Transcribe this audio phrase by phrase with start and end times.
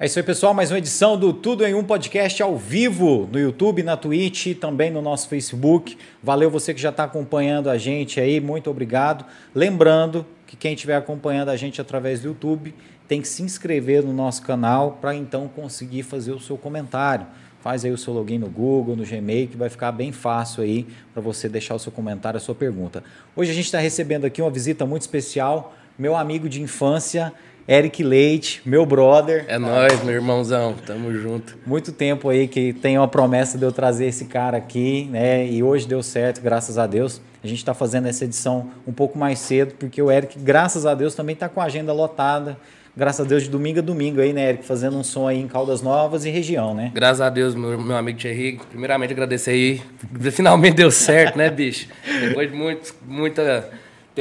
[0.00, 0.54] É isso aí, pessoal.
[0.54, 4.92] Mais uma edição do Tudo em Um Podcast ao vivo no YouTube, na Twitch também
[4.92, 5.98] no nosso Facebook.
[6.22, 9.24] Valeu você que já está acompanhando a gente aí, muito obrigado.
[9.52, 12.72] Lembrando que quem estiver acompanhando a gente através do YouTube
[13.08, 17.26] tem que se inscrever no nosso canal para então conseguir fazer o seu comentário.
[17.60, 20.86] Faz aí o seu login no Google, no Gmail, que vai ficar bem fácil aí
[21.12, 23.02] para você deixar o seu comentário, a sua pergunta.
[23.34, 27.32] Hoje a gente está recebendo aqui uma visita muito especial, meu amigo de infância.
[27.68, 29.44] Eric Leite, meu brother.
[29.46, 30.74] É nóis, meu irmãozão.
[30.86, 31.54] Tamo junto.
[31.66, 35.46] Muito tempo aí que tem uma promessa de eu trazer esse cara aqui, né?
[35.46, 37.20] E hoje deu certo, graças a Deus.
[37.44, 40.94] A gente está fazendo essa edição um pouco mais cedo, porque o Eric, graças a
[40.94, 42.56] Deus, também está com a agenda lotada.
[42.96, 44.64] Graças a Deus, de domingo a domingo aí, né, Eric?
[44.64, 46.90] Fazendo um som aí em Caldas Novas e região, né?
[46.94, 48.58] Graças a Deus, meu, meu amigo Thierry.
[48.70, 49.82] Primeiramente, agradecer aí.
[50.32, 51.86] Finalmente deu certo, né, bicho?
[52.22, 53.68] Depois de muito, muita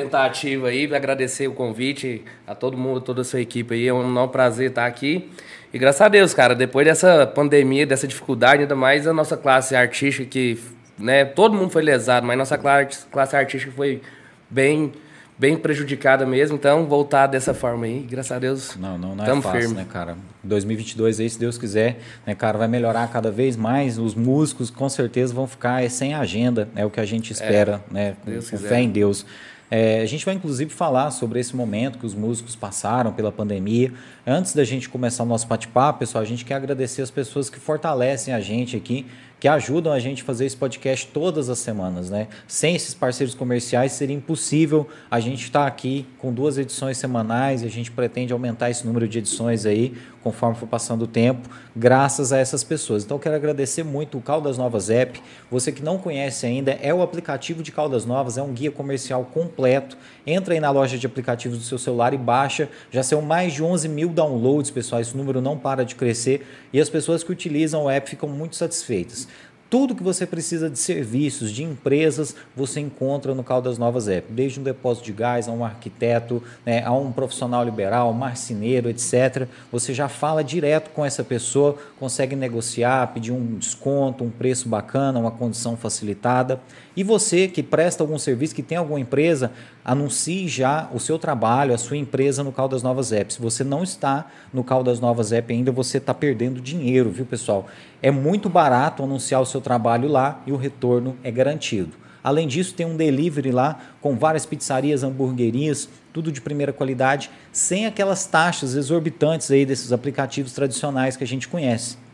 [0.01, 3.87] tentativa aí, agradecer o convite a todo mundo, toda a sua equipe aí.
[3.87, 5.29] É um enorme prazer estar aqui.
[5.73, 9.75] E graças a Deus, cara, depois dessa pandemia, dessa dificuldade, ainda mais a nossa classe
[9.75, 10.59] artística que,
[10.97, 14.01] né, todo mundo foi lesado, mas nossa classe, classe artística foi
[14.49, 14.93] bem
[15.39, 18.75] bem prejudicada mesmo, então voltar dessa forma aí, graças a Deus.
[18.75, 19.75] Não, não, não é fácil, firme.
[19.75, 20.17] né, cara?
[20.43, 23.99] 2022 aí, se Deus quiser, né, cara, vai melhorar cada vez mais.
[23.99, 27.93] Os músicos com certeza vão ficar sem agenda, é o que a gente espera, é,
[27.93, 28.15] né?
[28.25, 29.27] Com, com fé em Deus.
[29.69, 33.91] É, a gente vai inclusive falar sobre esse momento que os músicos passaram pela pandemia.
[34.25, 37.59] Antes da gente começar o nosso bate-papo, pessoal, a gente quer agradecer as pessoas que
[37.59, 39.05] fortalecem a gente aqui
[39.39, 42.27] que ajudam a gente a fazer esse podcast todas as semanas, né?
[42.47, 47.61] Sem esses parceiros comerciais seria impossível a gente estar tá aqui com duas edições semanais
[47.61, 49.95] e a gente pretende aumentar esse número de edições aí
[50.27, 53.05] conforme for passando o tempo, graças a essas pessoas.
[53.05, 55.21] Então quero agradecer muito o Caldas Novas App.
[55.49, 59.23] Você que não conhece ainda, é o aplicativo de Caldas Novas, é um guia comercial
[59.33, 59.97] completo.
[60.25, 62.67] Entra aí na loja de aplicativos do seu celular e baixa.
[62.91, 64.99] Já são mais de 11 mil downloads, pessoal.
[64.99, 68.57] Esse número não para de crescer e as pessoas que utilizam o app ficam muito
[68.57, 69.29] satisfeitas.
[69.69, 74.31] Tudo que você precisa de serviços, de empresas, você encontra no Caldas Novas App.
[74.31, 79.45] Desde um depósito de gás, a um arquiteto, né, a um profissional liberal, marceneiro, etc.
[79.69, 85.19] Você já fala direto com essa pessoa, consegue negociar, pedir um desconto, um preço bacana,
[85.19, 86.61] uma condição facilitada.
[86.97, 89.51] E você que presta algum serviço, que tem alguma empresa,
[89.85, 93.31] anuncie já o seu trabalho, a sua empresa no Caldas Novas App.
[93.31, 97.67] Se você não está no Caldas Novas App ainda, você está perdendo dinheiro, viu, pessoal?
[98.01, 101.91] É muito barato anunciar o seu trabalho lá e o retorno é garantido.
[102.23, 107.85] Além disso, tem um delivery lá com várias pizzarias, hamburguerias, tudo de primeira qualidade, sem
[107.85, 112.06] aquelas taxas exorbitantes aí desses aplicativos tradicionais que a gente conhece.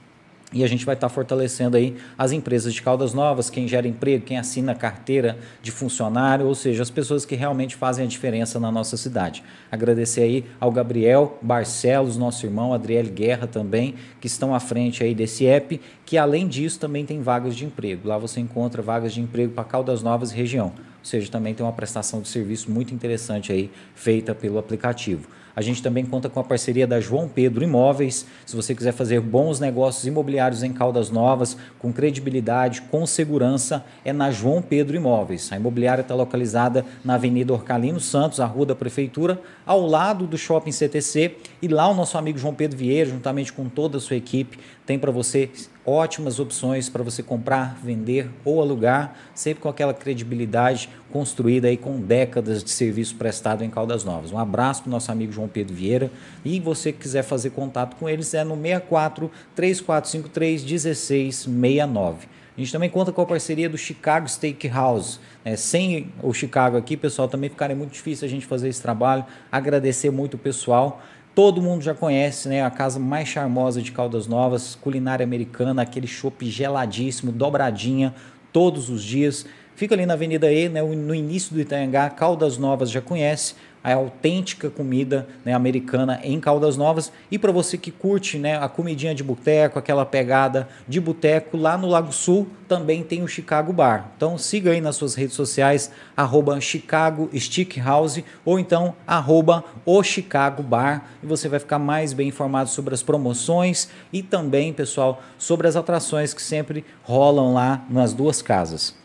[0.54, 4.24] E a gente vai estar fortalecendo aí as empresas de Caldas Novas, quem gera emprego,
[4.24, 8.72] quem assina carteira de funcionário, ou seja, as pessoas que realmente fazem a diferença na
[8.72, 9.44] nossa cidade.
[9.72, 15.16] Agradecer aí ao Gabriel Barcelos, nosso irmão, Adriel Guerra também, que estão à frente aí
[15.16, 18.08] desse app, que além disso também tem vagas de emprego.
[18.08, 20.68] Lá você encontra vagas de emprego para Caldas Novas e região.
[20.68, 25.28] Ou seja, também tem uma prestação de serviço muito interessante aí feita pelo aplicativo.
[25.56, 28.26] A gente também conta com a parceria da João Pedro Imóveis.
[28.46, 34.12] Se você quiser fazer bons negócios imobiliários em Caldas Novas, com credibilidade, com segurança, é
[34.12, 35.52] na João Pedro Imóveis.
[35.52, 40.38] A imobiliária está localizada na Avenida Orcalino Santos, a rua da Prefeitura, ao lado do
[40.38, 41.38] Shopping CTC.
[41.62, 44.98] E lá o nosso amigo João Pedro Vieira, juntamente com toda a sua equipe, tem
[44.98, 45.50] para você
[45.86, 52.02] ótimas opções para você comprar, vender ou alugar, sempre com aquela credibilidade construída aí com
[52.02, 54.32] décadas de serviço prestado em Caldas Novas.
[54.32, 56.10] Um abraço para o nosso amigo João Pedro Vieira
[56.44, 62.28] e você que quiser fazer contato com eles é no 64 3453 1669.
[62.58, 65.20] A gente também conta com a parceria do Chicago Steakhouse.
[65.46, 69.24] É, sem o Chicago aqui, pessoal, também ficaria muito difícil a gente fazer esse trabalho.
[69.52, 71.00] Agradecer muito o pessoal.
[71.36, 72.64] Todo mundo já conhece, né?
[72.64, 78.16] A casa mais charmosa de Caldas Novas, culinária americana, aquele chopp geladíssimo, dobradinha,
[78.52, 79.46] todos os dias.
[79.76, 83.96] Fica ali na Avenida E, né, no início do Itaiangá, Caldas Novas já conhece a
[83.96, 87.12] autêntica comida né, americana em Caldas Novas.
[87.30, 91.78] E para você que curte né, a comidinha de boteco, aquela pegada de boteco, lá
[91.78, 94.12] no Lago Sul também tem o Chicago Bar.
[94.16, 97.30] Então siga aí nas suas redes sociais, arroba Chicago
[98.46, 103.04] ou então arroba o Chicago Bar e você vai ficar mais bem informado sobre as
[103.04, 109.03] promoções e também, pessoal, sobre as atrações que sempre rolam lá nas duas casas.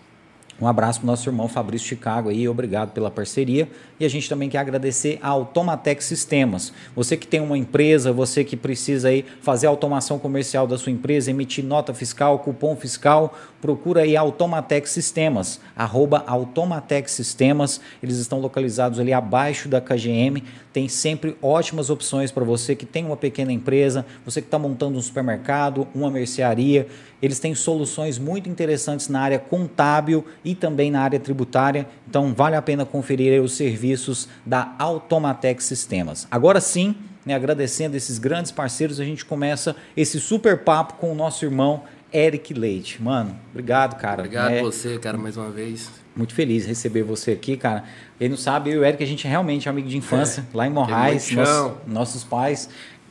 [0.61, 3.69] Um abraço para o nosso irmão Fabrício Chicago aí, obrigado pela parceria.
[4.01, 6.73] E a gente também quer agradecer a Automatec Sistemas.
[6.95, 10.93] Você que tem uma empresa, você que precisa aí fazer a automação comercial da sua
[10.93, 17.81] empresa, emitir nota fiscal, cupom fiscal, procura aí Automatec Sistemas, arroba Automatec Sistemas.
[18.03, 20.45] Eles estão localizados ali abaixo da KGM.
[20.73, 24.97] Tem sempre ótimas opções para você que tem uma pequena empresa, você que está montando
[24.97, 26.87] um supermercado, uma mercearia.
[27.21, 31.87] Eles têm soluções muito interessantes na área contábil e também na área tributária.
[32.09, 33.57] Então, vale a pena conferir os
[33.89, 36.27] serviços da Automatec Sistemas.
[36.31, 36.95] Agora sim,
[37.25, 41.83] né, agradecendo esses grandes parceiros, a gente começa esse super papo com o nosso irmão
[42.13, 43.03] Eric Leite.
[43.03, 44.23] Mano, obrigado, cara.
[44.23, 45.91] Obrigado é, você, cara, mais uma vez.
[46.17, 47.85] Muito feliz de receber você aqui, cara.
[48.19, 50.57] Ele não sabe, eu e o Eric, a gente é realmente amigo de infância, é,
[50.57, 51.31] lá em Morrais.
[51.31, 52.69] Nosso, nossos pais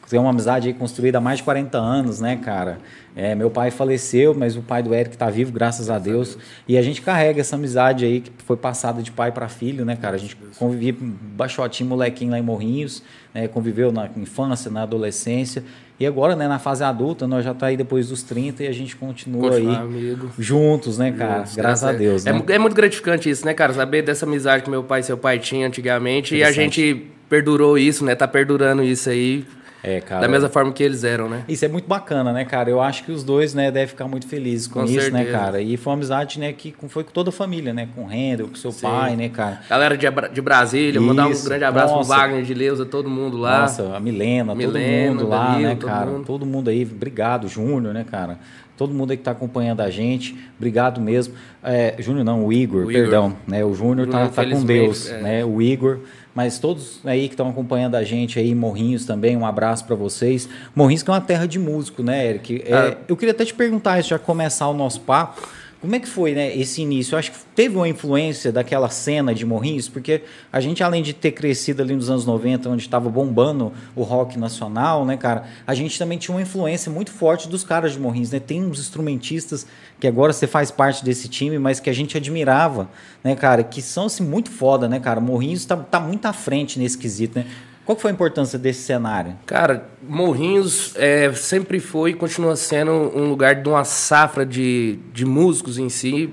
[0.09, 2.79] tem uma amizade aí construída há mais de 40 anos, né, cara?
[3.15, 6.29] É, meu pai faleceu, mas o pai do Eric está vivo, graças a Deus.
[6.29, 6.37] a Deus.
[6.67, 9.95] E a gente carrega essa amizade aí que foi passada de pai para filho, né,
[9.95, 10.15] cara?
[10.15, 13.47] A gente convivia baixotinho, molequinho lá em Morrinhos, né?
[13.47, 15.63] conviveu na infância, na adolescência.
[15.99, 18.71] E agora, né, na fase adulta, nós já tá aí depois dos 30 e a
[18.71, 20.31] gente continua aí amigo.
[20.37, 21.39] juntos, né, cara?
[21.39, 22.25] Juntos, Graças a Deus.
[22.25, 22.43] É, né?
[22.49, 23.73] é, muito gratificante isso, né, cara?
[23.73, 27.77] Saber dessa amizade que meu pai e seu pai tinham antigamente e a gente perdurou
[27.77, 28.13] isso, né?
[28.13, 29.43] Tá perdurando isso aí.
[29.83, 30.21] É, cara.
[30.21, 31.43] Da mesma forma que eles eram, né?
[31.47, 32.69] Isso é muito bacana, né, cara?
[32.69, 35.23] Eu acho que os dois, né, devem ficar muito felizes com, com isso, né, certeza.
[35.23, 35.61] né, cara?
[35.61, 37.87] E foi uma amizade, né, que foi com toda a família, né?
[37.95, 38.81] Com o Rendel, com seu Sim.
[38.87, 39.61] pai, né, cara?
[39.69, 41.07] Galera de, de Brasília, isso.
[41.07, 42.09] mandar um grande abraço Nossa.
[42.09, 43.61] pro Wagner de Leusa, todo mundo lá.
[43.61, 46.05] Nossa, a Milena, Milena todo mundo lá, Danilo, né, cara?
[46.07, 46.25] Mundo.
[46.25, 48.39] Todo mundo aí, obrigado, Júnior, né, cara?
[48.77, 51.33] todo mundo aí que está acompanhando a gente, obrigado mesmo.
[51.63, 53.39] É, Júnior não, o Igor, o perdão, Igor.
[53.47, 53.65] né?
[53.65, 55.21] O Júnior tá, tá com Deus, é.
[55.21, 55.45] né?
[55.45, 55.99] O Igor,
[56.37, 60.47] mas todos aí que estão acompanhando a gente aí, Morrinhos também, um abraço para vocês.
[60.75, 62.63] Morrinhos que é uma terra de músico, né, Eric?
[62.63, 62.97] É, ah.
[63.07, 65.41] Eu queria até te perguntar já começar o nosso papo.
[65.79, 67.13] Como é que foi né, esse início?
[67.13, 71.13] Eu acho que teve uma influência daquela cena de Morrinhos, porque a gente, além de
[71.13, 75.75] ter crescido ali nos anos 90, onde estava bombando o rock nacional, né, cara, a
[75.75, 78.39] gente também tinha uma influência muito forte dos caras de Morrinhos, né?
[78.39, 79.67] Tem uns instrumentistas
[79.99, 82.89] que agora você faz parte desse time, mas que a gente admirava,
[83.23, 85.21] né, cara, que são assim, muito foda, né, cara?
[85.21, 87.45] Morrinhos está tá muito à frente nesse quesito, né?
[87.87, 89.37] Qual foi a importância desse cenário?
[89.45, 95.25] Cara, Morrinhos é, sempre foi e continua sendo um lugar de uma safra de, de
[95.25, 96.29] músicos em si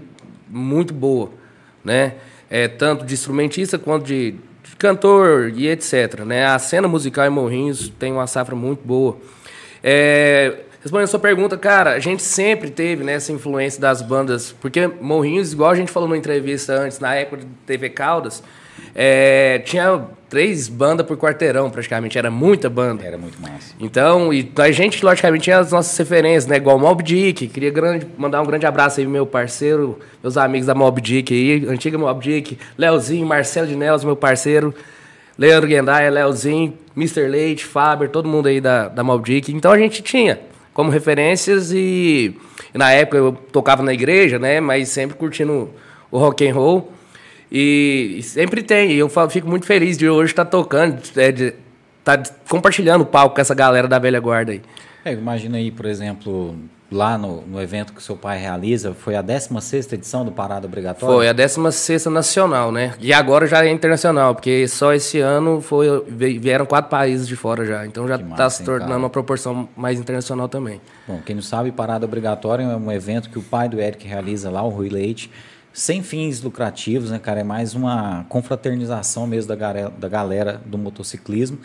[0.48, 1.30] muito boa,
[1.84, 2.14] né?
[2.50, 4.32] É, tanto de instrumentista quanto de,
[4.64, 6.24] de cantor e etc.
[6.26, 6.44] Né?
[6.44, 9.16] A cena musical em Morrinhos tem uma safra muito boa.
[9.80, 14.50] É, respondendo a sua pergunta, cara, a gente sempre teve né, essa influência das bandas,
[14.60, 18.42] porque Morrinhos, igual a gente falou numa entrevista antes, na época de TV Caldas,
[18.94, 22.18] é, tinha três bandas por quarteirão, praticamente.
[22.18, 23.04] Era muita banda.
[23.04, 23.74] Era muito massa.
[23.78, 26.56] Então, e a gente, logicamente, tinha as nossas referências, né?
[26.56, 27.48] Igual Mob Dick.
[27.48, 31.66] Queria grande, mandar um grande abraço aí, meu parceiro, meus amigos da Mob Dick aí,
[31.68, 34.74] antiga Mob Dick, Leozinho, Marcelo de Nelos, meu parceiro,
[35.36, 37.28] Leandro Guendaia, Leozinho, Mr.
[37.28, 39.52] Leite, Faber, todo mundo aí da, da Mob Dick.
[39.52, 40.40] Então a gente tinha
[40.72, 42.36] como referências e,
[42.74, 44.60] e na época eu tocava na igreja, né?
[44.60, 45.70] Mas sempre curtindo
[46.10, 46.93] o rock and roll.
[47.56, 48.90] E, e sempre tem.
[48.90, 51.54] E eu fico muito feliz de hoje estar tá tocando, é, de
[52.00, 54.60] estar tá compartilhando o palco com essa galera da velha guarda aí.
[55.04, 56.56] É, imagina aí, por exemplo,
[56.90, 61.14] lá no, no evento que seu pai realiza, foi a 16 edição do Parada Obrigatória?
[61.14, 62.94] Foi, a 16 nacional, né?
[62.98, 67.64] E agora já é internacional, porque só esse ano foi, vieram quatro países de fora
[67.64, 67.86] já.
[67.86, 70.80] Então já está se tornando uma proporção mais internacional também.
[71.06, 74.50] Bom, quem não sabe, Parada Obrigatória é um evento que o pai do Eric realiza
[74.50, 75.30] lá, o Rui Leite
[75.74, 77.40] sem fins lucrativos, né, cara?
[77.40, 81.58] É mais uma confraternização mesmo da galera, da galera do motociclismo.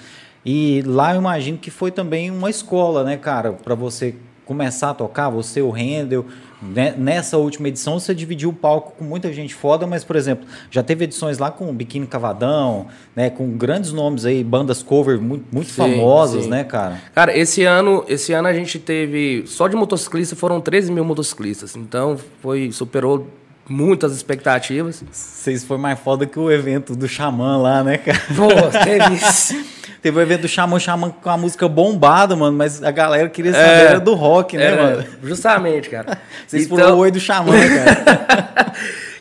[0.43, 4.15] E lá eu imagino que foi também uma escola, né, cara, para você
[4.45, 6.25] começar a tocar, você, o Rendel.
[6.59, 6.95] Né?
[6.97, 10.81] Nessa última edição você dividiu o palco com muita gente foda, mas, por exemplo, já
[10.81, 13.29] teve edições lá com Biquíni Cavadão, né?
[13.29, 16.49] Com grandes nomes aí, bandas cover muito, muito sim, famosas, sim.
[16.49, 16.99] né, cara?
[17.13, 19.43] Cara, esse ano, esse ano a gente teve.
[19.45, 21.75] Só de motociclista foram 13 mil motociclistas.
[21.75, 22.71] Então foi.
[22.71, 23.27] superou
[23.69, 25.03] muitas expectativas.
[25.11, 28.19] Vocês foi mais foda que o evento do Xamã lá, né, cara?
[28.35, 28.47] Pô,
[28.83, 29.55] teve isso.
[30.01, 33.53] teve o evento do Xamã, Xamã com a música bombada, mano, mas a galera queria
[33.53, 35.05] saber é, do rock, né, era, mano?
[35.23, 36.19] Justamente, cara.
[36.47, 36.77] Vocês então...
[36.77, 38.73] foram o oi do Xamã, cara.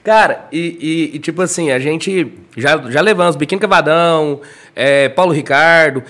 [0.02, 4.40] cara, e, e, e, tipo assim, a gente já, já levamos Biquíni Cavadão,
[4.74, 6.02] é, Paulo Ricardo.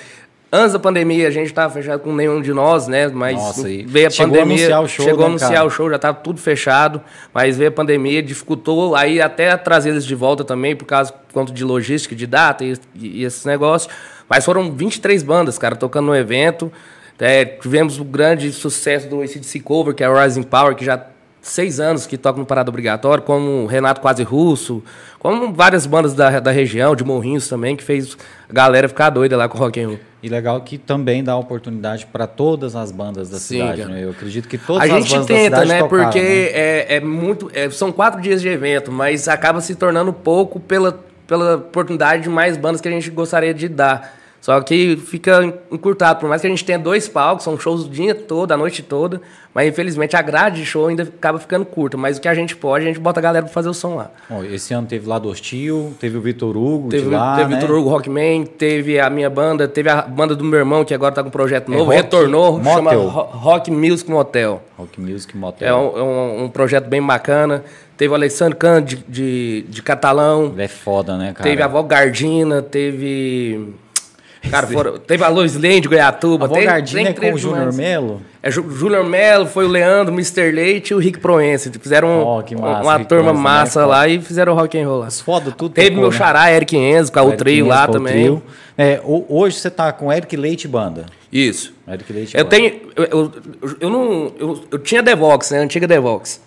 [0.50, 3.06] Antes da pandemia, a gente estava fechado com nenhum de nós, né?
[3.08, 4.74] Mas Nossa, veio a chegou pandemia.
[4.74, 5.66] A anunciar o show, chegou a né, anunciar cara?
[5.66, 7.02] o show, já estava tudo fechado.
[7.34, 11.52] Mas veio a pandemia, dificultou aí até trazer eles de volta também, por causa quanto
[11.52, 13.92] de logística, de data e, e, esses negócios.
[14.26, 16.72] Mas foram 23 bandas, cara, tocando no evento.
[17.18, 21.04] É, tivemos o grande sucesso do ACDC Cover, que é o Rising Power, que já
[21.40, 24.82] seis anos que toca no Parada Obrigatório, como Renato Quase Russo,
[25.18, 28.16] como várias bandas da, da região, de Morrinhos também, que fez
[28.48, 29.98] a galera ficar doida lá com o rock and roll.
[30.22, 34.04] E legal que também dá oportunidade para todas as bandas da Sim, cidade, né?
[34.04, 35.78] Eu acredito que todas a as gente tenta, né?
[35.80, 36.26] Tocaram, porque né?
[36.26, 40.98] É, é muito, é, são quatro dias de evento, mas acaba se tornando pouco pela,
[41.26, 44.18] pela oportunidade de mais bandas que a gente gostaria de dar.
[44.40, 46.20] Só que fica encurtado.
[46.20, 48.82] Por mais que a gente tenha dois palcos, são shows o dia todo, a noite
[48.82, 49.20] toda.
[49.52, 51.96] Mas infelizmente a grade de show ainda acaba ficando curta.
[51.96, 53.96] Mas o que a gente pode, a gente bota a galera pra fazer o som
[53.96, 54.10] lá.
[54.30, 57.48] Bom, esse ano teve lá do Hostil, teve o Vitor Hugo teve, de lá, Teve
[57.48, 57.60] o né?
[57.60, 61.12] Vitor Hugo Rockman, teve a minha banda, teve a banda do meu irmão, que agora
[61.12, 62.74] tá com um projeto é novo, é rock, retornou, motel.
[62.74, 64.62] chama Rock Music Motel.
[64.78, 65.68] Rock Music Motel.
[65.68, 67.64] É um, um, um projeto bem bacana.
[67.96, 70.54] Teve o Alessandro Can de, de, de Catalão.
[70.56, 71.50] É foda, né, cara?
[71.50, 73.74] Teve a Val Gardina, teve
[74.50, 76.46] Cara, foram, teve a Lois Lane de Goiatuba.
[76.46, 78.22] A é com o Júnior Melo?
[78.42, 80.52] É, Júnior Melo, foi o Leandro, o Mr.
[80.52, 81.70] Leite e o Rick Proença.
[81.80, 83.38] Fizeram oh, massa, uma Rick turma né?
[83.38, 85.02] massa lá e fizeram rock and roll.
[85.02, 85.74] As foda tudo.
[85.74, 86.16] Teve tocou, meu né?
[86.16, 88.12] xará, Eric Enzo, com o trio lá também.
[88.12, 88.42] Trio.
[88.76, 91.06] É, hoje você tá com Eric Leite Banda.
[91.32, 91.74] Isso.
[91.86, 92.56] Eric Leite eu Banda.
[92.56, 92.80] tenho...
[92.94, 93.32] Eu, eu,
[93.80, 94.32] eu, não...
[94.38, 95.58] Eu, eu tinha Devox, né?
[95.58, 96.40] Antiga Devox.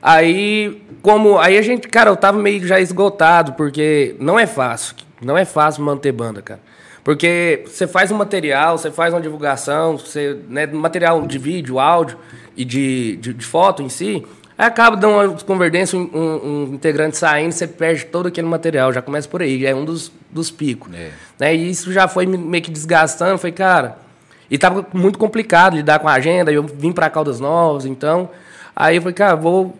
[0.00, 1.38] Aí, como...
[1.38, 1.88] Aí a gente...
[1.88, 4.94] Cara, eu tava meio já esgotado, porque não é fácil.
[5.20, 6.60] Não é fácil manter banda, cara.
[7.04, 12.16] Porque você faz um material, você faz uma divulgação, você, né, material de vídeo, áudio
[12.56, 14.24] e de, de, de foto em si,
[14.56, 19.02] aí acaba dando uma convergência, um, um, integrante saindo, você perde todo aquele material, já
[19.02, 20.94] começa por aí, já é um dos, dos picos.
[20.94, 21.10] É.
[21.38, 21.54] Né?
[21.54, 23.98] E isso já foi meio que desgastando, foi, cara.
[24.50, 28.30] E tava muito complicado lidar com a agenda, eu vim para Caldas Novas, então.
[28.74, 29.76] Aí eu falei, cara, vou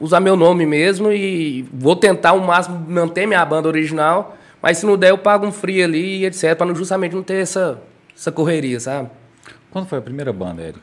[0.00, 4.86] usar meu nome mesmo e vou tentar o máximo manter minha banda original mas se
[4.86, 6.54] não der, eu pago um free ali e etc.
[6.56, 7.82] Para justamente não ter essa,
[8.16, 9.10] essa correria, sabe?
[9.70, 10.78] Quando foi a primeira banda, Eric?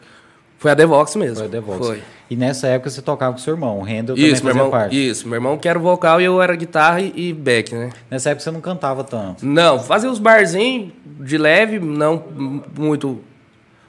[0.58, 1.38] Foi a Devox mesmo.
[1.38, 1.88] Foi a Devox.
[1.88, 2.04] Foi.
[2.30, 5.10] E nessa época você tocava com seu irmão, o Rendel isso, também fazia irmão, parte.
[5.10, 7.90] Isso, meu irmão que era vocal e eu era guitarra e back, né?
[8.12, 9.46] Nessa época você não cantava tanto?
[9.46, 12.22] Não, fazia os barzinhos de leve, não
[12.78, 13.22] muito,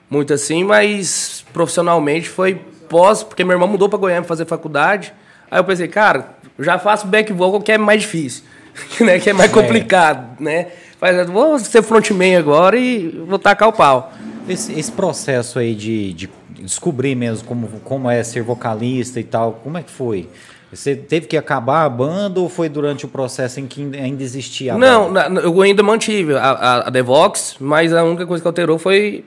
[0.08, 2.54] muito assim, mas profissionalmente foi
[2.88, 5.12] pós, porque meu irmão mudou para Goiânia fazer faculdade.
[5.50, 8.44] Aí eu pensei, cara, já faço back vocal que é mais difícil.
[9.00, 9.52] né, que é mais é.
[9.52, 10.42] complicado, é.
[10.42, 10.66] né?
[11.00, 14.12] Mas vou ser frontman agora e vou tacar o pau.
[14.48, 19.60] Esse, esse processo aí de, de, descobrir mesmo como, como é ser vocalista e tal,
[19.64, 20.28] como é que foi?
[20.72, 24.74] Você teve que acabar a banda ou foi durante o processo em que ainda existia
[24.74, 25.40] a Não, banda?
[25.40, 29.24] eu ainda mantive a, a, a Devox, mas a única coisa que alterou foi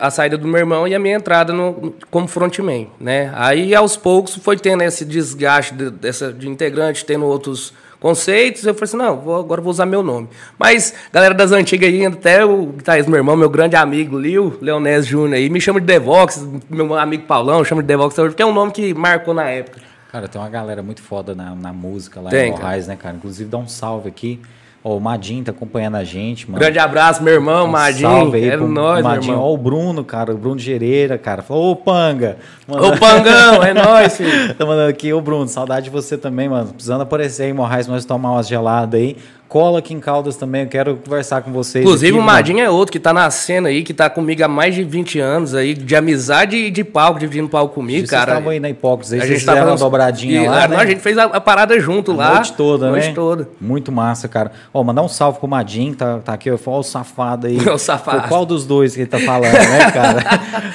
[0.00, 3.30] a saída do meu irmão e a minha entrada no, como frontman, né?
[3.34, 8.64] Aí, aos poucos, foi tendo esse desgaste de, dessa, de integrante, tendo outros conceitos.
[8.64, 10.28] Eu falei assim, não, vou, agora vou usar meu nome.
[10.58, 15.06] Mas, galera das antigas aí, até o guitarrista, meu irmão, meu grande amigo, Lio Leonés
[15.06, 18.52] Júnior aí, me chama de Devox, meu amigo Paulão chama de Devox porque é um
[18.52, 19.80] nome que marcou na época.
[20.10, 23.16] Cara, tem uma galera muito foda na, na música lá tem, em Moraes, né, cara?
[23.16, 24.40] Inclusive, dá um salve aqui
[24.82, 26.60] Ó, o Madinho tá acompanhando a gente, mano.
[26.60, 28.08] Grande abraço, meu irmão, um Madinho.
[28.08, 29.38] Salve aí é pro nóis, Madinho.
[29.38, 31.42] Ó, o Bruno, cara, o Bruno Gereira, cara.
[31.42, 32.38] Falou, ô Panga.
[32.66, 32.86] Mano.
[32.86, 34.54] Ô Pangão, é nóis, filho.
[34.54, 36.72] tá mandando aqui, ô Bruno, saudade de você também, mano.
[36.72, 39.16] Precisando aparecer aí, Morrais, nós tomar umas geladas aí.
[39.48, 41.82] Cola aqui em Caldas também, eu quero conversar com vocês.
[41.82, 44.48] Inclusive, aqui, o Madinho é outro que tá na cena aí, que tá comigo há
[44.48, 48.24] mais de 20 anos aí, de amizade e de palco, dividindo palco comigo, Vocês cara.
[48.26, 50.76] Vocês estavam aí na Hipócrise, aí a gente fizeram uma dobradinha e, lá, né?
[50.76, 52.28] A gente fez a, a parada junto a lá.
[52.28, 53.14] A noite toda, a noite né?
[53.14, 53.48] toda.
[53.58, 54.52] Muito massa, cara.
[54.72, 57.56] Ó, mandar um salve pro Madinho, tá, tá aqui, ó, o safado aí.
[57.68, 58.28] O safado.
[58.28, 60.24] qual dos dois que ele tá falando, né, cara?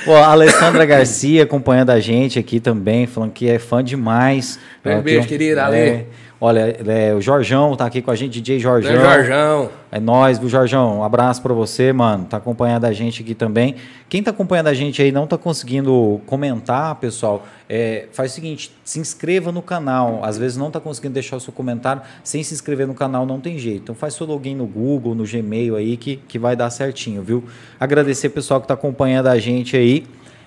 [0.08, 4.58] Ó, a Alessandra Garcia acompanhando a gente aqui também, falando que é fã demais.
[4.84, 6.08] Um beijo, querida, Ale.
[6.46, 8.92] Olha, é, o Jorjão tá aqui com a gente, DJ Jorjão.
[8.92, 9.70] É Jorjão.
[9.90, 11.00] É nós, viu, Jorjão?
[11.00, 12.26] Um abraço para você, mano.
[12.26, 13.76] Tá acompanhando a gente aqui também.
[14.10, 18.76] Quem tá acompanhando a gente aí não tá conseguindo comentar, pessoal, é, faz o seguinte,
[18.84, 20.20] se inscreva no canal.
[20.22, 22.02] Às vezes não tá conseguindo deixar o seu comentário.
[22.26, 23.84] Sem se inscrever no canal não tem jeito.
[23.84, 27.42] Então faz seu login no Google, no Gmail aí que, que vai dar certinho, viu?
[27.80, 30.04] Agradecer pessoal que tá acompanhando a gente aí.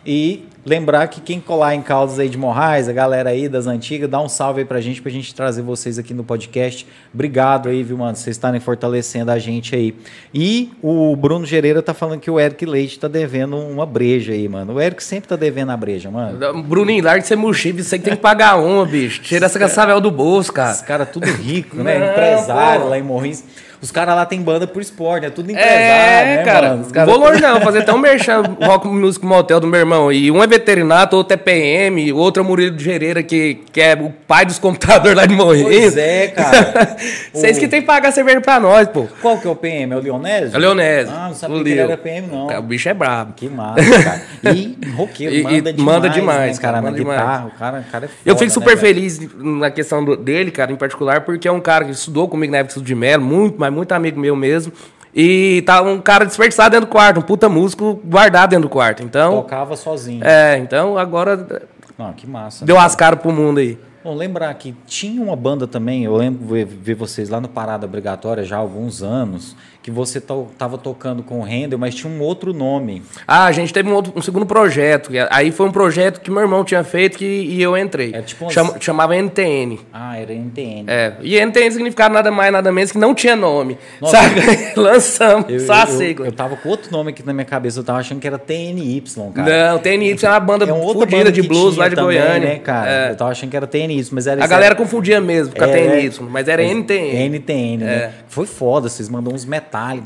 [0.06, 4.08] E lembrar que quem colar em Caldas aí de Morrais, a galera aí das antigas,
[4.10, 6.86] dá um salve aí pra gente, pra gente trazer vocês aqui no podcast.
[7.14, 8.16] Obrigado aí, viu, mano?
[8.16, 9.94] Vocês estarem fortalecendo a gente aí.
[10.34, 14.48] E o Bruno Gereira tá falando que o Eric Leite tá devendo uma breja aí,
[14.48, 14.74] mano.
[14.74, 16.62] O Eric sempre tá devendo a breja, mano.
[16.62, 19.22] Bruninho, larga de ser mochivo, você que tem que pagar uma, bicho.
[19.22, 20.72] Tira essa caçavel do bolso, cara.
[20.72, 21.98] Os caras tudo rico, né?
[21.98, 22.88] Não, Empresário pô.
[22.88, 23.44] lá em Morrinhos.
[23.80, 26.70] Os caras lá tem banda por esporte, é tudo empresário, é, né, cara?
[26.70, 26.82] Mano?
[26.82, 27.06] Os cara...
[27.06, 30.12] Vou longe não, fazer até um merchan Rock Music Motel do meu irmão.
[30.12, 33.94] E um é veterinário, outro é PM, outro é Murilo de Gereira, que, que é
[33.94, 35.66] o pai dos computadores lá de Morrinho.
[35.66, 36.96] Pois é, cara.
[37.32, 39.06] Vocês que tem que pagar cerveja pra nós, pô.
[39.20, 39.92] Qual que é o PM?
[39.92, 40.54] É o Leonésio?
[40.54, 41.14] É o Leonésio.
[41.14, 42.46] Ah, não sabia o que ele era PM, não.
[42.58, 43.32] O bicho é brabo.
[43.34, 44.54] Que massa, cara.
[44.54, 47.20] E roqueiro, e, manda, demais, manda demais, né, cara, manda demais.
[47.20, 50.16] guitarra, o cara, o cara é foda, Eu fico super né, feliz na questão do,
[50.16, 53.24] dele, cara, em particular, porque é um cara que estudou comigo na época de Melo,
[53.24, 54.72] muito, mas muito amigo meu mesmo.
[55.14, 59.02] E tá um cara desperdiçado dentro do quarto, um puta músico guardado dentro do quarto.
[59.02, 59.36] Então.
[59.36, 60.22] Tocava sozinho.
[60.24, 61.64] É, então agora.
[61.98, 62.64] Não, que massa.
[62.64, 62.82] Deu né?
[62.82, 63.78] as caras pro mundo aí.
[64.04, 68.44] Bom, lembrar que tinha uma banda também, eu lembro ver vocês lá no Parada Obrigatória
[68.44, 72.52] já há alguns anos, que você estava tocando com o Rendel, mas tinha um outro
[72.52, 73.04] nome.
[73.24, 75.12] Ah, a gente teve um, outro, um segundo projeto.
[75.30, 78.12] Aí foi um projeto que meu irmão tinha feito que, e eu entrei.
[78.12, 79.78] É tipo Chama, chamava NTN.
[79.92, 80.86] Ah, era NTN.
[80.88, 81.12] É.
[81.22, 83.78] E NTN significava nada mais, nada menos que não tinha nome.
[84.00, 84.40] Nossa, sabe?
[84.74, 86.26] Lançamos, eu, só a sigla.
[86.26, 88.38] Eu, eu tava com outro nome aqui na minha cabeça, eu tava achando que era
[88.38, 89.70] TNY, cara.
[89.70, 92.48] Não, TNY é uma banda é uma fodida de blues lá de também, Goiânia.
[92.48, 92.90] Né, cara?
[92.90, 93.10] É.
[93.12, 94.42] Eu tava achando que era TNY, mas era.
[94.42, 94.74] A galera era...
[94.74, 97.28] confundia mesmo com a TNY, mas era NTN.
[97.28, 97.94] NTN, né?
[97.94, 98.10] É.
[98.26, 99.44] Foi foda, vocês mandam uns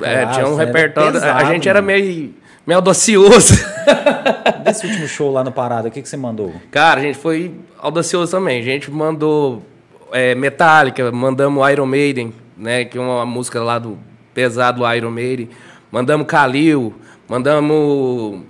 [0.03, 1.13] É, lá, tinha um repertório.
[1.13, 1.79] Pesado, a gente mano.
[1.79, 2.35] era meio,
[2.67, 3.55] meio audacioso.
[4.65, 6.53] Desse último show lá no Parada, o que, que você mandou?
[6.71, 8.61] Cara, a gente foi audacioso também.
[8.61, 9.63] A gente mandou
[10.13, 12.85] é, Metallica, mandamos Iron Maiden, né?
[12.85, 13.99] Que é uma música lá do
[14.35, 15.49] pesado Iron Maiden.
[15.91, 16.95] Mandamos Kalil,
[17.29, 18.43] mandamos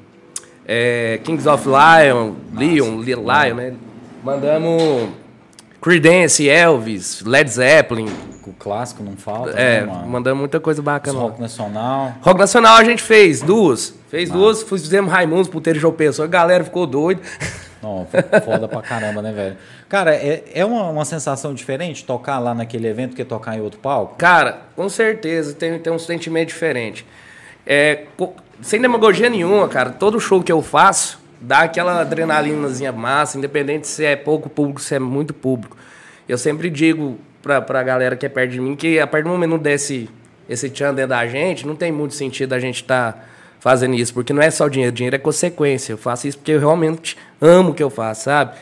[0.66, 3.74] é, Kings of Lion, Nossa, Leon, Lion, né?
[4.22, 5.08] Mandamos
[5.80, 8.06] Creedence, Elvis, Led Zeppelin,
[8.46, 9.58] o clássico não falta.
[9.58, 11.18] É, né, mandamos muita coisa bacana.
[11.18, 12.14] Rock Nacional.
[12.20, 13.94] Rock Nacional a gente fez duas.
[14.08, 16.26] Fez duas, fizemos Raimundos, Puteiro João Pessoa.
[16.26, 17.22] A galera ficou doida.
[17.82, 18.06] Não,
[18.44, 19.56] foda pra caramba, né, velho?
[19.88, 23.80] Cara, é, é uma, uma sensação diferente tocar lá naquele evento que tocar em outro
[23.80, 24.16] palco?
[24.18, 27.06] Cara, com certeza, tem, tem um sentimento diferente.
[27.66, 28.04] É,
[28.60, 34.04] sem demagogia nenhuma, cara, todo show que eu faço dá aquela adrenalinazinha massa, independente se
[34.04, 35.76] é pouco público, se é muito público.
[36.28, 39.30] Eu sempre digo pra, pra galera que é perto de mim que a partir do
[39.30, 40.08] momento que desse
[40.48, 43.24] esse tchan dentro da gente, não tem muito sentido a gente estar tá
[43.60, 45.92] fazendo isso, porque não é só dinheiro, dinheiro é consequência.
[45.92, 48.56] Eu faço isso porque eu realmente amo o que eu faço, sabe?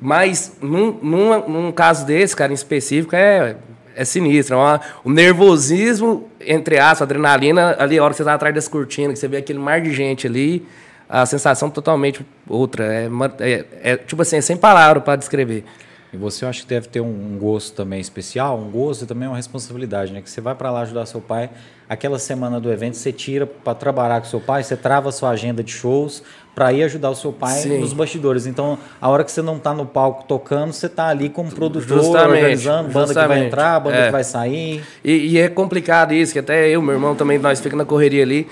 [0.00, 3.56] Mas num, num, num caso desse, cara, em específico, é,
[3.96, 4.56] é sinistro.
[4.56, 9.14] É o nervosismo, entre aspas, adrenalina, ali a hora que você está atrás das cortinas,
[9.14, 10.64] que você vê aquele mar de gente ali,
[11.12, 12.86] a sensação totalmente outra.
[12.86, 15.62] É, é, é tipo assim, é sem palavras para descrever.
[16.10, 19.36] E você acha que deve ter um, gosto também especial, um gosto e também uma
[19.36, 20.20] responsabilidade, né?
[20.20, 21.50] Que você vai para lá ajudar seu pai,
[21.88, 25.30] aquela semana do evento você tira para trabalhar com seu pai, você trava a sua
[25.30, 26.22] agenda de shows
[26.54, 27.78] para ir ajudar o seu pai Sim.
[27.78, 28.46] nos bastidores.
[28.46, 32.02] Então, a hora que você não está no palco tocando, você está ali como produtor,
[32.02, 33.28] justamente, organizando, banda justamente.
[33.28, 34.06] que vai entrar, banda é.
[34.06, 34.84] que vai sair.
[35.02, 38.22] E, e, é complicado isso, que até eu, meu irmão também, nós ficamos na correria
[38.22, 38.46] ali.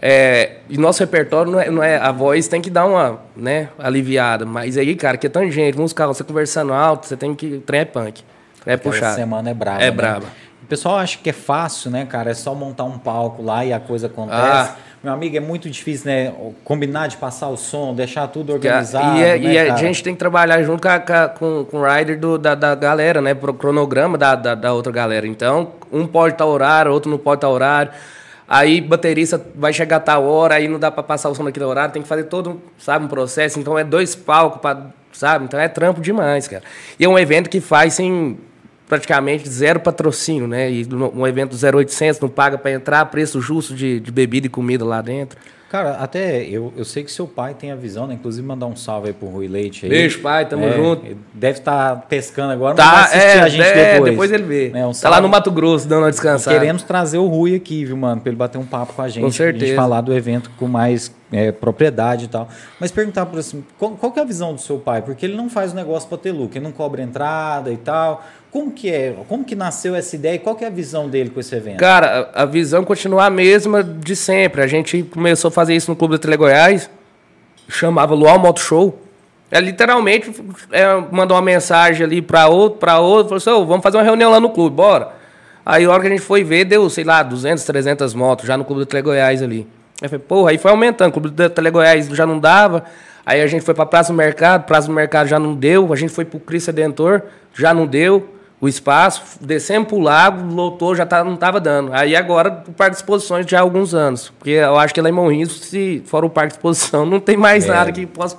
[0.00, 3.70] É, e nosso repertório não é, não é, A voz tem que dar uma né,
[3.78, 4.44] aliviada.
[4.44, 7.58] Mas aí, cara, que é tanta gente, musical, você conversando alto, você tem que.
[7.60, 8.22] Trem é punk.
[8.66, 9.14] É puxado.
[9.14, 9.82] semana é brava.
[9.82, 9.90] É né?
[9.90, 10.26] brava.
[10.62, 12.32] O pessoal acha que é fácil, né, cara?
[12.32, 14.40] É só montar um palco lá e a coisa acontece.
[14.42, 14.76] Ah.
[15.02, 16.32] Meu amigo, é muito difícil, né?
[16.64, 19.18] Combinar de passar o som, deixar tudo organizado.
[19.18, 21.84] E, é, né, e a gente tem que trabalhar junto com, a, com, com o
[21.88, 23.32] rider do, da, da galera, né?
[23.32, 25.24] Pro cronograma da, da, da outra galera.
[25.24, 27.92] Então, um pode estar horário, outro não pode estar horário.
[28.48, 31.64] Aí baterista vai chegar a tal hora, aí não dá para passar o som naquele
[31.64, 33.58] horário, tem que fazer todo, sabe, um processo.
[33.58, 35.44] Então é dois palcos para, sabe?
[35.44, 36.62] Então é trampo demais, cara.
[36.98, 38.38] E é um evento que faz sem
[38.88, 40.70] praticamente zero patrocínio, né?
[40.70, 44.84] E um evento 0800 não paga para entrar, preço justo de, de bebida e comida
[44.84, 45.38] lá dentro.
[45.68, 48.14] Cara, até eu, eu sei que seu pai tem a visão, né?
[48.14, 49.90] Inclusive mandar um salve aí pro Rui Leite aí.
[49.90, 51.16] Beijo, pai, tamo é, junto.
[51.34, 54.10] Deve estar tá pescando agora, tá, mas vai assistir é, a gente é, depois.
[54.12, 54.70] depois ele vê.
[54.72, 56.56] É, um tá lá no Mato Grosso, dando uma descansada.
[56.56, 58.20] Queremos trazer o Rui aqui, viu, mano?
[58.20, 59.24] Pra ele bater um papo com a gente.
[59.24, 59.58] Com certeza.
[59.58, 62.48] Pra gente falar do evento com mais é, propriedade e tal.
[62.78, 65.02] Mas perguntar por assim, qual, qual é a visão do seu pai?
[65.02, 68.24] Porque ele não faz o negócio para ter lucro, ele não cobra entrada e tal.
[68.56, 69.14] Como que é?
[69.28, 71.76] Como que nasceu essa ideia e qual que é a visão dele com esse evento?
[71.76, 74.62] Cara, a, visão continua a mesma de sempre.
[74.62, 76.88] A gente começou a fazer isso no Clube da Tele Goiás,
[77.68, 78.98] chamava Luau Moto Show.
[79.50, 80.32] É literalmente
[80.72, 84.02] é, mandou uma mensagem ali para outro, para outro, falou assim: oh, vamos fazer uma
[84.02, 85.10] reunião lá no clube, bora.
[85.62, 88.56] Aí a hora que a gente foi ver, deu, sei lá, 200, 300 motos já
[88.56, 89.68] no Clube da Tele Goiás ali.
[90.00, 92.84] Aí foi, porra, aí foi aumentando, o Clube da Tele Goiás já não dava.
[93.26, 95.96] Aí a gente foi para Praça do Mercado, Praça do Mercado já não deu, a
[95.96, 97.20] gente foi pro Cristo Redentor,
[97.52, 101.92] já não deu o espaço, descemos pro lago, lotou, já tá, não tava dando.
[101.92, 104.32] Aí agora o parque de exposições já há alguns anos.
[104.38, 107.36] Porque eu acho que lá em Morrinhos, se for o parque de exposição, não tem
[107.36, 107.68] mais é.
[107.68, 108.36] nada que possa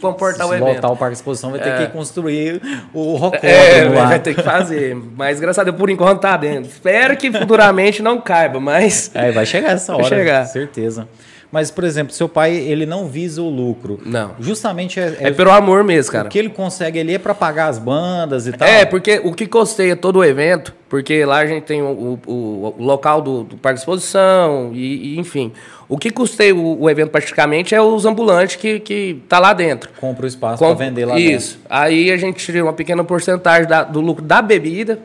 [0.00, 0.66] comportar se o evento.
[0.66, 1.86] Se voltar o parque de exposição, vai ter é.
[1.86, 2.62] que construir
[2.94, 4.06] o rocódromo é, lá.
[4.06, 4.96] Vai ter que fazer.
[5.16, 6.70] Mas, graças a Deus, por enquanto tá dentro.
[6.70, 9.10] Espero que futuramente não caiba, mas...
[9.12, 10.44] É, vai chegar essa hora, vai chegar.
[10.46, 11.06] certeza.
[11.50, 13.98] Mas, por exemplo, seu pai, ele não visa o lucro.
[14.04, 14.32] Não.
[14.38, 15.16] Justamente é...
[15.18, 16.26] É, é pelo amor mesmo, cara.
[16.28, 18.68] O que ele consegue ali é para pagar as bandas e tal.
[18.68, 22.74] É, porque o que custeia todo o evento, porque lá a gente tem o, o,
[22.78, 25.50] o local do, do, parque de exposição e, e, enfim.
[25.88, 29.88] O que custeia o, o, evento praticamente é os ambulantes que, que tá lá dentro.
[29.98, 31.24] Compra o espaço para vender lá Isso.
[31.24, 31.38] dentro.
[31.38, 31.60] Isso.
[31.70, 34.98] Aí a gente tira uma pequena porcentagem da, do lucro da bebida,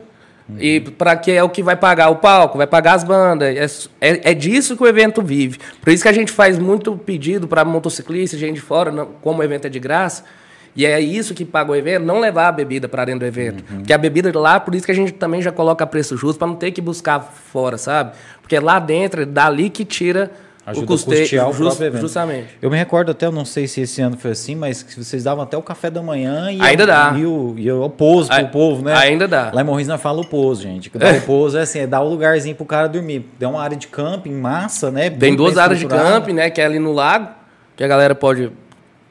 [0.48, 0.56] Uhum.
[0.58, 3.90] E para que é o que vai pagar o palco, vai pagar as bandas.
[4.00, 5.58] É, é, é, disso que o evento vive.
[5.80, 9.40] Por isso que a gente faz muito pedido para motociclistas, gente de fora, não, como
[9.40, 10.24] o evento é de graça.
[10.76, 13.64] E é isso que paga o evento, não levar a bebida para dentro do evento.
[13.70, 13.78] Uhum.
[13.78, 16.48] Porque a bebida lá, por isso que a gente também já coloca preço justo, para
[16.48, 18.12] não ter que buscar fora, sabe?
[18.42, 20.32] Porque lá dentro, é dali que tira
[20.66, 22.00] Ajuda o custeio, a custear o just, próprio evento.
[22.00, 22.48] Justamente.
[22.62, 25.24] Eu me recordo até, eu não sei se esse ano foi assim, mas que vocês
[25.24, 27.14] davam até o café da manhã e ainda eu, dá.
[27.16, 28.94] E o, e o pouso pro povo, né?
[28.94, 29.50] Ainda dá.
[29.52, 30.88] Lá em Morris não fala o pouso, gente.
[30.88, 33.26] O pouso é assim, é dar o um lugarzinho pro cara dormir.
[33.38, 35.10] Tem uma área de camping massa, né?
[35.10, 36.48] Tem duas áreas de camping, né?
[36.48, 37.28] Que é ali no lago,
[37.76, 38.50] que a galera pode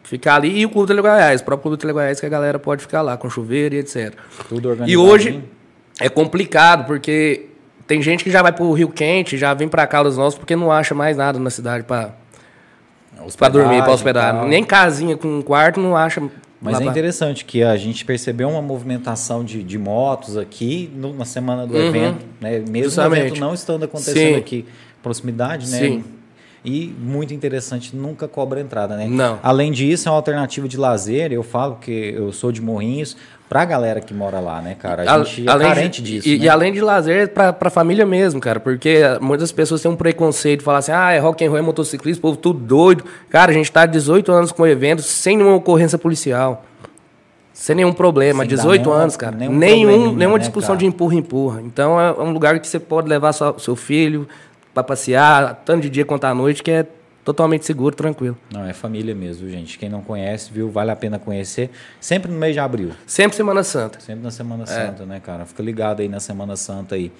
[0.03, 2.59] ficar ali, e o Clube Tele Goiás, o próprio Clube Tele Goiás, que a galera
[2.59, 4.13] pode ficar lá, com chuveiro e etc.
[4.49, 4.91] Tudo organizado.
[4.91, 5.43] E hoje
[5.99, 7.47] é complicado, porque
[7.87, 10.71] tem gente que já vai pro Rio Quente, já vem pra Caldas Novas, porque não
[10.71, 12.11] acha mais nada na cidade para
[13.37, 14.45] para dormir, para hospedar.
[14.45, 16.21] Nem casinha com um quarto não acha.
[16.59, 21.25] Mas é interessante que a gente percebeu uma movimentação de, de motos aqui no, na
[21.25, 21.87] semana do uhum.
[21.87, 22.59] evento, né?
[22.59, 23.21] Mesmo Justamente.
[23.21, 24.39] o evento não estando acontecendo Sim.
[24.39, 24.65] aqui,
[25.01, 25.77] proximidade, né?
[25.77, 26.03] Sim.
[26.63, 29.05] E muito interessante, nunca cobra entrada, né?
[29.05, 29.37] Não.
[29.43, 31.33] Além disso, é uma alternativa de lazer.
[31.33, 33.17] Eu falo que eu sou de Morrinhos,
[33.53, 35.03] para a galera que mora lá, né, cara?
[35.03, 36.27] A gente é carente de, disso.
[36.27, 36.45] E, né?
[36.45, 38.59] e, além de lazer, para a família mesmo, cara.
[38.59, 42.19] Porque muitas pessoas têm um preconceito, falar assim, ah, é rock and roll, é motociclista,
[42.19, 43.03] povo tudo doido.
[43.29, 46.65] Cara, a gente está 18 anos com o evento sem nenhuma ocorrência policial.
[47.53, 49.35] Sem nenhum problema, sem 18 nenhuma, anos, cara.
[49.37, 50.79] Nenhum Nenhum, nenhuma né, discussão cara?
[50.79, 51.61] de empurra-empurra.
[51.61, 54.27] Então é um lugar que você pode levar sua, seu filho
[54.73, 56.87] para passear, tanto de dia quanto à noite, que é
[57.23, 58.37] totalmente seguro, tranquilo.
[58.51, 59.77] Não, é família mesmo, gente.
[59.77, 61.69] Quem não conhece, viu, vale a pena conhecer.
[61.99, 62.91] Sempre no mês de abril.
[63.05, 63.99] Sempre Semana Santa.
[63.99, 64.67] Sempre na Semana é.
[64.67, 65.45] Santa, né, cara?
[65.45, 67.11] Fica ligado aí na Semana Santa aí.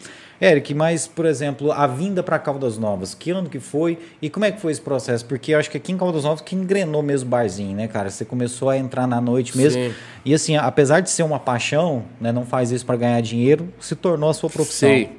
[0.41, 4.43] Eric, mas, por exemplo, a vinda para Caldas Novas, que ano que foi e como
[4.43, 5.25] é que foi esse processo?
[5.25, 8.09] Porque eu acho que aqui em Caldas Novas que engrenou mesmo o barzinho, né, cara?
[8.09, 9.81] Você começou a entrar na noite mesmo.
[9.81, 9.93] Sim.
[10.25, 13.95] E assim, apesar de ser uma paixão, né, não faz isso para ganhar dinheiro, se
[13.95, 14.89] tornou a sua profissão.
[14.89, 15.09] Sim.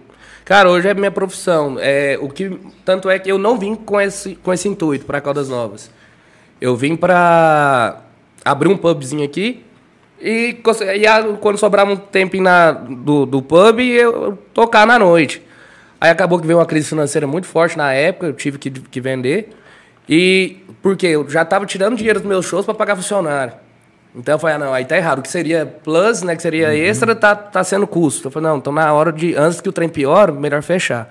[0.44, 1.76] Cara, hoje é minha profissão.
[1.80, 5.20] É, o que, tanto é que eu não vim com esse, com esse intuito para
[5.20, 5.90] Caldas Novas.
[6.60, 8.02] Eu vim para
[8.44, 9.64] abrir um pubzinho aqui
[10.20, 10.56] e,
[10.96, 15.42] e quando sobrava um tempo na, do, do pub, eu tocar na noite.
[15.98, 19.00] Aí acabou que veio uma crise financeira muito forte na época, eu tive que, que
[19.00, 19.48] vender.
[20.06, 23.54] E porque eu já estava tirando dinheiro dos meus shows para pagar funcionário.
[24.14, 25.18] Então eu falei, ah, não, aí tá errado.
[25.18, 26.36] O que seria plus, né?
[26.36, 26.74] Que seria uhum.
[26.74, 28.28] extra, tá, tá sendo custo.
[28.28, 29.34] Eu falei, não, então na hora de.
[29.34, 31.08] Antes que o trem pior, melhor fechar.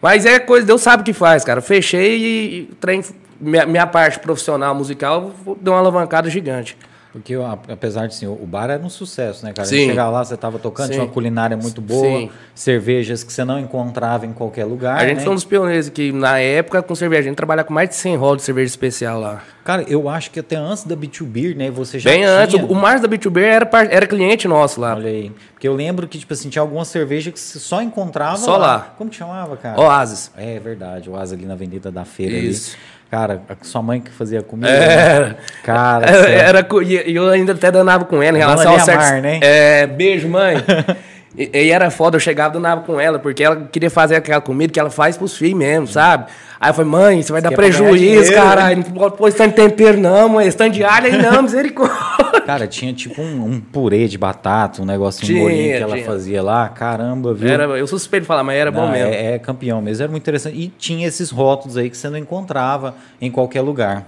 [0.00, 1.60] Mas é coisa, Deus sabe o que faz, cara.
[1.60, 3.02] Fechei e, e trem,
[3.40, 6.76] minha, minha parte profissional musical deu uma alavancada gigante.
[7.12, 7.34] Porque
[7.68, 9.66] apesar de sim, o bar era um sucesso, né, cara?
[9.66, 9.86] Sim.
[9.86, 10.92] Chegar lá, você estava tocando, Sim.
[10.92, 12.30] tinha uma culinária muito boa, Sim.
[12.54, 14.98] cervejas que você não encontrava em qualquer lugar.
[14.98, 15.22] A gente né?
[15.22, 17.94] foi um dos pioneiros que, na época, com cerveja, a gente trabalhava com mais de
[17.96, 19.42] 100 rolos de cerveja especial lá.
[19.64, 21.70] Cara, eu acho que até antes da B2B, né?
[21.70, 22.30] Você já Bem tinha...
[22.30, 22.54] antes.
[22.54, 24.94] O Mars da B2B era, era cliente nosso lá.
[24.94, 25.30] Olha aí.
[25.52, 28.66] Porque eu lembro que, tipo assim, tinha alguma cerveja que você só encontrava Só lá.
[28.66, 28.94] lá.
[28.96, 29.78] Como que chamava, cara?
[29.78, 30.30] Oasis.
[30.36, 32.36] É verdade, Oasis ali na Avenida da Feira.
[32.36, 32.76] Isso.
[32.76, 32.97] Ali.
[33.10, 34.68] Cara, sua mãe que fazia comida.
[34.68, 35.20] É.
[35.20, 35.36] Né?
[35.64, 36.06] Cara.
[36.06, 39.12] Era, e eu ainda até danava com ela em relação ao sexo.
[39.22, 39.40] né?
[39.42, 40.56] É, beijo, mãe.
[41.36, 44.72] e, e, era foda, eu chegava danava com ela, porque ela queria fazer aquela comida
[44.72, 46.26] que ela faz pros filhos mesmo, sabe?
[46.60, 48.74] Aí eu falei, mãe, você vai dar prejuízo, cara.
[48.74, 50.48] Não pode pôr stand de tempero, não, mãe.
[50.48, 52.40] Stand de alho aí não, misericórdia.
[52.44, 56.06] Cara, tinha tipo um, um, purê de batata, um negócio tinha, molinho que ela tinha.
[56.06, 56.68] fazia lá.
[56.68, 57.48] Caramba, viu?
[57.48, 59.12] Era, eu suspeito de falar, mas era não, bom mesmo.
[59.12, 60.56] É, é campeão mesmo, era muito interessante.
[60.58, 64.06] E tinha esses rótulos aí que você não encontrava em qualquer lugar.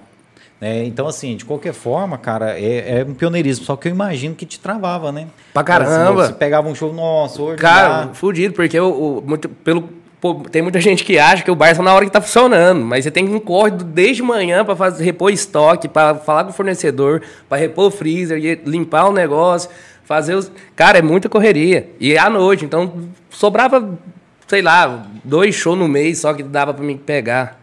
[0.61, 3.64] É, então, assim, de qualquer forma, cara, é, é, um pioneirismo.
[3.64, 5.29] Só que eu imagino que te travava, né?
[5.55, 6.25] Pra caramba.
[6.25, 7.57] Assim, você pegava um show, nossa, hoje.
[7.57, 9.88] Cara, fudido, porque eu, muito, pelo,
[10.20, 12.20] Pô, tem muita gente que acha que o bar é só na hora que tá
[12.20, 16.44] funcionando, mas você tem que um corre desde manhã para fazer repor estoque, para falar
[16.44, 19.70] com o fornecedor, para repor o freezer, limpar o negócio,
[20.05, 20.53] fazer os.
[20.77, 21.88] Cara, é muita correria.
[21.99, 23.99] E é à noite, então sobrava,
[24.46, 27.59] sei lá, dois shows no mês só que dava para mim pegar.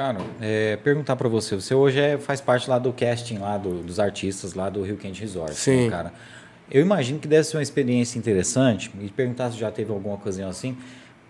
[0.00, 3.82] Cara, é, perguntar para você, você hoje é, faz parte lá do casting lá do,
[3.82, 5.84] dos artistas lá do Rio Quente Resort, né, Sim.
[5.84, 6.10] Né, cara.
[6.70, 10.48] Eu imagino que deve ser uma experiência interessante, e perguntar se já teve alguma ocasião
[10.48, 10.74] assim,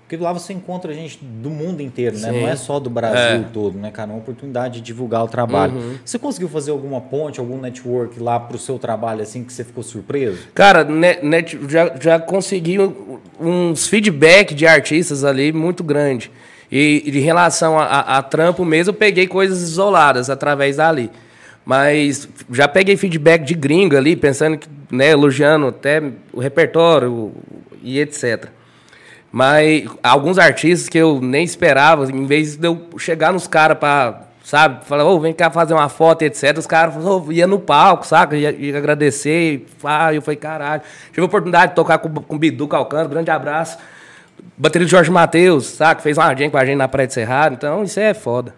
[0.03, 2.31] porque lá você encontra gente do mundo inteiro, né?
[2.31, 3.45] Não é só do Brasil é.
[3.53, 4.13] todo, né, cara?
[4.13, 5.73] É uma oportunidade de divulgar o trabalho.
[5.73, 5.97] Uhum.
[6.05, 9.65] Você conseguiu fazer alguma ponte, algum network lá para o seu trabalho, assim, que você
[9.65, 10.47] ficou surpreso?
[10.55, 12.77] Cara, net, já, já consegui
[13.41, 16.31] uns feedback de artistas ali muito grande.
[16.71, 21.11] E, em relação a, a, a, trampo mesmo, eu peguei coisas isoladas através dali.
[21.65, 26.03] Mas já peguei feedback de gringo ali, pensando que, né, elogiando até
[26.33, 27.33] o repertório
[27.83, 28.47] e etc.
[29.33, 34.23] Mas alguns artistas que eu nem esperava, em vez de eu chegar nos caras para,
[34.43, 36.57] sabe, falar, ô, oh, vem cá fazer uma foto, etc.
[36.59, 38.37] Os caras oh, ia no palco, saca?
[38.37, 39.67] Ia, ia agradecer.
[39.85, 40.83] Ah, eu falei, caralho.
[41.09, 43.79] Tive a oportunidade de tocar com, o Bidu Calcano, grande abraço.
[44.57, 46.03] Bateria de Jorge Matheus, saca?
[46.03, 47.55] Fez uma jam com a gente na Praia de Cerrado.
[47.55, 48.55] Então, isso é foda.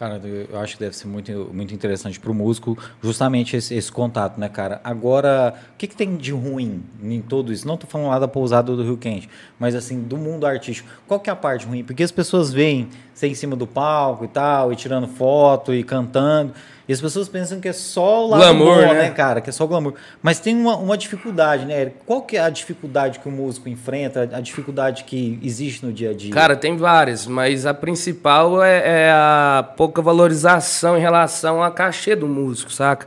[0.00, 3.92] Cara, eu acho que deve ser muito, muito interessante para o músico justamente esse, esse,
[3.92, 4.80] contato, né, cara?
[4.82, 7.66] Agora, o que, que tem de ruim em tudo isso?
[7.66, 10.88] Não estou falando lá da pousada do Rio Quente, mas assim, do mundo artístico.
[11.06, 11.84] Qual que é a parte ruim?
[11.84, 15.84] Porque as pessoas veem você em cima do palco e tal, e tirando foto e
[15.84, 16.54] cantando.
[16.90, 18.94] E as pessoas pensam que é só o lado glamour, bom, né?
[18.94, 19.10] né?
[19.10, 19.40] cara?
[19.40, 19.94] Que é só glamour.
[20.20, 21.92] Mas tem uma, uma dificuldade, né?
[22.04, 26.10] Qual que é a dificuldade que o músico enfrenta, a dificuldade que existe no dia
[26.10, 26.34] a dia?
[26.34, 32.16] Cara, tem várias, mas a principal é, é a pouca valorização em relação a cachê
[32.16, 33.06] do músico, saca?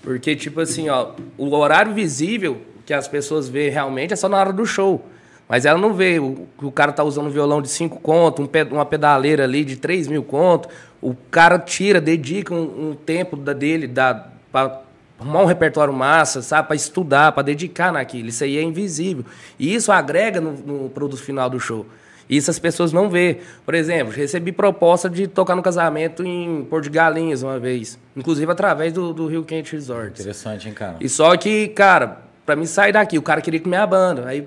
[0.00, 4.38] Porque, tipo assim, ó, o horário visível que as pessoas vê realmente é só na
[4.38, 5.04] hora do show.
[5.46, 8.48] Mas ela não vê o, o cara tá usando um violão de 5 conto, um,
[8.72, 10.68] uma pedaleira ali de 3 mil conto,
[11.02, 14.82] o cara tira, dedica um, um tempo da, dele da, para
[15.18, 16.68] arrumar um repertório massa, sabe?
[16.68, 18.28] Para estudar, para dedicar naquilo.
[18.28, 19.24] Isso aí é invisível.
[19.58, 21.86] E isso agrega no, no produto final do show.
[22.28, 23.40] Isso as pessoas não vê.
[23.64, 27.98] Por exemplo, recebi proposta de tocar no casamento em Porto de Galinhas uma vez.
[28.16, 30.20] Inclusive através do, do Rio Quente Resort.
[30.20, 30.96] Interessante, hein, cara?
[31.00, 34.28] E só que, cara, para mim sair daqui, o cara queria que minha banda.
[34.28, 34.46] Aí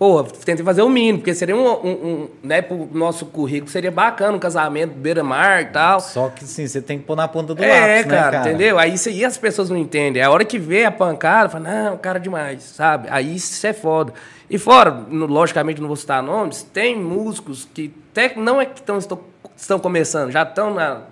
[0.00, 3.90] Porra, tentei fazer o mínimo, porque seria um, um, um né, pro nosso currículo, seria
[3.90, 6.00] bacana um casamento beira-mar e tal.
[6.00, 8.48] Só que sim, você tem que pôr na ponta do é, lápis, né, cara, cara,
[8.48, 8.78] entendeu?
[8.78, 10.22] Aí isso aí as pessoas não entendem.
[10.22, 13.08] A hora que vê a pancada, fala, não, cara demais, sabe?
[13.10, 14.14] Aí isso é foda.
[14.48, 18.80] E fora, no, logicamente não vou citar nomes, tem músicos que até não é que
[18.80, 19.20] tão, estão,
[19.54, 21.02] estão começando, já estão na,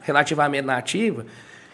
[0.00, 1.26] relativamente na ativa,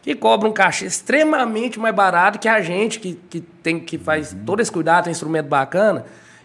[0.02, 4.32] que cobram um cachê extremamente mais barato que a gente, que, que, tem, que faz
[4.32, 4.44] uhum.
[4.44, 6.04] todo esse cuidado, tem instrumento bacana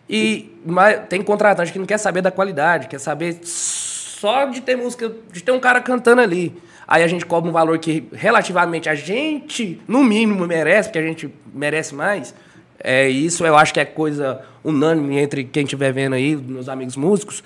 [0.09, 4.75] e mas tem contratante que não quer saber da qualidade, quer saber só de ter
[4.75, 6.53] música, de ter um cara cantando ali.
[6.87, 11.03] Aí a gente cobra um valor que relativamente a gente, no mínimo, merece, porque a
[11.03, 12.33] gente merece mais.
[12.79, 16.97] É, isso eu acho que é coisa unânime entre quem estiver vendo aí, meus amigos
[16.97, 17.43] músicos.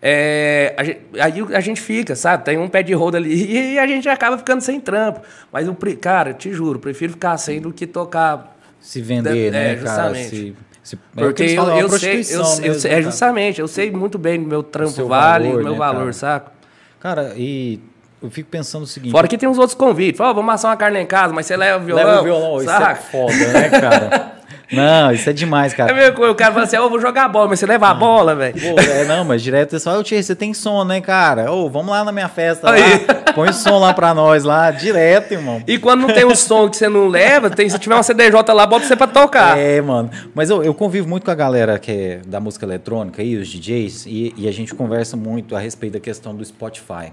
[0.00, 2.44] É, a gente, aí a gente fica, sabe?
[2.44, 5.20] Tem um pé de roda ali e a gente acaba ficando sem trampo.
[5.52, 8.56] Mas, eu, cara, te juro, prefiro ficar sem do que tocar.
[8.80, 10.14] Se vender, né, é, cara?
[10.14, 10.67] Se é
[11.14, 14.48] Porque eu, falam, eu, sei, eu, eu, é né, justamente, eu sei muito bem do
[14.48, 16.12] meu trampo vale, valor, meu né, valor, cara?
[16.12, 16.50] saco?
[17.00, 17.80] Cara, e
[18.22, 19.12] eu fico pensando o seguinte.
[19.12, 20.18] Fora que tem uns outros convites.
[20.18, 22.04] Fala, oh, vamos assar uma carne em casa, mas você leva o violão.
[22.04, 22.92] Leva o violão, saca?
[22.92, 24.32] isso é foda, né, cara?
[24.72, 25.90] Não, isso é demais, cara.
[25.90, 27.94] É meio, o cara fala assim, eu oh, vou jogar bola, mas você leva a
[27.94, 28.54] bola, velho.
[28.78, 31.50] É, não, mas direto é só, ô tio, você tem som, né, cara?
[31.50, 32.82] Ô, vamos lá na minha festa Aí.
[32.82, 35.62] lá, põe o som lá pra nós lá, direto, irmão.
[35.66, 38.52] E quando não tem o som que você não leva, tem, se tiver uma CDJ
[38.52, 39.58] lá, bota você pra tocar.
[39.58, 40.10] É, mano.
[40.34, 43.48] Mas eu, eu convivo muito com a galera que é da música eletrônica e os
[43.48, 47.12] DJs, e, e a gente conversa muito a respeito da questão do Spotify.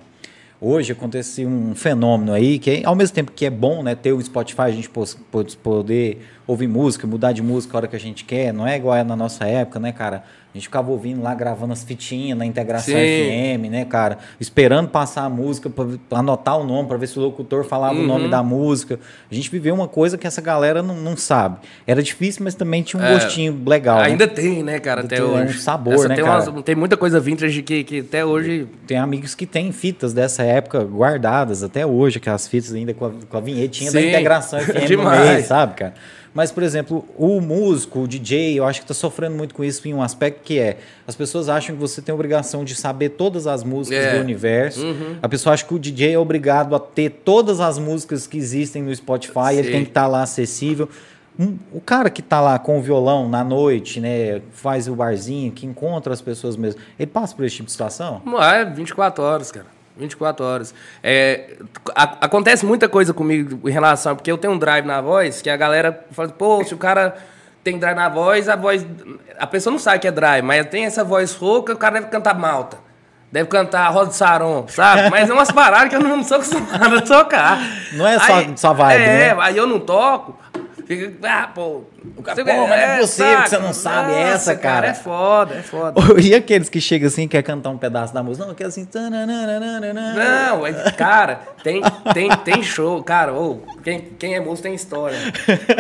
[0.60, 4.22] Hoje acontece um fenômeno aí que, ao mesmo tempo que é bom né, ter o
[4.22, 4.90] Spotify, a gente
[5.62, 9.04] poder ouvir música, mudar de música a hora que a gente quer, não é igual
[9.04, 10.24] na nossa época, né, cara?
[10.56, 13.60] A gente ficava ouvindo lá, gravando as fitinhas na integração Sim.
[13.60, 14.20] FM, né, cara?
[14.40, 18.06] Esperando passar a música para anotar o nome, para ver se o locutor falava uhum.
[18.06, 18.30] o nome uhum.
[18.30, 18.98] da música.
[19.30, 21.58] A gente viveu uma coisa que essa galera não, não sabe.
[21.86, 23.98] Era difícil, mas também tinha um é, gostinho legal.
[23.98, 24.06] Né?
[24.06, 24.34] Ainda né?
[24.34, 25.58] tem, né, cara, até hoje.
[25.58, 26.50] Um sabor, essa né, tem cara?
[26.50, 28.66] Umas, tem muita coisa vintage que, que até hoje...
[28.88, 33.12] Tem amigos que têm fitas dessa época guardadas até hoje, aquelas fitas ainda com a,
[33.28, 33.98] com a vinhetinha Sim.
[33.98, 35.20] da integração FM Demais.
[35.20, 35.94] no meio, sabe, cara?
[36.36, 39.88] Mas, por exemplo, o músico, o DJ, eu acho que está sofrendo muito com isso
[39.88, 43.12] em um aspecto que é: as pessoas acham que você tem a obrigação de saber
[43.12, 44.16] todas as músicas é.
[44.16, 44.86] do universo.
[44.86, 45.16] Uhum.
[45.22, 48.84] A pessoa acha que o DJ é obrigado a ter todas as músicas que existem
[48.84, 49.58] no Spotify, Sim.
[49.60, 50.90] ele tem que estar tá lá acessível.
[51.40, 55.54] Um, o cara que está lá com o violão na noite, né, faz o barzinho,
[55.54, 58.22] que encontra as pessoas mesmo, ele passa por esse tipo de situação?
[58.42, 59.75] É 24 horas, cara.
[59.98, 60.74] 24 horas.
[61.04, 61.58] É,
[61.96, 65.50] a, acontece muita coisa comigo em relação, porque eu tenho um drive na voz, que
[65.50, 67.16] a galera fala, pô, se o cara
[67.64, 68.86] tem drive na voz, a voz.
[69.40, 72.12] A pessoa não sabe que é drive, mas tem essa voz rouca, o cara deve
[72.12, 72.78] cantar malta.
[73.32, 75.10] Deve cantar Roda de Saron, sabe?
[75.12, 77.60] Mas é umas paradas que eu não sou acostumado a tocar.
[77.92, 79.38] Não é só, aí, só vibe, é, né?
[79.42, 80.40] aí eu não toco.
[80.86, 81.84] Fica, ah, pô.
[82.16, 84.74] O cara, pô, mas não é possível que você não sabe nossa, essa, cara.
[84.74, 84.88] cara.
[84.88, 86.00] É foda, é foda.
[86.22, 88.46] e aqueles que chegam assim quer cantar um pedaço da música?
[88.46, 88.88] Não, quer assim.
[90.16, 91.82] Não, cara, tem,
[92.14, 93.34] tem, tem show, cara.
[93.34, 95.18] Oh, quem, quem é músico tem história.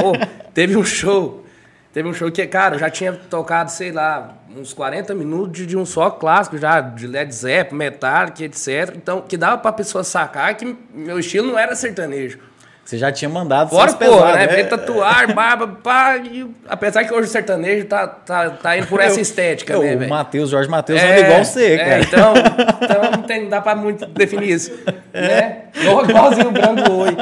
[0.03, 0.13] Oh,
[0.53, 1.45] teve um show.
[1.93, 5.65] Teve um show que, cara, eu já tinha tocado, sei lá, uns 40 minutos de,
[5.65, 8.93] de um só clássico já, de Led Zeppelin, Metallica, etc.
[8.97, 12.39] Então, que dava pra pessoa sacar que meu estilo não era sertanejo.
[12.85, 14.45] Você já tinha mandado Fora, porra, né?
[14.45, 16.17] Veio tatuar, barba, pá.
[16.17, 19.95] E, apesar que hoje o sertanejo tá, tá, tá indo por essa estética, eu, né,
[19.95, 20.05] velho?
[20.05, 22.01] O Matheus, Jorge Matheus é, igual você, é, cara.
[22.03, 22.33] Então,
[22.81, 24.71] então não, tem, não dá pra muito definir isso.
[25.11, 25.63] Né?
[25.73, 27.17] Igualzinho o branco oi.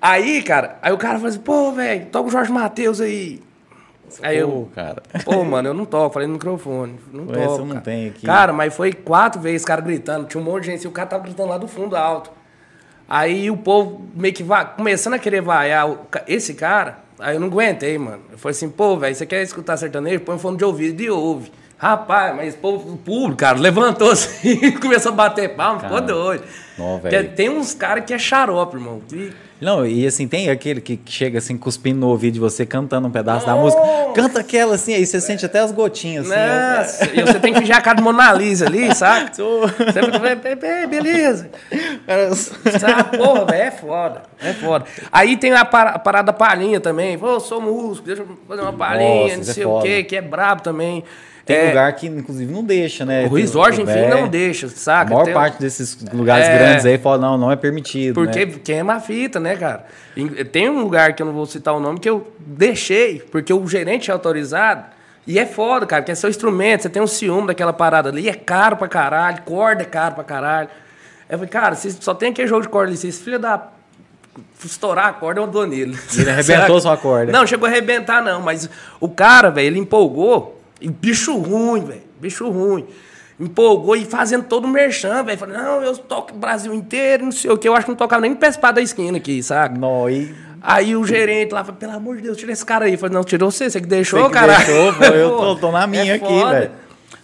[0.00, 3.42] Aí, cara, aí o cara falou assim, pô, velho, toca o Jorge Matheus aí.
[4.22, 5.02] Aí eu, cara.
[5.24, 7.00] Pô, mano, eu não toco, falei no microfone.
[7.12, 7.58] Não toco.
[7.58, 7.80] não cara.
[7.80, 8.24] tem aqui.
[8.24, 10.28] Cara, mas foi quatro vezes cara gritando.
[10.28, 12.37] Tinha um monte de gente, e o cara tava gritando lá do fundo alto.
[13.08, 15.88] Aí o povo meio que vai, começando a querer vaiar
[16.26, 16.98] esse cara.
[17.18, 18.20] Aí eu não aguentei, mano.
[18.30, 20.20] Eu falei assim, pô, velho, você quer escutar sertanejo?
[20.20, 21.50] Põe um fone de ouvido e ouve.
[21.78, 26.44] Rapaz, mas o povo, o público, cara, levantou assim, começou a bater palma, ficou doido.
[26.76, 27.00] Não,
[27.34, 29.00] tem uns caras que é xarope, irmão.
[29.60, 33.10] Não, e assim, tem aquele que chega assim, cuspindo no ouvido de você, cantando um
[33.10, 33.82] pedaço da música.
[34.14, 36.78] Canta aquela assim, aí você sente até as gotinhas assim.
[36.78, 39.30] Nossa, e você tem que fingir a cara de Mona Lisa ali, sabe?
[39.34, 41.50] você, beleza.
[42.78, 44.22] Sabe, porra, é foda.
[44.40, 44.84] É foda.
[45.10, 47.18] Aí tem a parada palhinha também.
[47.18, 50.16] Pô, sou músico, deixa eu fazer uma palhinha, Nossa, não sei é o quê, que
[50.16, 51.04] é brabo também.
[51.48, 53.24] Tem é, lugar que, inclusive, não deixa, né?
[53.24, 55.10] O resort, enfim, é, não deixa, saca?
[55.10, 58.12] A maior Tem, parte desses lugares é, grandes aí fala, não, não é permitido.
[58.12, 58.54] Porque né?
[58.62, 59.86] queima a fita, né, cara?
[60.52, 63.66] Tem um lugar que eu não vou citar o nome que eu deixei, porque o
[63.66, 64.84] gerente é autorizado.
[65.26, 68.28] E é foda, cara, que é seu instrumento, você tem um ciúme daquela parada ali,
[68.28, 70.70] é caro pra caralho, corda é caro pra caralho.
[71.28, 73.68] Eu falei, cara, se só tem aquele jogo de corda ali, se esse filho da
[74.64, 75.98] estourar a corda, eu dou nele.
[76.16, 77.30] Ele arrebentou sua corda.
[77.30, 78.40] Não, chegou a arrebentar, não.
[78.40, 78.68] Mas
[79.00, 80.60] o cara, velho, ele empolgou.
[80.80, 82.02] E bicho ruim, velho.
[82.20, 82.86] Bicho ruim.
[83.40, 85.38] Empolgou e fazendo todo o merchan, velho.
[85.38, 87.68] Falei, não, eu toco o Brasil inteiro, não sei o que.
[87.68, 89.78] Eu acho que não tocava nem no da esquina aqui, saca?
[89.78, 90.34] Não, e...
[90.60, 92.92] Aí o gerente lá falou, pelo amor de Deus, tira esse cara aí.
[92.92, 94.56] Eu falei, não, tirou você, você que deixou, cara.
[94.56, 96.70] Deixou, pô, eu tô, tô na minha é aqui, velho.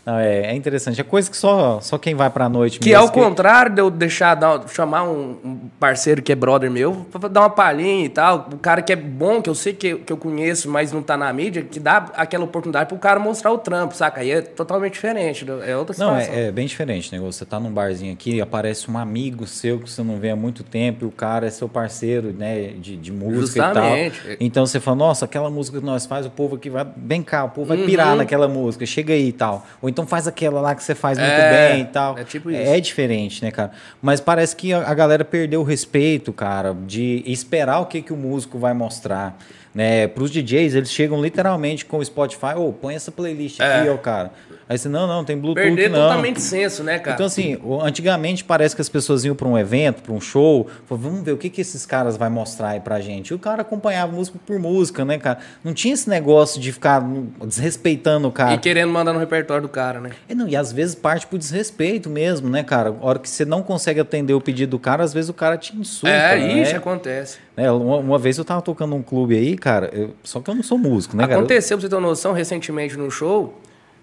[0.04, 1.00] Não, é, é, interessante.
[1.00, 3.18] É coisa que só, só quem vai pra noite Que é ao que...
[3.18, 7.40] contrário de eu deixar, dar, chamar um, um, parceiro que é brother meu, pra dar
[7.40, 8.48] uma palhinha e tal.
[8.52, 11.16] O cara que é bom, que eu sei que, que eu conheço, mas não tá
[11.16, 14.20] na mídia, que dá aquela oportunidade pro cara mostrar o trampo, saca?
[14.20, 15.46] Aí é totalmente diferente.
[15.66, 16.14] É outra situação.
[16.14, 17.18] Não, é, é bem diferente, né?
[17.20, 20.62] Você tá num barzinho aqui, aparece um amigo seu que você não vê há muito
[20.62, 24.18] tempo, e o cara é seu parceiro, né, de, de música Justamente.
[24.18, 24.36] e tal.
[24.40, 26.86] Então você fala, nossa, aquela música que nós faz, o povo aqui vai.
[26.96, 27.86] Vem cá, o povo vai uhum.
[27.86, 29.64] pirar naquela música, chega aí e tal.
[29.80, 32.18] Ou então faz aquela lá que você faz muito é, bem e tal.
[32.18, 32.60] É tipo isso.
[32.60, 33.70] É diferente, né, cara?
[34.02, 38.16] Mas parece que a, galera perdeu o respeito, cara, de esperar o que, que o
[38.16, 39.38] músico vai mostrar.
[39.72, 40.08] Né?
[40.08, 43.80] Para os DJs, eles chegam literalmente com o Spotify, ô, oh, põe essa playlist é.
[43.80, 44.32] aqui, ó, cara.
[44.68, 46.00] Aí você, não, não, tem Bluetooth, Perder não.
[46.00, 47.14] totalmente senso, né, cara?
[47.14, 51.10] Então, assim, antigamente parece que as pessoas iam para um evento, para um show, falavam,
[51.10, 53.28] vamos ver o que, que esses caras vão mostrar aí pra gente.
[53.28, 55.38] E o cara acompanhava música por música, né, cara?
[55.62, 57.04] Não tinha esse negócio de ficar
[57.44, 58.54] desrespeitando o cara.
[58.54, 60.10] E querendo mandar no repertório do cara, né?
[60.28, 62.88] É, não, e às vezes parte por desrespeito mesmo, né, cara?
[62.88, 65.58] A hora que você não consegue atender o pedido do cara, às vezes o cara
[65.58, 66.14] te insulta.
[66.14, 66.62] É, né?
[66.62, 67.38] isso acontece.
[67.56, 70.54] É, uma, uma, vez eu tava tocando um clube aí, cara, eu, só que eu
[70.54, 71.80] não sou músico, né, Aconteceu, cara?
[71.80, 73.54] pra você ter uma noção, recentemente no show,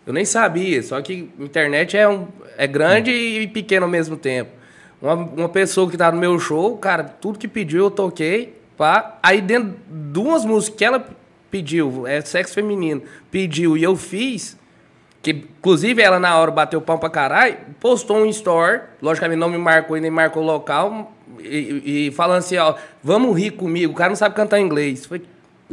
[0.05, 4.51] eu nem sabia, só que internet é, um, é grande e pequeno ao mesmo tempo.
[5.01, 9.19] Uma, uma pessoa que tá no meu show, cara, tudo que pediu eu toquei, pá.
[9.21, 11.07] Aí dentro de umas músicas que ela
[11.49, 14.57] pediu, é sexo feminino, pediu e eu fiz,
[15.21, 19.57] que inclusive ela na hora bateu pão pra caralho, postou um story, logicamente não me
[19.57, 23.95] marcou e nem marcou o local, e, e falando assim, ó, vamos rir comigo, o
[23.95, 25.05] cara não sabe cantar inglês.
[25.05, 25.21] Foi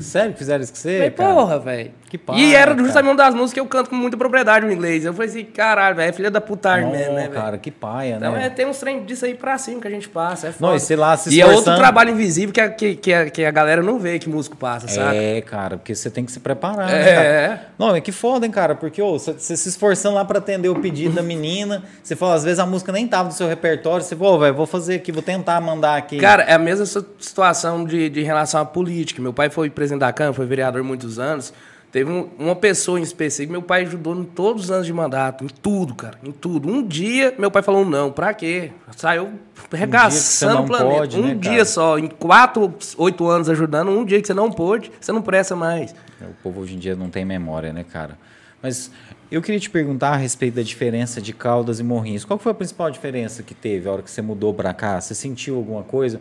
[0.00, 0.96] Sério que fizeram isso com você?
[0.96, 1.90] Falei, porra, velho.
[2.08, 4.72] Que pai, E era justamente uma das músicas que eu canto com muita propriedade o
[4.72, 5.04] inglês.
[5.04, 8.32] Eu falei assim, caralho, velho, é filha da putagem mesmo, né, cara, que paia, então,
[8.32, 8.38] né?
[8.38, 10.48] Então é, tem uns trem disso aí pra cima que a gente passa.
[10.48, 10.70] É foda.
[10.70, 13.28] Não, e sei lá, se E é outro trabalho invisível que a, que, que, a,
[13.28, 15.18] que a galera não vê que músico passa, sabe?
[15.18, 17.48] É, cara, porque você tem que se preparar, né, é.
[17.48, 20.76] Né, não, é que foda, hein, cara, porque você se esforçando lá pra atender o
[20.76, 24.16] pedido da menina, você fala, às vezes a música nem tava no seu repertório, você
[24.16, 26.16] fala, velho, vou fazer aqui, vou tentar mandar aqui.
[26.16, 26.86] Cara, é a mesma
[27.18, 29.20] situação de, de relação à política.
[29.20, 31.52] Meu pai foi presidente da Câmara, foi vereador muitos anos.
[31.90, 35.44] Teve um, uma pessoa em específico, meu pai ajudou em todos os anos de mandato,
[35.44, 36.68] em tudo, cara, em tudo.
[36.68, 38.72] Um dia, meu pai falou não, pra quê?
[38.94, 39.32] Saiu
[39.72, 40.98] regaçando um o planeta.
[40.98, 41.64] Pode, um né, dia cara?
[41.64, 45.56] só, em quatro, oito anos ajudando, um dia que você não pôde, você não presta
[45.56, 45.94] mais.
[46.20, 48.18] É, o povo hoje em dia não tem memória, né, cara?
[48.62, 48.90] Mas
[49.30, 52.24] eu queria te perguntar a respeito da diferença de Caldas e Morrinhos.
[52.24, 55.00] Qual foi a principal diferença que teve a hora que você mudou para cá?
[55.00, 56.20] Você sentiu alguma coisa?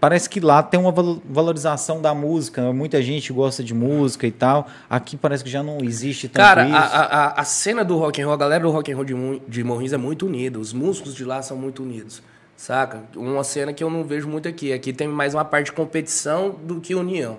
[0.00, 2.62] Parece que lá tem uma valorização da música.
[2.62, 2.72] Né?
[2.72, 4.66] Muita gente gosta de música e tal.
[4.88, 6.76] Aqui parece que já não existe tanto Cara, isso.
[6.76, 9.14] A, a, a cena do rock and roll, a galera do rock and roll de,
[9.48, 10.58] de Morrinhos é muito unida.
[10.58, 12.22] Os músicos de lá são muito unidos.
[12.56, 13.02] Saca?
[13.14, 14.72] Uma cena que eu não vejo muito aqui.
[14.72, 17.38] Aqui tem mais uma parte de competição do que união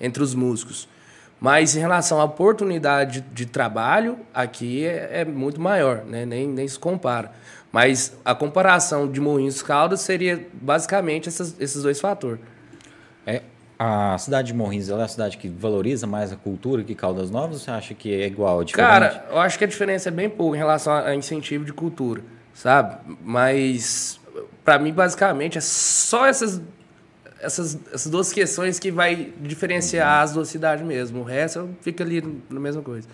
[0.00, 0.88] entre os músicos.
[1.38, 6.24] Mas em relação à oportunidade de, de trabalho, aqui é, é, muito maior, né?
[6.24, 7.32] nem, nem se compara.
[7.76, 12.40] Mas a comparação de Moinhos Caldas seria basicamente essas, esses dois fatores.
[13.26, 13.42] É,
[13.78, 17.56] a cidade de Morrinhos é uma cidade que valoriza mais a cultura que Caldas Novas
[17.56, 18.64] ou você acha que é igual?
[18.64, 18.88] Diferente?
[18.88, 22.22] Cara, eu acho que a diferença é bem pouco em relação a incentivo de cultura,
[22.54, 22.96] sabe?
[23.22, 24.18] Mas,
[24.64, 26.62] para mim, basicamente, é só essas,
[27.42, 30.24] essas, essas duas questões que vai diferenciar uhum.
[30.24, 31.20] as duas cidades mesmo.
[31.20, 33.06] O resto fica ali na mesma coisa.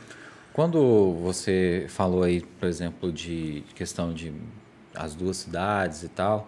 [0.53, 4.33] Quando você falou aí, por exemplo, de questão de
[4.95, 6.47] as duas cidades e tal,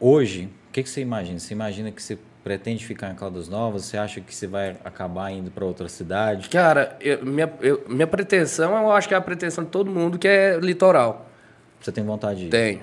[0.00, 1.38] hoje, o que, que você imagina?
[1.38, 3.84] Você imagina que você pretende ficar em Caldas Novas?
[3.84, 6.48] Você acha que você vai acabar indo para outra cidade?
[6.48, 10.18] Cara, eu, minha, eu, minha pretensão, eu acho que é a pretensão de todo mundo,
[10.18, 11.26] que é litoral.
[11.80, 12.50] Você tem vontade de ir?
[12.50, 12.82] Tenho.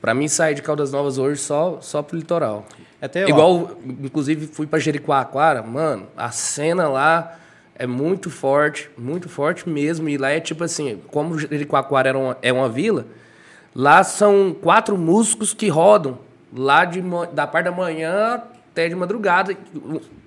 [0.00, 2.64] Para mim, sair de Caldas Novas hoje só, só pro litoral.
[3.02, 7.39] Até Igual, inclusive, fui para Jericoacoara, mano, a cena lá
[7.80, 10.06] é muito forte, muito forte mesmo.
[10.06, 13.06] E lá é tipo assim, como Jericoacoara era uma, é uma vila,
[13.74, 16.18] lá são quatro músicos que rodam
[16.54, 17.02] lá de,
[17.32, 18.34] da parte da manhã
[18.70, 19.56] até de madrugada.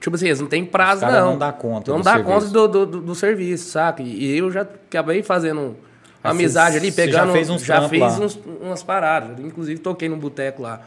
[0.02, 1.32] Tipo assim, eles não tem prazo, não.
[1.32, 1.92] Não dá conta.
[1.92, 2.34] Não dá serviço.
[2.34, 4.02] conta do, do, do, do, serviço, saca?
[4.02, 5.78] E eu já acabei fazendo
[6.24, 7.28] uma amizade ali, pegando.
[7.28, 9.40] já fez, uns já fez uns, umas paradas.
[9.40, 10.82] Inclusive, toquei num boteco lá.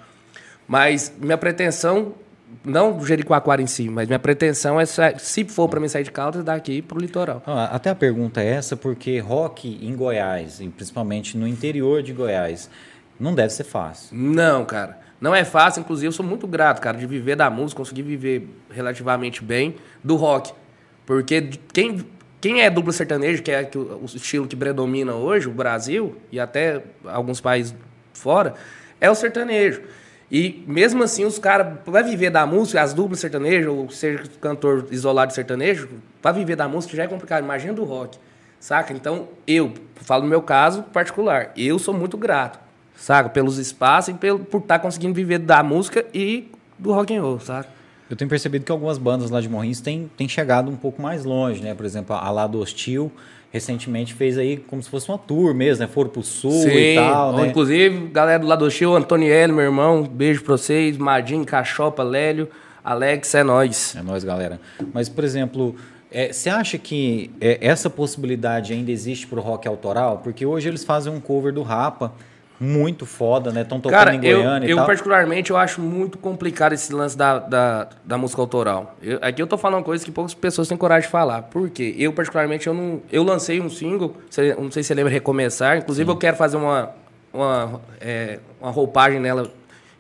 [0.67, 2.13] Mas minha pretensão,
[2.65, 6.45] não Jericoacoara em si, mas minha pretensão é, se for para mim sair de Caldas,
[6.45, 7.43] daqui para o litoral.
[7.47, 12.69] Ah, até a pergunta é essa, porque rock em Goiás, principalmente no interior de Goiás,
[13.19, 14.17] não deve ser fácil.
[14.17, 14.99] Não, cara.
[15.21, 18.49] Não é fácil, inclusive eu sou muito grato, cara, de viver da música, conseguir viver
[18.71, 20.53] relativamente bem do rock.
[21.07, 22.05] Porque quem,
[22.41, 26.83] quem é dupla sertanejo, que é o estilo que predomina hoje, o Brasil, e até
[27.05, 27.75] alguns países
[28.13, 28.55] fora,
[29.01, 29.83] é o sertanejo.
[30.31, 34.87] E mesmo assim, os caras, para viver da música, as duplas sertanejas, ou seja cantor
[34.91, 35.89] isolado sertanejo,
[36.21, 37.45] para viver da música já é complicado.
[37.45, 38.19] Imagina do rock,
[38.59, 38.93] saca?
[38.93, 42.67] Então, eu, falo no meu caso particular, eu sou muito grato
[42.97, 43.29] saca?
[43.29, 47.23] Pelos espaços e pelo, por estar tá conseguindo viver da música e do rock and
[47.23, 47.69] roll, saca?
[48.09, 51.25] Eu tenho percebido que algumas bandas lá de Morrinhos têm, têm chegado um pouco mais
[51.25, 51.75] longe, né?
[51.75, 53.11] Por exemplo, a Lado Hostil
[53.57, 55.89] recentemente fez aí como se fosse uma tour mesmo, né?
[55.89, 57.47] Foram pro sul Sim, e tal, né?
[57.49, 62.49] Inclusive, galera do Lado Hostil, Antonielli, meu irmão, beijo pra vocês, Madinho, Cachopa, Lélio,
[62.85, 63.97] Alex, é nós.
[63.97, 64.61] É nós, galera.
[64.93, 65.75] Mas, por exemplo,
[66.11, 70.19] é, você acha que é, essa possibilidade ainda existe pro rock autoral?
[70.23, 72.13] Porque hoje eles fazem um cover do Rapa,
[72.59, 73.63] muito foda, né?
[73.63, 77.39] Estão tocando Cara, em Goiânia eu, eu particularmente, eu acho muito complicado esse lance da,
[77.39, 78.97] da, da música autoral.
[79.03, 81.43] Eu, aqui eu tô falando coisas que poucas pessoas têm coragem de falar.
[81.43, 81.95] Por quê?
[81.99, 83.03] Eu, particularmente, eu não...
[83.13, 84.17] Eu lancei um single,
[84.59, 85.79] não sei se você lembra, Recomeçar.
[85.79, 86.13] Inclusive, Sim.
[86.13, 86.91] eu quero fazer uma,
[87.33, 89.51] uma, é, uma roupagem nela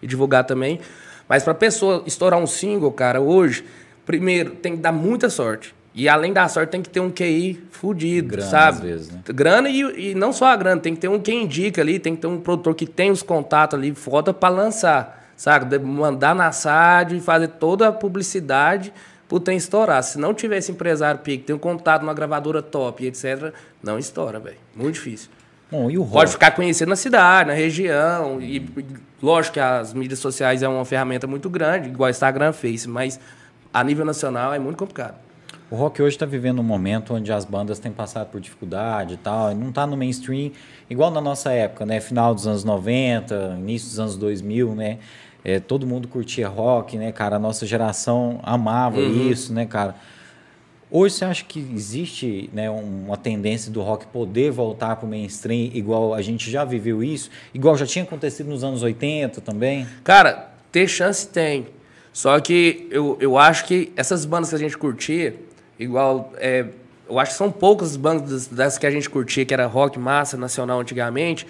[0.00, 0.80] e divulgar também.
[1.28, 3.64] Mas pra pessoa estourar um single, cara, hoje,
[4.04, 5.74] primeiro, tem que dar muita sorte.
[5.96, 8.76] E além da sorte, tem que ter um QI fudido, grana, sabe?
[8.76, 9.20] Às vezes, né?
[9.28, 12.14] Grana e, e não só a grana, tem que ter um quem indica ali, tem
[12.14, 15.78] que ter um produtor que tem os contatos ali foda para lançar, sabe?
[15.78, 18.92] Mandar na SAD e fazer toda a publicidade
[19.26, 20.02] pro trem estourar.
[20.02, 24.38] Se não tiver esse empresário pique, tem um contato numa gravadora top, etc., não estoura,
[24.38, 24.58] velho.
[24.74, 25.30] Muito difícil.
[25.70, 28.38] Bom, e o Pode ficar conhecido na cidade, na região.
[28.42, 28.68] E
[29.22, 33.18] lógico que as mídias sociais é uma ferramenta muito grande, igual Instagram, Face, mas
[33.72, 35.25] a nível nacional é muito complicado.
[35.68, 39.16] O rock hoje está vivendo um momento onde as bandas têm passado por dificuldade e
[39.16, 40.52] tal, e não está no mainstream,
[40.88, 41.98] igual na nossa época, né?
[41.98, 44.98] Final dos anos 90, início dos anos 2000, né?
[45.44, 47.34] É, todo mundo curtia rock, né, cara?
[47.34, 49.28] A nossa geração amava uhum.
[49.28, 49.96] isso, né, cara?
[50.88, 55.70] Hoje você acha que existe né, uma tendência do rock poder voltar para o mainstream,
[55.74, 59.84] igual a gente já viveu isso, igual já tinha acontecido nos anos 80 também?
[60.04, 61.66] Cara, ter chance tem.
[62.12, 65.34] Só que eu, eu acho que essas bandas que a gente curtia,
[65.78, 66.66] Igual, é,
[67.08, 70.36] eu acho que são poucas bandas dessas que a gente curtia, que era rock, massa,
[70.36, 71.46] nacional antigamente.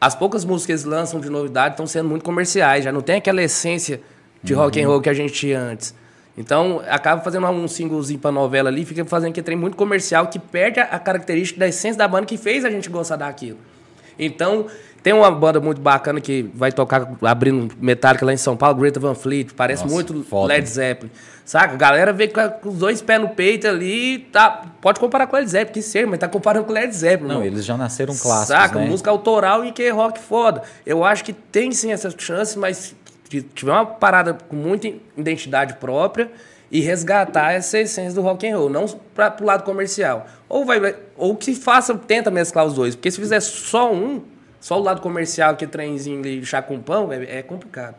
[0.00, 3.16] As poucas músicas que eles lançam de novidade estão sendo muito comerciais, já não tem
[3.16, 4.00] aquela essência
[4.42, 4.60] de uhum.
[4.60, 5.94] rock and roll que a gente tinha antes.
[6.36, 10.38] Então, acaba fazendo um singlezinho pra novela ali, fica fazendo que trem muito comercial, que
[10.38, 13.58] perde a característica da essência da banda que fez a gente gostar daquilo.
[14.16, 14.66] Então,
[15.02, 18.98] tem uma banda muito bacana que vai tocar abrindo Metallica lá em São Paulo, Greta
[18.98, 20.54] Van Fleet, parece Nossa, muito foda.
[20.54, 21.10] Led Zeppelin.
[21.44, 21.74] Saca?
[21.74, 25.48] A galera vê com os dois pés no peito ali, tá, pode comparar com Led
[25.48, 27.28] Zeppelin, que seja, mas tá comparando com Led Zeppelin.
[27.28, 28.78] Não, eles já nasceram clássicos, Saca?
[28.78, 28.86] Né?
[28.86, 30.62] Música autoral e que é rock foda.
[30.84, 32.94] Eu acho que tem sim essa chance, mas
[33.30, 36.30] se tiver uma parada com muita identidade própria
[36.70, 40.26] e resgatar essa essência do rock and roll, não para pro lado comercial.
[40.48, 44.22] Ou vai ou que faça, tenta mesclar os dois, porque se fizer só um,
[44.60, 47.96] só o lado comercial que é trenzinho de chá com pão, é, é complicado.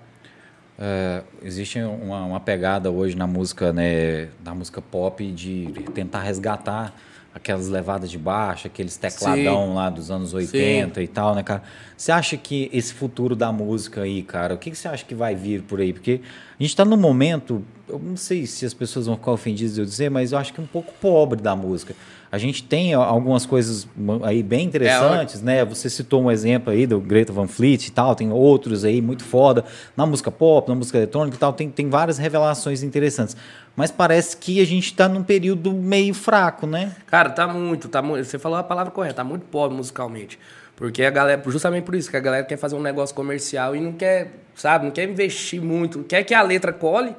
[0.81, 6.93] É, existe uma, uma, pegada hoje na música, né, na música pop de tentar resgatar
[7.33, 9.73] aquelas levadas de baixo, aqueles tecladão Sim.
[9.73, 11.03] lá dos anos 80 Sim.
[11.03, 11.63] e tal, né, cara?
[11.97, 15.13] Você acha que esse futuro da música aí, cara, o que, que você acha que
[15.13, 15.91] vai vir por aí?
[15.93, 16.21] Porque
[16.57, 19.81] a gente está num momento, eu não sei se as pessoas vão ficar ofendidas de
[19.81, 21.95] eu dizer, mas eu acho que é um pouco pobre da música.
[22.31, 23.87] A gente tem algumas coisas
[24.21, 25.65] aí bem interessantes, é, né?
[25.65, 29.23] Você citou um exemplo aí do Greta Van Fleet e tal, tem outros aí muito
[29.23, 29.65] foda
[29.97, 33.35] na música pop, na música eletrônica e tal, tem, tem várias revelações interessantes.
[33.75, 36.95] Mas parece que a gente está num período meio fraco, né?
[37.07, 38.25] Cara, tá muito, tá muito.
[38.25, 40.37] Você falou a palavra correta, tá muito pobre musicalmente.
[40.75, 43.81] Porque a galera, justamente por isso, que a galera quer fazer um negócio comercial e
[43.81, 47.13] não quer, sabe, não quer investir muito, quer que a letra cole,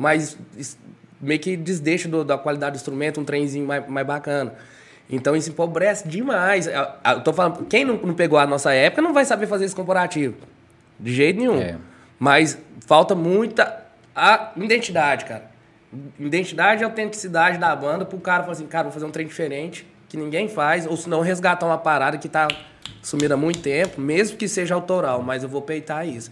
[0.00, 0.38] mas
[1.20, 4.54] meio que desdeixa do, da qualidade do instrumento, um trenzinho mais, mais bacana.
[5.10, 6.66] Então isso empobrece demais.
[6.66, 9.76] Eu tô falando, quem não, não, pegou a nossa época não vai saber fazer esse
[9.76, 10.36] comparativo.
[10.98, 11.60] De jeito nenhum.
[11.60, 11.76] É.
[12.18, 13.84] Mas falta muita
[14.16, 15.50] a identidade, cara.
[16.18, 19.86] Identidade e autenticidade da banda pro cara falar assim, cara, vou fazer um trem diferente,
[20.08, 22.48] que ninguém faz, ou se não resgatar uma parada que tá
[23.02, 26.30] sumida há muito tempo, mesmo que seja autoral, mas eu vou peitar isso.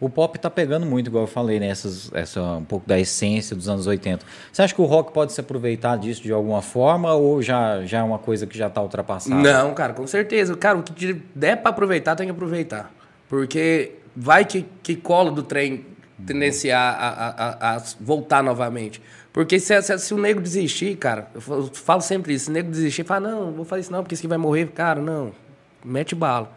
[0.00, 1.68] O pop tá pegando muito, igual eu falei, né?
[1.68, 4.24] Essas, essa, um pouco da essência dos anos 80.
[4.52, 7.98] Você acha que o rock pode se aproveitar disso de alguma forma ou já, já
[7.98, 9.34] é uma coisa que já tá ultrapassada?
[9.34, 10.56] Não, cara, com certeza.
[10.56, 12.92] Cara, o que der para aproveitar, tem que aproveitar.
[13.28, 15.84] Porque vai que, que cola do trem
[16.24, 19.02] tendenciar a, a, a, a voltar novamente.
[19.32, 21.40] Porque se, se, se, o nego desistir, cara, eu
[21.72, 24.22] falo sempre isso, se o nego desistir, fala, não, vou fazer isso não, porque isso
[24.22, 24.66] aqui vai morrer.
[24.68, 25.32] Cara, não,
[25.84, 26.50] mete bala.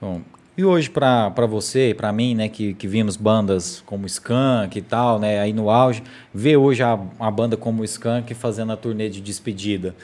[0.00, 0.20] Bom,
[0.60, 4.82] e hoje, para você e para mim, né, que, que vimos bandas como Skank e
[4.82, 6.02] tal, né, aí no auge,
[6.32, 9.94] ver hoje a, a banda como Skank fazendo a turnê de despedida.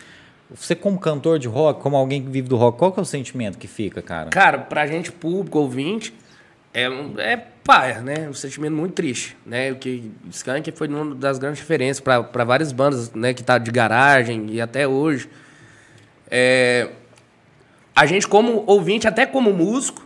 [0.51, 3.07] Você como cantor de rock, como alguém que vive do rock, qual que é o
[3.07, 4.31] sentimento que fica, cara?
[4.31, 6.15] Cara, pra gente público, ouvinte,
[6.73, 6.85] é,
[7.19, 8.29] é paia, né?
[8.29, 9.73] Um sentimento muito triste, né?
[9.73, 13.71] O que Skank foi uma das grandes referências para várias bandas, né, que tá de
[13.71, 15.29] garagem e até hoje.
[16.31, 16.91] É,
[17.95, 20.06] a gente como ouvinte, até como músico,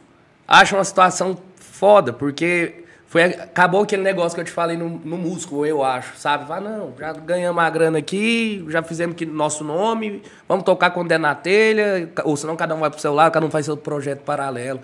[0.51, 5.17] acho uma situação foda, porque foi, acabou aquele negócio que eu te falei no, no
[5.17, 6.45] músico, eu acho, sabe?
[6.45, 11.09] Vai, não, já ganhamos a grana aqui, já fizemos aqui nosso nome, vamos tocar quando
[11.09, 13.77] der na telha, ou senão cada um vai pro seu lado, cada um faz seu
[13.77, 14.81] projeto paralelo.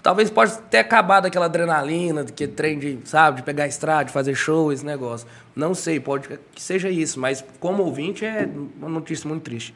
[0.00, 4.34] Talvez pode ter acabado aquela adrenalina, que trem de, sabe, de pegar estrada, de fazer
[4.36, 5.26] show, esse negócio.
[5.54, 8.48] Não sei, pode que seja isso, mas como ouvinte é
[8.80, 9.74] uma notícia muito triste.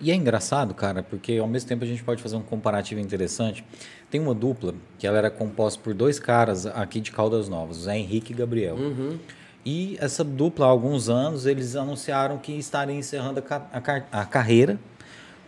[0.00, 3.64] E é engraçado, cara, porque ao mesmo tempo a gente pode fazer um comparativo interessante.
[4.10, 7.98] Tem uma dupla que ela era composta por dois caras aqui de Caldas Novas, Zé
[7.98, 8.76] Henrique e Gabriel.
[8.76, 9.18] Uhum.
[9.64, 14.78] E essa dupla, há alguns anos, eles anunciaram que estariam encerrando a, a, a carreira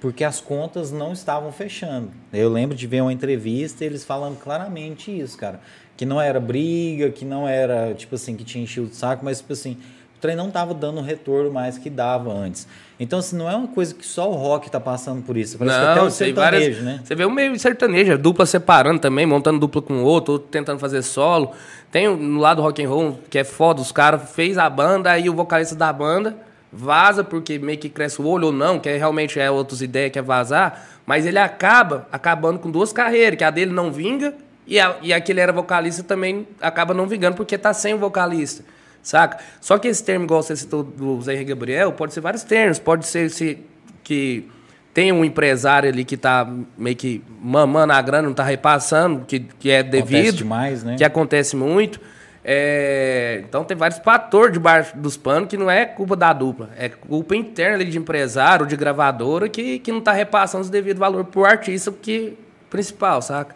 [0.03, 2.11] porque as contas não estavam fechando.
[2.33, 5.61] Eu lembro de ver uma entrevista eles falando claramente isso, cara.
[5.97, 9.39] Que não era briga, que não era, tipo assim, que tinha enchido o saco, mas,
[9.39, 9.79] tipo assim,
[10.21, 12.67] trem não estava dando o retorno mais que dava antes.
[13.03, 15.59] Então, assim, não é uma coisa que só o rock está passando por isso.
[15.59, 17.01] Parece não, que até o sertanejo, várias, né?
[17.03, 20.79] Você vê o meio sertanejo, dupla separando também, montando dupla com o outro, outro tentando
[20.79, 21.51] fazer solo.
[21.91, 25.29] Tem no lado rock and roll, que é foda, os caras fez a banda, aí
[25.29, 26.37] o vocalista da banda
[26.73, 30.13] vaza porque meio que cresce o olho ou não, que é, realmente é outras ideias,
[30.13, 34.33] quer vazar, mas ele acaba acabando com duas carreiras, que a dele não vinga
[34.67, 38.65] e, a, e aquele era vocalista também acaba não vingando porque tá sem o vocalista
[39.03, 39.39] saca?
[39.61, 42.79] Só que esse termo, igual você citou do Zé Gabriel, pode ser vários termos.
[42.79, 43.59] Pode ser se,
[44.05, 44.49] que
[44.95, 49.41] tem um empresário ali que está meio que mamando a grana, não está repassando, que,
[49.41, 50.17] que é devido.
[50.17, 50.97] Acontece demais, né?
[50.97, 52.01] Que acontece muito.
[52.45, 56.89] É, então tem vários fatores debaixo dos panos que não é culpa da dupla, é
[56.89, 61.25] culpa interna ali de empresário, de gravadora que, que não está repassando o devido valor
[61.25, 62.37] pro artista que
[62.69, 63.55] principal, saca?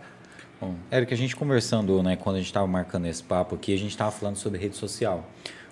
[0.61, 3.79] Bom, Eric, a gente conversando, né, quando a gente estava marcando esse papo aqui, a
[3.79, 5.25] gente estava falando sobre rede social.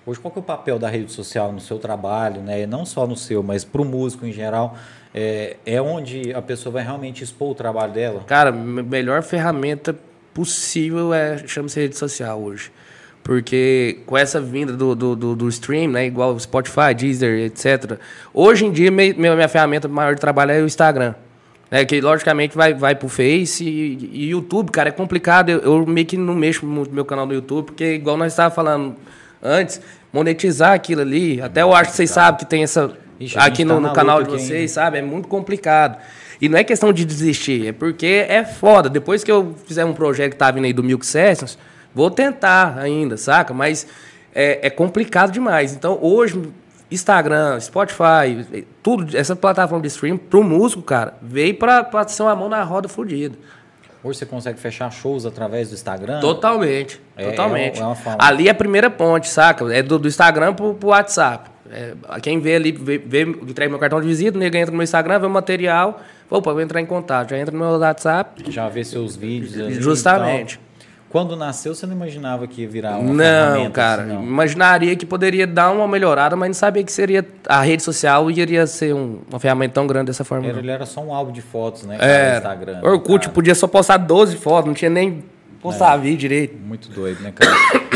[0.05, 2.67] Hoje, qual é o papel da rede social no seu trabalho, né?
[2.67, 4.77] Não só no seu, mas para o músico em geral.
[5.11, 8.23] É, é onde a pessoa vai realmente expor o trabalho dela?
[8.27, 9.95] Cara, a melhor ferramenta
[10.31, 12.71] possível é chama-se rede social hoje.
[13.23, 17.97] Porque com essa vinda do, do, do, do, stream, né, igual Spotify, Deezer, etc.
[18.31, 21.15] Hoje em dia, minha, minha ferramenta maior de trabalho é o Instagram.
[21.75, 25.49] É que logicamente vai, vai pro Face e, e YouTube, cara, é complicado.
[25.49, 28.31] Eu, eu, meio que não mexo muito no meu canal do YouTube, porque igual nós
[28.31, 28.95] estávamos falando
[29.43, 29.81] antes,
[30.13, 32.93] monetizar aquilo ali, até eu acho que vocês sabem que tem essa.
[33.19, 34.67] Ixi, aqui no, tá no canal de vocês, ainda.
[34.69, 34.99] sabe?
[34.99, 35.97] É muito complicado.
[36.39, 38.89] E não é questão de desistir, é porque é foda.
[38.89, 41.57] Depois que eu fizer um projeto que tá vindo aí do Milk Sessions,
[41.93, 43.53] vou tentar ainda, saca?
[43.53, 43.85] Mas
[44.33, 45.73] é, é complicado demais.
[45.73, 46.41] Então hoje
[46.89, 52.35] Instagram, Spotify, tudo, essa plataforma de stream, pro músico, cara, veio pra, pra ser uma
[52.35, 53.35] mão na roda fodida.
[54.03, 56.19] Hoje você consegue fechar shows através do Instagram?
[56.19, 57.81] Totalmente, é, totalmente.
[57.81, 59.73] É, é ali é a primeira ponte, saca?
[59.73, 61.49] É do, do Instagram pro, pro WhatsApp.
[61.71, 64.77] É, quem vê ali, vê, vê, entrega meu cartão de visita, o nego entra no
[64.77, 68.51] meu Instagram, vê o material, opa, vou entrar em contato, já entra no meu WhatsApp.
[68.51, 69.73] Já vê seus vídeos.
[69.75, 70.59] Justamente.
[71.15, 74.01] Quando nasceu, você não imaginava que ia virar uma Não, cara.
[74.01, 74.21] Assim, não.
[74.21, 78.67] Imaginaria que poderia dar uma melhorada, mas não sabia que seria a rede social iria
[78.67, 80.45] ser um, uma ferramenta tão grande dessa forma.
[80.45, 81.97] Era, ele era só um álbum de fotos, né?
[82.01, 82.35] É.
[82.35, 82.81] Instagram.
[82.83, 85.23] Orkut né, podia só postar 12 fotos, não tinha nem
[85.61, 86.57] postar é, vídeo direito.
[86.57, 87.49] Muito doido, né, cara?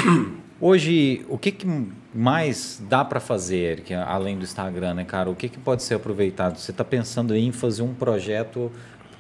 [0.61, 1.67] Hoje, o que, que
[2.15, 5.29] mais dá para fazer, que além do Instagram, né, cara?
[5.29, 6.55] O que, que pode ser aproveitado?
[6.57, 8.71] Você está pensando em fazer um projeto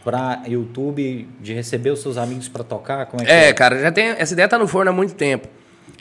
[0.03, 3.05] para YouTube de receber os seus amigos para tocar?
[3.05, 5.13] Como é, que é, é, cara, já tem essa ideia tá no forno há muito
[5.13, 5.47] tempo.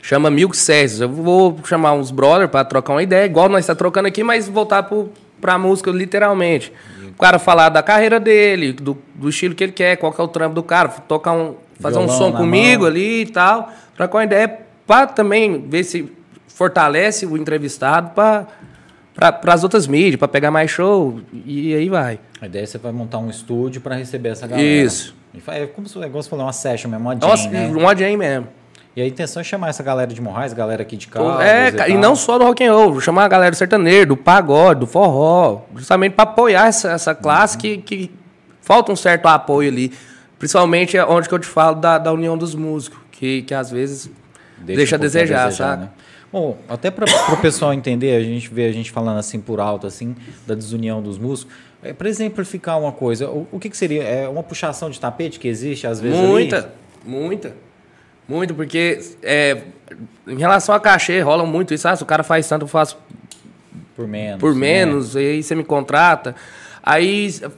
[0.01, 1.01] Chama Milk Sessions.
[1.01, 4.47] Eu vou chamar uns brothers para trocar uma ideia, igual nós está trocando aqui, mas
[4.47, 4.89] voltar
[5.41, 6.71] para a música literalmente.
[7.09, 10.23] O cara falar da carreira dele, do, do estilo que ele quer, qual que é
[10.23, 12.91] o trampo do cara, tocar um, fazer Violão um som comigo mão.
[12.91, 16.09] ali e tal, trocar uma ideia para também ver se
[16.47, 18.47] fortalece o entrevistado para
[19.19, 22.19] para as outras mídias, para pegar mais show, e aí vai.
[22.41, 24.65] A ideia é você vai montar um estúdio para receber essa galera.
[24.65, 25.13] Isso.
[25.47, 27.67] É como se você falou, uma session mesmo, uma jam, Nossa, né?
[27.67, 28.47] uma jam mesmo.
[28.95, 31.43] E a intenção é chamar essa galera de Morrais, galera aqui de casa.
[31.43, 34.17] É, e, e, não só do rock and roll, chamar a galera do sertanejo, do
[34.17, 37.61] pagode, do forró, justamente para apoiar essa, essa classe uhum.
[37.61, 38.11] que, que
[38.61, 39.93] falta um certo apoio ali.
[40.39, 44.09] Principalmente onde que eu te falo da, da união dos músicos, que, que às vezes
[44.57, 45.83] deixa, deixa a desejar, desejar, sabe?
[45.83, 45.89] Né?
[46.31, 49.87] Bom, até para o pessoal entender, a gente vê a gente falando assim por alto,
[49.87, 50.15] assim,
[50.45, 51.53] da desunião dos músicos.
[51.81, 54.03] É, para exemplificar uma coisa, o, o que, que, seria?
[54.03, 56.67] É uma puxação de tapete que existe às vezes Muita, ali?
[57.05, 57.53] muita.
[58.27, 59.63] Muito, porque é,
[60.27, 61.87] em relação a cachê, rola muito isso.
[61.87, 62.97] Ah, se o cara faz tanto, eu faço
[63.95, 64.39] por menos.
[64.39, 64.59] Por né?
[64.59, 65.23] menos, né?
[65.23, 66.35] e aí você me contrata.
[66.83, 67.49] Aí, se,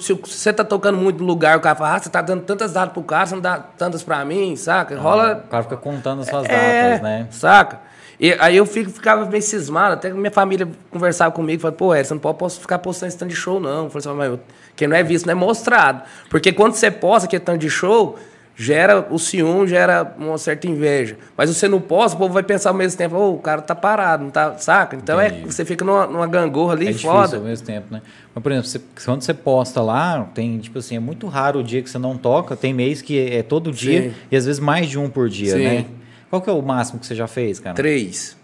[0.00, 2.72] se, você tá tocando muito no lugar, o cara fala, ah, você tá dando tantas
[2.72, 4.96] datas pro cara, você não dá tantas pra mim, saca?
[4.96, 5.32] Ah, Rola.
[5.32, 7.26] Ah, o cara fica contando as suas é, datas, né?
[7.30, 7.80] Saca?
[8.20, 11.94] E aí eu fico, ficava meio cismado, até que minha família conversava comigo, falava, pô,
[11.94, 13.84] você não pode posso ficar postando esse tanto de show, não.
[13.84, 14.40] Eu falei assim, mas
[14.74, 16.02] quem não é visto não é mostrado.
[16.28, 18.18] Porque quando você posta que é tanto de show,
[18.56, 21.16] gera o ciúme, gera uma certa inveja.
[21.36, 23.74] Mas você não posta, o povo vai pensar ao mesmo tempo, oh, o cara tá
[23.74, 24.96] parado, não tá, saca?
[24.96, 27.36] Então é, você fica numa, numa gangorra ali é foda.
[27.36, 28.02] Ao mesmo tempo, né?
[28.34, 31.62] Mas, por exemplo, você, quando você posta lá, tem, tipo assim, é muito raro o
[31.62, 34.14] dia que você não toca, tem mês que é todo dia Sim.
[34.28, 35.64] e às vezes mais de um por dia, Sim.
[35.64, 35.86] né?
[36.30, 37.74] Qual que é o máximo que você já fez, cara?
[37.74, 38.36] Três.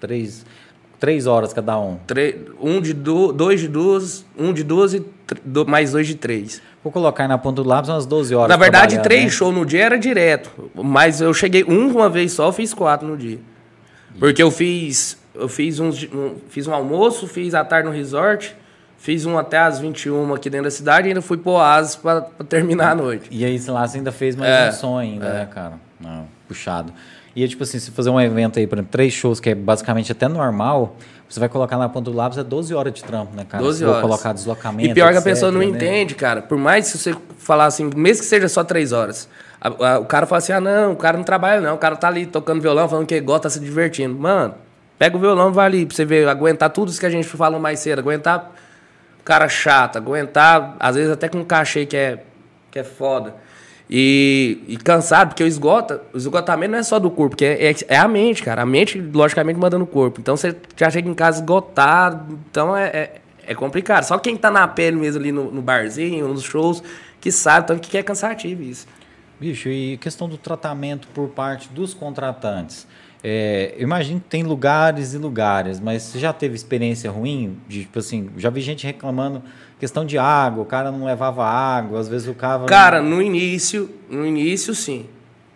[0.00, 0.44] Três,
[0.98, 1.96] três horas cada um?
[2.06, 5.04] Três, um de du, dois de duas, um de duas e
[5.44, 6.60] do, mais dois de três.
[6.82, 8.48] Vou colocar na ponta do lápis umas 12 horas.
[8.48, 9.30] Na verdade, três né?
[9.30, 10.70] shows no dia era direto.
[10.74, 13.38] Mas eu cheguei um uma vez só, fiz quatro no dia.
[14.18, 15.16] Porque eu fiz.
[15.34, 18.54] Eu fiz, uns, um, fiz um almoço, fiz a tarde no resort,
[18.98, 22.20] fiz um até às 21 aqui dentro da cidade e ainda fui pro Oasis pra,
[22.20, 23.28] pra terminar a noite.
[23.30, 25.32] E aí, lá, você ainda fez mais é, um som ainda, é.
[25.32, 25.74] né, cara?
[25.98, 26.92] Não, puxado.
[27.34, 29.54] E é tipo assim, se fazer um evento aí, por exemplo, três shows, que é
[29.54, 30.96] basicamente até normal,
[31.28, 33.62] você vai colocar na ponta do lápis, é 12 horas de trampo, né, cara?
[33.62, 33.96] 12 horas.
[33.96, 34.90] Você colocar deslocamento.
[34.90, 35.66] E pior etc, que a pessoa não né?
[35.66, 36.42] entende, cara.
[36.42, 39.28] Por mais que você falar assim, mesmo que seja só três horas,
[39.58, 41.74] a, a, o cara fala assim: ah, não, o cara não trabalha, não.
[41.74, 44.14] O cara tá ali tocando violão, falando que gosta, tá se divertindo.
[44.14, 44.54] Mano,
[44.98, 47.26] pega o violão e vai ali pra você ver, aguentar tudo isso que a gente
[47.26, 48.52] falou mais cedo, aguentar
[49.24, 52.22] cara chato, aguentar, às vezes até com um cachê que é,
[52.70, 53.34] que é foda.
[53.94, 57.70] E, e, cansado, porque o, esgota, o esgotamento não é só do corpo, porque é,
[57.70, 58.62] é, é, a mente, cara.
[58.62, 60.18] A mente, logicamente, manda no corpo.
[60.18, 62.40] Então você já chega em casa esgotado.
[62.50, 64.04] Então é, é, é complicado.
[64.04, 66.82] Só quem tá na pele mesmo ali no, no barzinho, nos shows,
[67.20, 68.86] que sabe tanto que é cansativo isso.
[69.38, 72.86] Bicho, e questão do tratamento por parte dos contratantes.
[73.22, 77.58] É, eu imagino que tem lugares e lugares, mas você já teve experiência ruim?
[77.68, 79.42] De, tipo assim, já vi gente reclamando
[79.82, 82.66] questão de água, o cara não levava água, às vezes o cara.
[82.66, 85.06] Cara, no início, no início sim.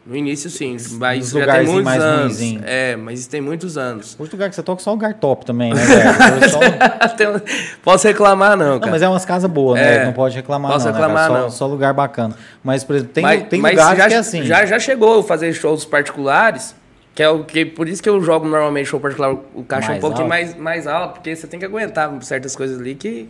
[0.05, 2.23] No início sim, mas já tem muitos mais anos.
[2.23, 2.61] Ruimzinho.
[2.65, 4.17] É, mas tem muitos anos.
[4.19, 6.51] O lugar que você toca é só lugar top também, né, velho?
[6.51, 6.59] só...
[7.83, 8.87] Posso reclamar não, cara.
[8.87, 9.97] Não, mas é umas casas boas, né?
[9.97, 11.51] É, não pode reclamar posso não, né, reclamar né, não.
[11.51, 12.37] Só, só, lugar bacana.
[12.65, 14.43] Mas, por exemplo, tem, mas, tem mas lugares já, que é assim.
[14.43, 16.75] Já, já chegou a fazer shows particulares,
[17.15, 19.99] que é o que por isso que eu jogo normalmente show particular, o caixa mais
[19.99, 23.29] um pouquinho mais, mais alto, porque você tem que aguentar certas coisas ali que,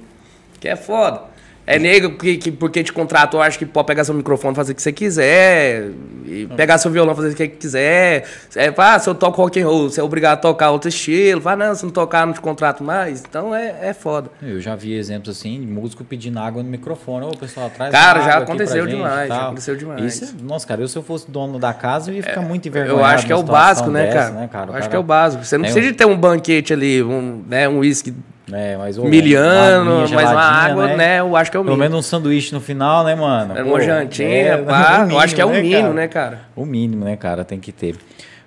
[0.58, 1.36] que é foda.
[1.66, 4.74] É negro que, que porque te contratou, acho que pode pegar seu microfone fazer o
[4.76, 5.90] que você quiser,
[6.24, 8.24] e pegar seu violão fazer o que quiser.
[8.54, 11.40] É, ah, se eu toco rock and roll, você é obrigado a tocar outro estilo.
[11.40, 13.20] Fala, não, se não tocar, não te contrato mais.
[13.28, 14.30] Então é, é foda.
[14.40, 17.26] Eu já vi exemplos assim, de músico pedindo água no microfone.
[17.26, 20.04] Ô, pessoal, atrás Cara, já aconteceu demais, já aconteceu demais.
[20.04, 22.68] Isso, nossa, cara, eu se eu fosse dono da casa, eu ia ficar é, muito
[22.68, 23.00] envergonhado.
[23.00, 24.30] Eu acho que é o básco, né, dessa, cara?
[24.30, 24.66] né, cara?
[24.66, 25.44] Eu acho cara, que é o básico.
[25.44, 25.90] Você não precisa um...
[25.90, 28.14] de ter um banquete ali, um, né, um uísque
[28.52, 30.96] É, mas, Miliano, mas uma água, né?
[30.96, 31.20] né?
[31.20, 31.76] Eu acho que é o mínimo.
[31.76, 33.58] Pelo menos um sanduíche no final, né, mano?
[33.58, 34.98] É uma jantinha, é, pá.
[35.02, 35.94] Mínimo, eu acho que é o né, mínimo, cara?
[35.94, 36.40] né, cara?
[36.54, 37.44] O mínimo, né, cara?
[37.44, 37.96] Tem que ter.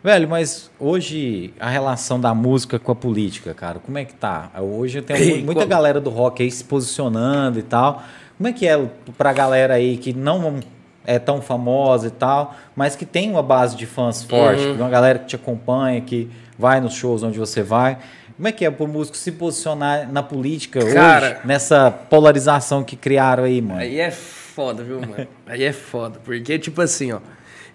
[0.02, 4.50] Velho, mas hoje a relação da música com a política, cara, como é que tá?
[4.58, 8.02] Hoje tem muita galera do rock aí se posicionando e tal.
[8.38, 8.82] Como é que é
[9.18, 10.62] pra galera aí que não
[11.06, 14.76] é tão famosa e tal, mas que tem uma base de fãs forte, uhum.
[14.76, 17.98] uma galera que te acompanha, que vai nos shows onde você vai.
[18.40, 22.96] Como é que é pro músico se posicionar na política Cara, hoje, nessa polarização que
[22.96, 23.82] criaram aí, mano?
[23.82, 25.28] Aí é foda, viu, mano?
[25.46, 27.20] aí é foda, porque, tipo assim, ó,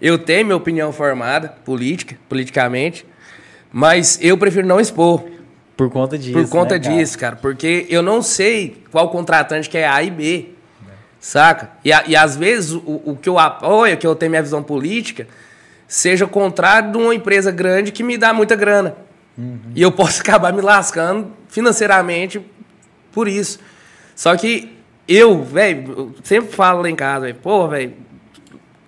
[0.01, 3.05] eu tenho minha opinião formada, política, politicamente,
[3.71, 5.23] mas eu prefiro não expor.
[5.77, 6.33] Por conta disso.
[6.33, 7.35] Por conta né, disso, cara?
[7.35, 7.41] cara?
[7.43, 10.49] Porque eu não sei qual contratante que é A e B.
[11.19, 11.69] Saca?
[11.85, 15.27] E, e às vezes o, o que eu apoio, que eu tenho minha visão política,
[15.87, 19.04] seja o contrário de uma empresa grande que me dá muita grana.
[19.37, 19.59] Uhum.
[19.75, 22.41] E eu posso acabar me lascando financeiramente
[23.11, 23.59] por isso.
[24.15, 24.77] Só que
[25.07, 27.93] eu, velho, sempre falo lá em casa, velho, pô, velho,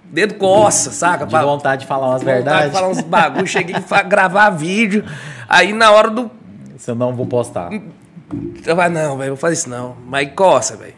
[0.06, 1.26] dedo coça, saca?
[1.26, 2.72] De vontade de falar umas verdades.
[2.72, 5.04] De falar uns bagulho, cheguei a gravar vídeo,
[5.48, 6.32] aí na hora do...
[6.78, 7.70] Se eu não vou postar.
[8.66, 9.96] Eu falo, não, velho, vou fazer isso não.
[10.06, 10.94] Mas coça, velho.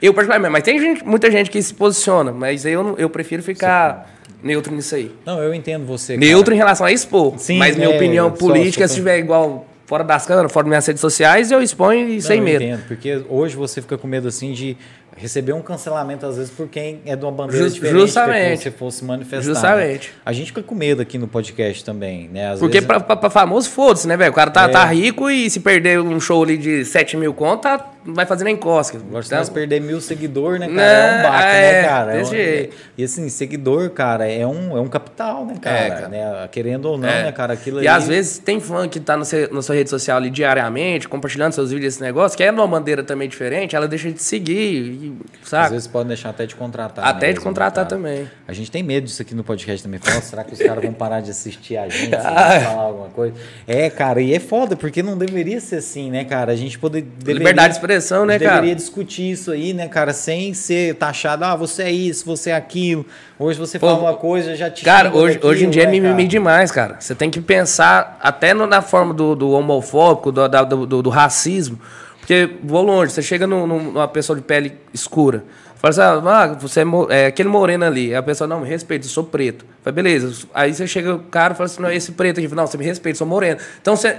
[0.00, 4.13] Eu, particularmente, mas tem gente, muita gente que se posiciona, mas eu, eu prefiro ficar
[4.42, 5.10] neutro nisso aí.
[5.24, 6.16] Não, eu entendo você.
[6.16, 6.54] Neutro cara.
[6.54, 7.38] em relação a expor.
[7.38, 10.86] Sim, mas minha é, opinião política, se tiver igual fora das câmeras, fora das minhas
[10.86, 12.62] redes sociais, eu exponho e Não, sem medo.
[12.62, 14.76] Eu entendo, porque hoje você fica com medo assim de
[15.16, 18.56] receber um cancelamento, às vezes, por quem é de uma bandeira Just, diferente justamente.
[18.58, 19.36] que você fosse manifestar.
[19.36, 19.54] Né?
[19.54, 20.08] Justamente.
[20.08, 20.14] Né?
[20.24, 22.50] A gente fica com medo aqui no podcast também, né?
[22.50, 22.86] Às Porque vezes...
[22.86, 24.32] pra, pra, pra famoso, foda-se, né, velho?
[24.32, 24.68] O cara tá, é.
[24.68, 28.44] tá rico e se perder um show ali de 7 mil contas, tá, vai fazer
[28.44, 28.98] nem cosca.
[28.98, 29.44] Agora, então...
[29.44, 30.82] se perder mil seguidores, né, cara?
[30.82, 32.12] é um baque, né, é, né, cara?
[32.12, 32.44] Desse é um...
[32.44, 32.76] jeito.
[32.98, 35.76] E assim, seguidor, cara, é um, é um capital, né, cara?
[35.76, 36.08] É, cara.
[36.08, 36.48] Né?
[36.52, 37.24] Querendo ou não, é.
[37.24, 37.54] né, cara?
[37.54, 40.30] Aquilo e às vezes tem fã que tá no seu, na sua rede social ali
[40.30, 44.22] diariamente, compartilhando seus vídeos, esse negócio, que é numa bandeira também diferente, ela deixa de
[44.22, 45.66] seguir, sabe?
[45.66, 47.04] Às vezes podem deixar até de contratar.
[47.04, 48.28] Até mesmo, de contratar também.
[48.46, 50.00] A gente tem medo disso aqui no podcast também.
[50.00, 52.14] Fala, será que os caras vão parar de assistir a gente?
[52.14, 52.60] ah.
[52.60, 53.34] falar alguma coisa?
[53.66, 56.52] É, cara, e é foda, porque não deveria ser assim, né, cara?
[56.52, 57.02] A gente poder.
[57.02, 58.56] Deveria, Liberdade de expressão, né, cara?
[58.56, 62.54] Deveria discutir isso aí, né, cara, sem ser taxado, ah, você é isso, você é
[62.54, 63.04] aquilo.
[63.38, 65.86] Hoje você Pô, fala uma coisa, já te Cara, hoje, daquilo, hoje em dia é
[65.86, 66.96] né, é mimimi demais, cara.
[67.00, 71.10] Você tem que pensar até no, na forma do, do homofóbico, do, do, do, do
[71.10, 71.78] racismo.
[72.18, 75.44] Porque, vou longe, você chega num, numa pessoa de pele escura.
[75.92, 78.08] Fala assim, ah, você é, é, aquele moreno ali.
[78.08, 79.66] Aí a pessoa, não, me respeita, eu sou preto.
[79.82, 80.46] Fala, beleza.
[80.54, 82.48] Aí você chega, o cara fala assim, não, esse preto aqui.
[82.54, 83.60] Não, você me respeita, eu sou moreno.
[83.82, 84.18] Então você,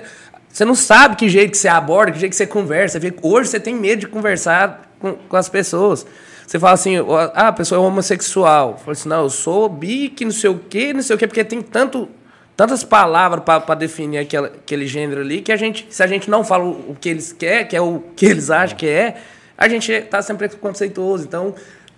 [0.55, 2.97] você não sabe que jeito que você aborda, que jeito que você conversa.
[3.21, 6.07] Hoje você tem medo de conversar com, com as pessoas.
[6.47, 6.95] Você fala assim,
[7.33, 8.77] ah, a pessoa é homossexual.
[8.77, 11.27] Fala assim, não, eu sou bi, que não sei o quê, não sei o quê,
[11.27, 12.07] porque tem tanto,
[12.55, 16.41] tantas palavras para definir aquela, aquele gênero ali que a gente, se a gente não
[16.41, 19.17] fala o que eles querem, que é o que eles acham que é,
[19.57, 21.25] a gente tá sempre conceituoso.
[21.25, 21.53] Então,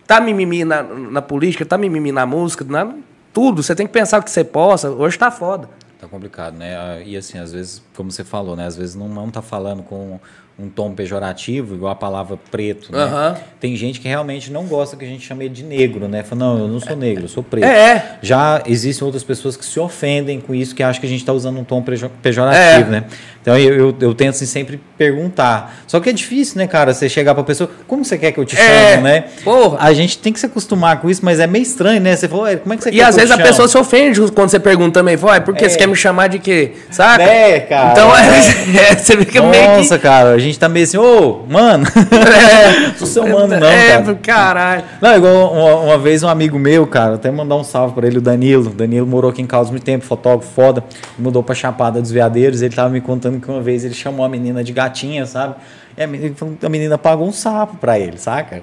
[0.08, 2.92] tá mimimi na, na política, tá mimimi na música, na,
[3.32, 3.62] tudo.
[3.62, 4.90] Você tem que pensar o que você possa.
[4.90, 5.70] Hoje tá foda.
[6.00, 7.02] Tá complicado, né?
[7.06, 8.66] E assim, às vezes, como você falou, né?
[8.66, 10.20] Às vezes não, não tá falando com
[10.60, 13.06] um tom pejorativo, igual a palavra preto, né?
[13.06, 13.36] Uhum.
[13.60, 16.24] Tem gente que realmente não gosta que a gente chame de negro, né?
[16.24, 17.66] Fala, não, eu não sou negro, eu sou preto.
[17.66, 18.18] É.
[18.24, 21.32] Já existem outras pessoas que se ofendem com isso, que acham que a gente está
[21.32, 22.90] usando um tom pejorativo, é.
[22.90, 23.06] né?
[23.48, 25.78] Então eu, eu, eu, tento assim, sempre perguntar.
[25.88, 26.94] Só que é difícil, né, cara?
[26.94, 28.92] Você chegar pra pessoa, como você quer que eu te é.
[28.92, 29.24] chame, né?
[29.42, 29.78] Porra.
[29.80, 32.14] A gente tem que se acostumar com isso, mas é meio estranho, né?
[32.14, 34.50] Você falou, como é que você e quer às vezes a pessoa se ofende quando
[34.50, 35.70] você pergunta também, fala, por que é.
[35.70, 36.74] você quer me chamar de quê?
[36.92, 37.24] Sabe?
[37.24, 37.92] É, cara.
[37.92, 39.78] Então é, você fica Nossa, meio que...
[39.78, 41.88] Nossa, cara, a gente tá meio assim, ô, mano.
[42.28, 44.16] É, sou seu mano, não, é, cara.
[44.16, 44.84] caralho.
[45.02, 48.18] Não, igual uma, uma, vez um amigo meu, cara, até mandar um salve pra ele,
[48.18, 48.70] o Danilo.
[48.70, 50.84] O Danilo morou aqui em Caldas muito tempo, fotógrafo foda.
[51.18, 52.62] Mudou pra Chapada dos Veadeiros.
[52.62, 55.56] Ele tava me contando que uma vez ele chamou a menina de gatinha, sabe?
[55.98, 58.62] E a menina, a menina pagou um sapo pra ele, saca?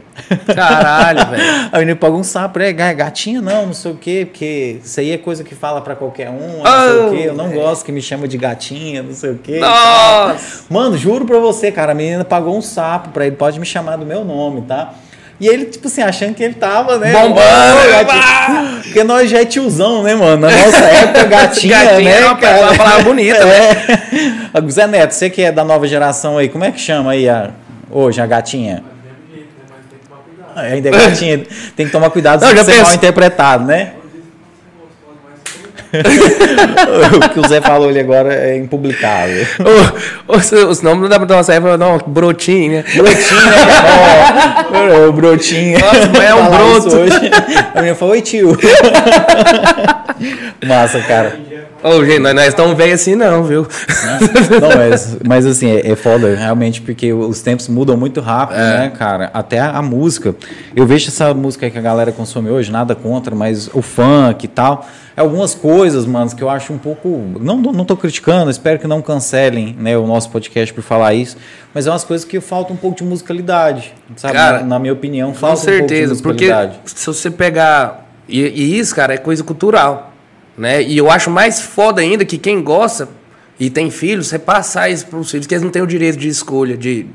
[0.55, 1.68] Caralho, velho.
[1.72, 5.01] A menina pagou um sapo pra ele, gatinha não, não sei o quê, porque isso
[5.01, 7.29] aí é coisa que fala pra qualquer um, não oh, sei o quê.
[7.29, 7.61] Eu não véio.
[7.61, 9.59] gosto que me chama de gatinha, não sei o quê.
[9.59, 10.64] Nossa!
[10.70, 13.97] Mano, juro pra você, cara, a menina pagou um sapo pra ele, pode me chamar
[13.97, 14.95] do meu nome, tá?
[15.41, 17.12] E ele, tipo assim, achando que ele tava, né?
[17.12, 17.35] Bombando!
[17.41, 18.80] Né?
[18.85, 20.49] Porque nós já é tiozão, né, mano?
[20.49, 22.20] Na nossa época, gatinha, gatinha né?
[22.20, 22.61] É uma, cara?
[22.62, 23.45] uma palavra bonita, é.
[23.45, 24.70] né?
[24.70, 27.51] Zé Neto, você que é da nova geração aí, como é que chama aí a,
[27.91, 28.85] hoje a gatinha?
[30.55, 31.43] Ainda é gatinha,
[31.74, 32.82] tem que tomar cuidado se ser penso...
[32.82, 33.95] mal interpretado, né?
[37.27, 39.47] o que o Zé falou ali agora é impublicável.
[40.27, 42.85] os, os nomes não dá pra tomar certo, não, brotinho, né?
[42.95, 45.07] Brotinho, né?
[45.09, 45.79] o brotinho.
[45.79, 46.97] Nossa, é um broto.
[46.97, 47.31] Hoje.
[47.75, 48.57] A minha falou, oi tio.
[50.67, 51.39] Massa, cara.
[51.85, 53.67] Ô, gente, nós, nós estamos velhos assim não, viu?
[54.59, 58.79] Não, mas, mas assim, é, é, foda, realmente, porque os tempos mudam muito rápido, é.
[58.79, 59.31] né, cara?
[59.35, 60.35] Até a, a, música.
[60.75, 64.49] Eu vejo essa música que a galera consome hoje, nada contra, mas o funk e
[64.49, 64.89] tal.
[65.15, 67.09] Algumas coisas, mano, que eu acho um pouco.
[67.41, 71.37] Não, não tô criticando, espero que não cancelem né, o nosso podcast por falar isso.
[71.74, 73.93] Mas é umas coisas que falta um pouco de musicalidade.
[74.16, 74.35] Sabe?
[74.35, 76.78] Cara, na, na minha opinião, falta com certeza, um pouco de musicalidade.
[76.82, 78.09] Porque se você pegar.
[78.28, 80.12] E, e isso, cara, é coisa cultural.
[80.57, 80.82] Né?
[80.82, 83.09] E eu acho mais foda ainda que quem gosta
[83.59, 86.18] e tem filhos, você passar isso para os filhos, que eles não têm o direito
[86.18, 87.07] de escolha, de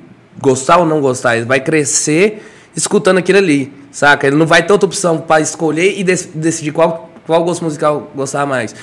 [0.42, 1.38] gostar ou não gostar.
[1.38, 2.44] Ele vai crescer
[2.76, 4.28] escutando aquilo ali, saca?
[4.28, 8.44] Ele não vai ter outra opção para escolher e decidir qual, qual gosto musical gostar
[8.48, 8.74] mais.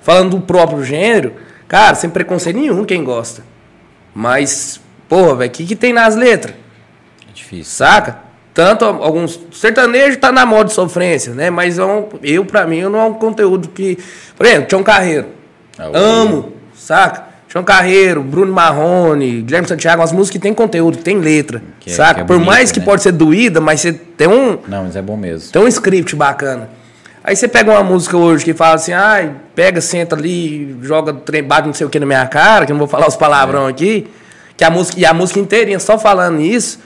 [0.00, 1.32] Falando do próprio gênero,
[1.66, 3.42] cara, sem preconceito nenhum quem gosta.
[4.14, 6.54] Mas, porra, velho, o que, que tem nas letras?
[7.28, 7.64] É difícil.
[7.64, 8.18] Saca?
[8.54, 9.40] Tanto alguns.
[9.50, 11.50] Sertanejo tá na moda de sofrência, né?
[11.50, 13.98] Mas é um, eu, pra mim, não é um conteúdo que.
[14.36, 15.26] Por exemplo, Tião Carreiro.
[15.76, 17.24] Ah, Amo, saca?
[17.48, 21.60] Tião Carreiro, Bruno Marrone, Guilherme Santiago, as músicas que tem conteúdo, que tem letra.
[21.80, 22.20] Que é- saca?
[22.20, 22.84] É, é Por bonito, mais que né?
[22.84, 24.58] pode ser doída, mas você tem um.
[24.68, 25.50] Não, mas é bom mesmo.
[25.50, 26.70] Tem um script bacana.
[27.26, 31.42] Aí você pega uma música hoje que fala assim, ai, pega, senta ali, joga trem,
[31.42, 33.66] bate não sei o que na minha cara, que eu não vou falar os palavrão
[33.66, 33.70] é.
[33.70, 34.06] aqui.
[34.56, 36.78] Que a música, e a música inteirinha só falando isso.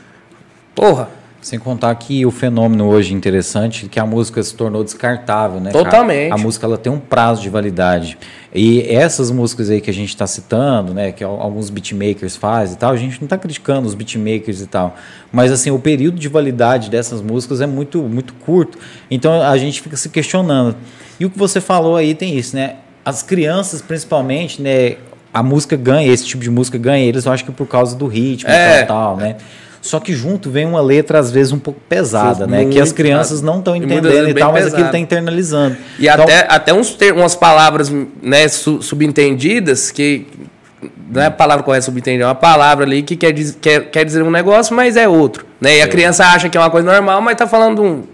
[0.75, 1.11] Porra.
[1.41, 5.71] Sem contar que o fenômeno hoje interessante é que a música se tornou descartável, né?
[5.71, 6.29] Totalmente.
[6.29, 6.41] Cara?
[6.41, 8.19] A música ela tem um prazo de validade.
[8.55, 12.79] E essas músicas aí que a gente está citando, né, que alguns beatmakers fazem e
[12.79, 14.97] tal, a gente não está criticando os beatmakers e tal,
[15.33, 18.77] mas assim o período de validade dessas músicas é muito muito curto.
[19.11, 20.77] Então a gente fica se questionando.
[21.19, 22.77] E o que você falou aí tem isso, né?
[23.03, 24.97] As crianças, principalmente, né,
[25.33, 28.07] a música ganha, esse tipo de música ganha eles, eu acho que por causa do
[28.07, 28.83] ritmo é.
[28.83, 29.37] e tal, tal, né?
[29.81, 32.65] Só que junto vem uma letra, às vezes, um pouco pesada, Sim, né?
[32.67, 35.77] Que as crianças não estão entendendo e, tal, mas aquilo está internalizando.
[35.99, 37.91] E então, até, até uns ter, umas palavras
[38.23, 40.27] né, subentendidas que.
[41.13, 44.23] Não é a palavra correta subentendida, é uma palavra ali que quer, quer, quer dizer
[44.23, 45.45] um negócio, mas é outro.
[45.61, 45.79] Né?
[45.79, 45.89] E a é.
[45.89, 48.05] criança acha que é uma coisa normal, mas está falando um.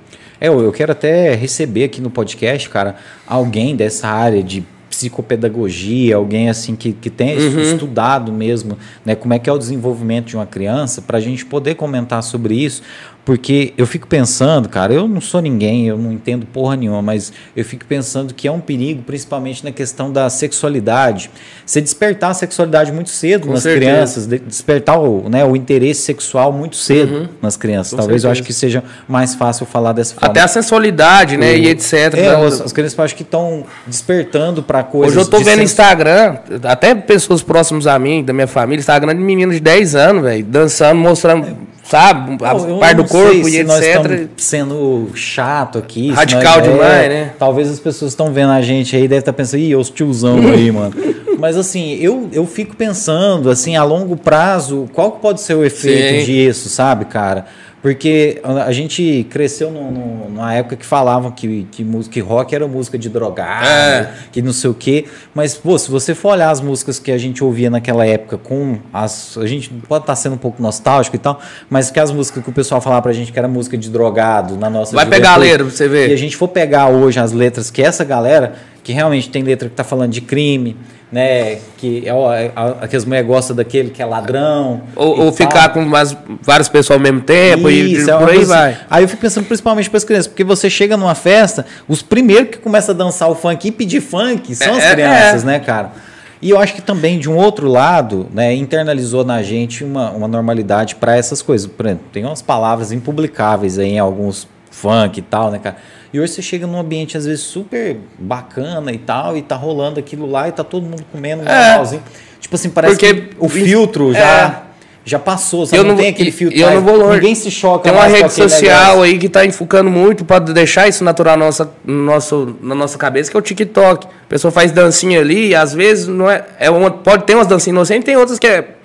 [0.41, 2.97] É, eu quero até receber aqui no podcast, cara,
[3.27, 4.65] alguém dessa área de
[4.97, 7.61] psicopedagogia, alguém assim que, que tenha uhum.
[7.61, 11.45] estudado mesmo, né, como é que é o desenvolvimento de uma criança, para a gente
[11.45, 12.83] poder comentar sobre isso,
[13.27, 17.33] porque eu fico pensando, cara, eu não sou ninguém, eu não entendo porra nenhuma, mas
[17.57, 21.29] eu fico pensando que é um perigo, principalmente na questão da sexualidade.
[21.67, 23.91] Você despertar a sexualidade muito cedo Com nas certeza.
[23.91, 27.29] crianças, despertar o, né, o interesse sexual muito cedo uhum.
[27.43, 27.91] nas crianças.
[27.91, 28.29] Com Talvez certeza.
[28.29, 30.31] eu acho que seja mais fácil falar dessa forma.
[30.31, 32.15] Até a sensualidade, né, e etc.
[32.15, 35.17] É, as, as crianças acho que estão despertando para coisas.
[35.17, 35.73] Hoje eu tô vendo sens...
[35.73, 40.23] Instagram, até pessoas próximas a mim, da minha família, Instagram de meninos de 10 anos,
[40.23, 41.45] velho, dançando, mostrando.
[41.45, 42.37] É sabe?
[42.45, 44.29] A Pô, parte do corpo e etc.
[44.37, 46.11] sendo chato aqui.
[46.11, 47.33] Radical demais, é, né?
[47.39, 50.39] Talvez as pessoas estão vendo a gente aí, deve estar tá pensando, ih, os tiozão
[50.49, 50.95] aí, mano.
[51.39, 56.21] Mas assim, eu, eu fico pensando, assim, a longo prazo, qual pode ser o efeito
[56.21, 56.25] Sim.
[56.25, 57.47] disso, sabe, cara?
[57.87, 62.67] Porque a gente cresceu no, no, numa época que falavam que, que, que rock era
[62.67, 64.13] música de drogado, é.
[64.33, 65.05] que não sei o quê.
[65.33, 68.79] Mas, pô, se você for olhar as músicas que a gente ouvia naquela época com
[68.93, 69.39] as.
[69.39, 72.43] A gente pode estar tá sendo um pouco nostálgico e tal, mas que as músicas
[72.43, 75.35] que o pessoal falava pra gente que era música de drogado na nossa Vai pegar
[75.35, 76.11] a letra pra você ver.
[76.11, 79.69] E a gente for pegar hoje as letras que essa galera, que realmente tem letra
[79.69, 80.77] que tá falando de crime
[81.11, 81.59] né?
[81.77, 82.51] Que ó, é,
[82.89, 84.83] que as mulheres gostam daquele que é ladrão.
[84.95, 88.45] Ou, ou ficar com mais, várias pessoas ao mesmo tempo Isso, e, é por aí
[88.45, 88.79] vai.
[88.91, 92.51] Aí eu fico pensando principalmente para as crianças, porque você chega numa festa, os primeiros
[92.51, 95.47] que começam a dançar o funk e pedir funk são é, as é, crianças, é.
[95.47, 95.93] né, cara?
[96.41, 100.29] E eu acho que também, de um outro lado, né, internalizou na gente uma, uma
[100.29, 101.67] normalidade para essas coisas.
[101.67, 105.77] Por exemplo, tem umas palavras impublicáveis aí em alguns funk e tal, né, cara?
[106.17, 110.01] E hoje você chega num ambiente, às vezes, super bacana e tal, e tá rolando
[110.01, 111.69] aquilo lá e tá todo mundo comendo é.
[111.73, 112.03] normalzinho.
[112.41, 114.63] Tipo assim, parece Porque que o filtro já.
[114.63, 114.67] É.
[115.05, 115.79] Já passou, sabe?
[115.79, 116.59] Eu não, não tem aquele filtro.
[116.59, 117.15] Eu não vou longe.
[117.15, 117.85] Ninguém se choca.
[117.85, 119.03] Tem uma rede social negócio.
[119.03, 122.99] aí que está enfocando muito para deixar isso natural na nossa, no nosso, na nossa
[122.99, 124.07] cabeça, que é o TikTok.
[124.07, 127.47] A pessoa faz dancinha ali, e às vezes não é, é uma, pode ter umas
[127.47, 128.76] dancinhas inocentes, tem outras que é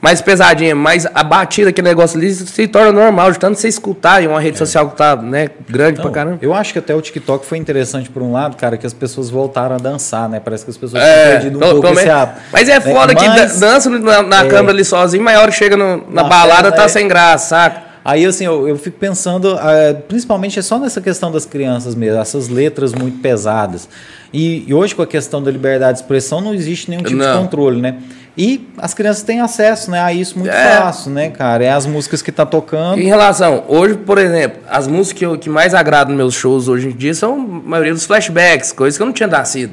[0.00, 4.22] mais pesadinha, mas a batida, aquele negócio ali, se torna normal, de tanto você escutar
[4.22, 4.58] em uma rede é.
[4.58, 6.38] social que tá né, grande então, pra caramba.
[6.40, 9.28] Eu acho que até o TikTok foi interessante por um lado, cara, que as pessoas
[9.28, 10.40] voltaram a dançar, né?
[10.40, 12.40] Parece que as pessoas é, perdido um pouco esse hábito.
[12.52, 13.28] Mas é foda que
[13.58, 16.88] dança na, na é, câmera ali sozinho, maior chega no, na, na, balada, tá é.
[16.88, 17.88] sem graça, saca?
[18.04, 22.18] Aí, assim, eu, eu fico pensando, uh, principalmente é só nessa questão das crianças mesmo,
[22.18, 23.86] essas letras muito pesadas.
[24.32, 27.32] E, e, hoje, com a questão da liberdade de expressão, não existe nenhum tipo não.
[27.32, 27.98] de controle, né?
[28.38, 30.76] E as crianças têm acesso né, a isso muito é.
[30.76, 31.64] fácil, né, cara?
[31.64, 33.00] É as músicas que tá tocando.
[33.00, 36.68] Em relação, hoje, por exemplo, as músicas que, eu, que mais agradam nos meus shows
[36.68, 39.72] hoje em dia são a maioria dos flashbacks, coisas que eu não tinha nascido.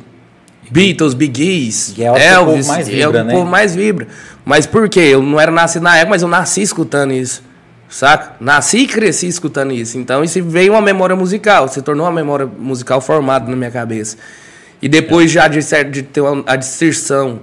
[0.71, 3.33] Beatles, Big Gees, é Elvis, mais vibra, é o o né?
[3.35, 4.07] povo mais vibra.
[4.43, 5.09] Mas por quê?
[5.11, 7.43] Eu não era nascido na época, mas eu nasci escutando isso.
[7.87, 8.33] Saca?
[8.39, 9.95] Nasci e cresci escutando isso.
[9.99, 14.17] Então isso veio uma memória musical, se tornou uma memória musical formada na minha cabeça.
[14.81, 15.59] E depois já de,
[15.91, 17.41] de ter uma, a distorção.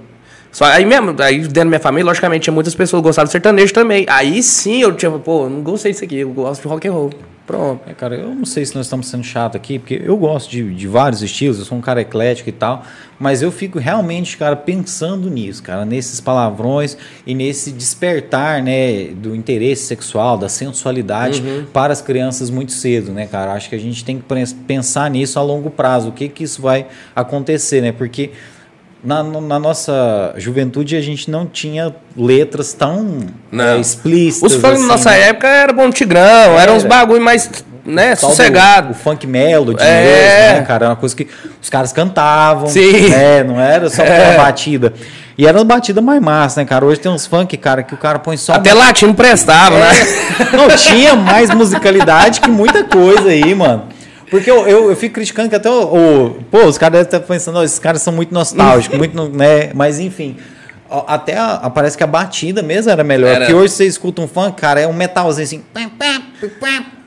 [0.53, 3.31] Só, aí mesmo, aí dentro da minha família, logicamente, tinha muitas pessoas que gostavam de
[3.31, 4.05] sertanejo também.
[4.07, 7.09] Aí sim eu tinha, pô, não gostei disso aqui, eu gosto de rock and roll.
[7.45, 7.81] Pronto.
[7.89, 10.73] É, cara, eu não sei se nós estamos sendo chato aqui, porque eu gosto de,
[10.73, 12.85] de vários estilos, eu sou um cara eclético e tal,
[13.19, 16.95] mas eu fico realmente, cara, pensando nisso, cara, nesses palavrões
[17.27, 21.65] e nesse despertar, né, do interesse sexual, da sensualidade uhum.
[21.73, 23.53] para as crianças muito cedo, né, cara?
[23.53, 26.61] Acho que a gente tem que pensar nisso a longo prazo, o que que isso
[26.61, 27.91] vai acontecer, né?
[27.91, 28.31] Porque
[29.03, 33.19] na, na, nossa juventude a gente não tinha letras tão
[33.51, 34.53] é, explícitas.
[34.53, 35.29] Os funk assim, na nossa né?
[35.29, 36.61] época era bom tigrão, era.
[36.61, 37.49] eram uns bagulho mais
[37.85, 38.91] né, sossegado.
[38.91, 40.03] O funk melody é.
[40.03, 40.85] mesmo, né, cara?
[40.85, 41.27] Era uma coisa que
[41.61, 43.09] os caras cantavam, Sim.
[43.09, 44.37] Né, não era só é.
[44.37, 44.93] batida.
[45.37, 46.85] E era uma batida mais massa, né, cara?
[46.85, 48.53] Hoje tem uns funk, cara, que o cara põe só.
[48.53, 48.85] Até uma...
[48.85, 49.79] latino prestava, é.
[49.79, 49.93] né?
[50.53, 53.83] Não, tinha mais musicalidade que muita coisa aí, mano.
[54.33, 55.83] Porque eu, eu, eu, fico criticando que até o.
[55.83, 59.69] o pô, os caras devem estar pensando, oh, esses caras são muito nostálgicos, muito, né?
[59.75, 60.37] Mas enfim.
[61.07, 63.27] Até a, parece que a batida mesmo era melhor.
[63.27, 63.39] Era.
[63.41, 65.63] Porque hoje você escuta um funk, cara, é um metalzinho assim.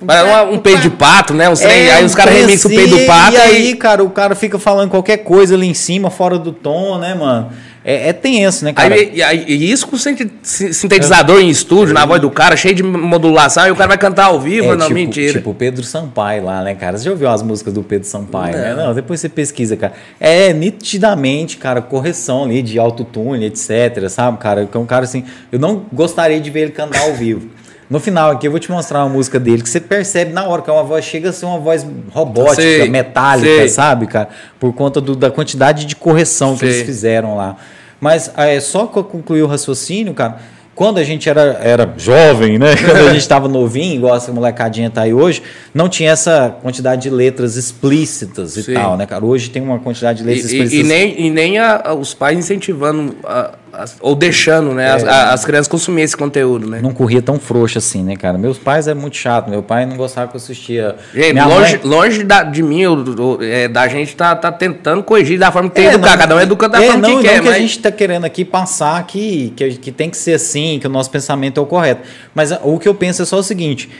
[0.01, 1.49] Um, um peito de pato, né?
[1.49, 3.33] Um é, aí os caras remixam o peito do pato.
[3.33, 6.97] E aí, cara, o cara fica falando qualquer coisa ali em cima, fora do tom,
[6.99, 7.51] né, mano?
[7.89, 8.97] É, é tenso, né, cara?
[8.97, 11.43] Aí, aí, e isso com sintetizador é.
[11.43, 14.41] em estúdio, na voz do cara, cheio de modulação, e o cara vai cantar ao
[14.41, 15.35] vivo, é, não, tipo, mentira.
[15.35, 16.99] Tipo Pedro Sampaio lá, né, cara?
[16.99, 18.71] Você já ouviu as músicas do Pedro Sampaio, né?
[18.71, 18.77] não.
[18.77, 18.87] né?
[18.87, 19.93] Não, depois você pesquisa, cara.
[20.19, 24.67] É nitidamente, cara, correção ali de autotune, etc, sabe, cara?
[24.67, 25.23] Que é um cara assim,
[25.53, 27.49] eu não gostaria de ver ele cantar ao vivo.
[27.89, 30.61] No final aqui eu vou te mostrar uma música dele que você percebe na hora
[30.61, 33.69] que é uma voz chega a ser uma voz robótica, sei, metálica, sei.
[33.69, 34.29] sabe, cara?
[34.59, 36.69] Por conta do, da quantidade de correção sei.
[36.69, 37.57] que eles fizeram lá.
[38.01, 40.39] Mas é, só que eu concluí o raciocínio, cara,
[40.77, 42.77] quando a gente era, era jovem, né?
[42.85, 47.01] Quando a gente estava novinho, igual essa molecadinha tá aí hoje, não tinha essa quantidade
[47.01, 48.75] de letras explícitas e Sim.
[48.75, 49.25] tal, né, cara?
[49.25, 50.73] Hoje tem uma quantidade de letras e, explícitas.
[50.75, 54.91] E, e nem, e nem a, os pais incentivando a, as, ou deixando, né, é,
[54.91, 56.81] as, as, crianças consumirem esse conteúdo, né?
[56.83, 58.39] Não corria tão frouxo assim, né, cara?
[58.39, 59.51] Meus pais é muito chato.
[59.51, 60.97] Meu pai não gostava que eu assistia.
[61.15, 61.81] Gente, longe, mãe...
[61.85, 62.83] longe da, de mim,
[63.43, 66.13] é, da gente tá, tá tentando corrigir da forma que tem é, educar.
[66.13, 67.37] Não, Cada um educa da é, forma não, que quer.
[67.37, 67.57] Não que mas...
[67.57, 70.91] a gente tá querendo aqui passar que, que, que tem que ser assim, que o
[70.91, 72.03] nosso pensamento é o correto.
[72.35, 73.91] Mas o que eu penso é só o seguinte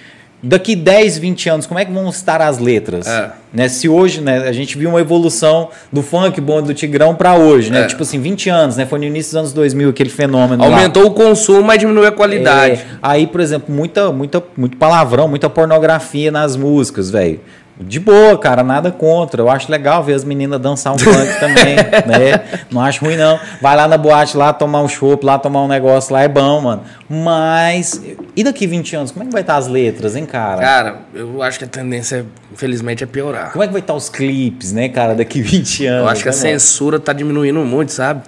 [0.43, 3.07] daqui 10, 20 anos, como é que vão estar as letras?
[3.07, 3.31] É.
[3.53, 3.69] Né?
[3.69, 7.71] Se hoje, né, a gente viu uma evolução do funk bom do Tigrão para hoje,
[7.71, 7.83] né?
[7.83, 7.87] É.
[7.87, 8.85] Tipo assim, 20 anos, né?
[8.85, 10.63] Foi no início dos anos 2000 aquele fenômeno.
[10.63, 11.09] Aumentou lá.
[11.09, 12.81] o consumo, mas diminuiu a qualidade.
[12.81, 12.85] É.
[13.03, 17.41] Aí, por exemplo, muita, muita, muito palavrão, muita pornografia nas músicas, velho.
[17.79, 19.43] De boa, cara, nada contra.
[19.43, 22.63] Eu acho legal ver as meninas dançar um funk também, né?
[22.71, 23.39] Não acho ruim, não.
[23.61, 26.63] Vai lá na boate lá tomar um chopp, lá tomar um negócio lá, é bom,
[26.63, 26.83] mano.
[27.09, 28.01] Mas.
[28.35, 30.61] E daqui 20 anos, como é que vai estar as letras, hein, cara?
[30.63, 33.53] Cara, eu acho que a tendência, infelizmente, é piorar.
[33.53, 36.03] Como é que vai estar os clipes, né, cara, daqui 20 anos?
[36.03, 38.23] Eu acho que a né, censura tá diminuindo muito, sabe?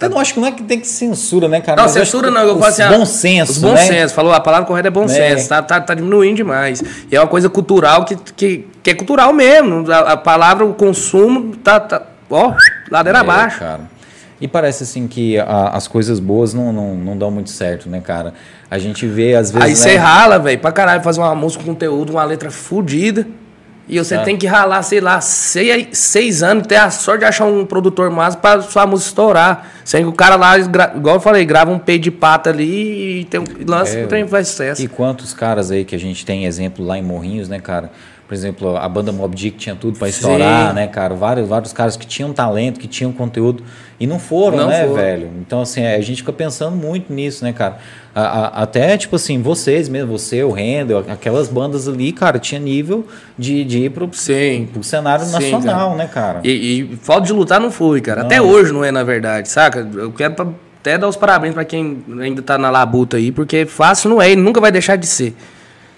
[0.00, 1.80] Eu não acho que não é que tem que censura, né, cara?
[1.80, 2.86] Não, censura não, eu falo assim.
[2.88, 3.52] Bom senso.
[3.52, 3.78] Os bom né?
[3.78, 5.08] senso, falou, a palavra correta é bom é.
[5.08, 6.82] senso, tá, tá, tá diminuindo demais.
[7.10, 9.90] E é uma coisa cultural que, que, que é cultural mesmo.
[9.90, 12.52] A, a, palavra, o consumo, tá, tá ó,
[12.90, 13.58] ladeira é, abaixo.
[13.58, 13.96] Cara.
[14.40, 18.00] E parece assim que a, as coisas boas não, não, não dão muito certo, né,
[18.00, 18.34] cara?
[18.70, 19.64] A gente vê às vezes.
[19.64, 19.76] Aí né?
[19.76, 23.26] você rala, velho, pra caralho, fazer uma música com conteúdo, uma letra fodida.
[23.88, 27.44] E você tem que ralar, sei lá, seis, seis anos, ter a sorte de achar
[27.44, 29.70] um produtor massa pra sua música estourar.
[29.84, 33.24] Sendo que o cara lá, igual eu falei, grava um peito de pata ali e
[33.26, 34.82] tem um, lança é, um trem faz sucesso.
[34.82, 37.92] E quantos caras aí que a gente tem exemplo lá em Morrinhos, né, cara?
[38.26, 40.74] Por exemplo, a banda Mob Dick tinha tudo para estourar, Sim.
[40.74, 41.14] né, cara?
[41.14, 43.62] Vários, vários caras que tinham talento, que tinham conteúdo
[44.00, 44.94] e não foram, não né, foram.
[44.94, 45.30] velho?
[45.40, 47.78] Então, assim, a gente fica pensando muito nisso, né, cara?
[48.12, 52.60] A, a, até, tipo assim, vocês mesmo, você, o Randall, aquelas bandas ali, cara, tinha
[52.60, 53.06] nível
[53.38, 54.68] de, de ir pro, Sim.
[54.72, 55.94] pro cenário Sim, nacional, cara.
[55.94, 56.40] né, cara?
[56.42, 58.22] E, e, falta de lutar não foi, cara.
[58.22, 58.26] Não.
[58.26, 59.88] Até hoje não é, na verdade, saca?
[59.94, 60.46] Eu quero pra,
[60.80, 64.32] até dar os parabéns para quem ainda tá na labuta aí, porque fácil não é
[64.32, 65.32] e nunca vai deixar de ser.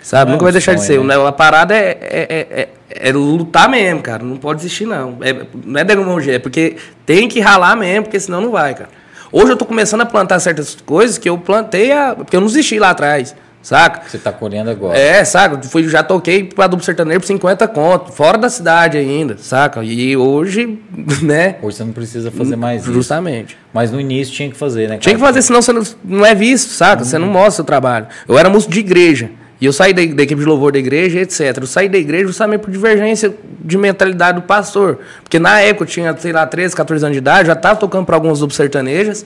[0.09, 0.30] Sabe?
[0.30, 1.04] Nunca é vai deixar sonho, de ser.
[1.04, 1.28] Né?
[1.28, 4.24] A parada é, é, é, é, lutar mesmo, cara.
[4.24, 5.18] Não pode desistir, não.
[5.20, 8.88] É, não é demagogia, é porque tem que ralar mesmo, porque senão não vai, cara.
[9.30, 12.46] Hoje eu tô começando a plantar certas coisas que eu plantei, a, porque eu não
[12.46, 13.36] desisti lá atrás.
[13.61, 14.09] Saca?
[14.09, 14.98] Você tá colhendo agora.
[14.98, 15.61] É, saca?
[15.64, 19.84] Fui, já toquei pra duplo sertanejo por 50 conto, fora da cidade ainda, saca?
[19.84, 20.78] E hoje,
[21.20, 21.56] né?
[21.61, 22.82] Hoje você não precisa fazer mais Justamente.
[22.82, 22.92] isso.
[22.94, 23.59] Justamente.
[23.74, 24.94] Mas no início tinha que fazer, né?
[24.94, 25.00] Cara?
[25.00, 27.04] Tinha que fazer, senão você não, não é visto, saca?
[27.04, 28.06] Você não mostra o trabalho.
[28.26, 29.30] Eu era músico de igreja.
[29.61, 31.59] E eu saí da, da, equipe de louvor da igreja, etc.
[31.61, 34.98] Eu saí da igreja justamente por divergência de mentalidade do pastor.
[35.22, 38.06] Porque na época eu tinha, sei lá, 13, 14 anos de idade, já estava tocando
[38.06, 39.24] para alguns grupos sertanejos.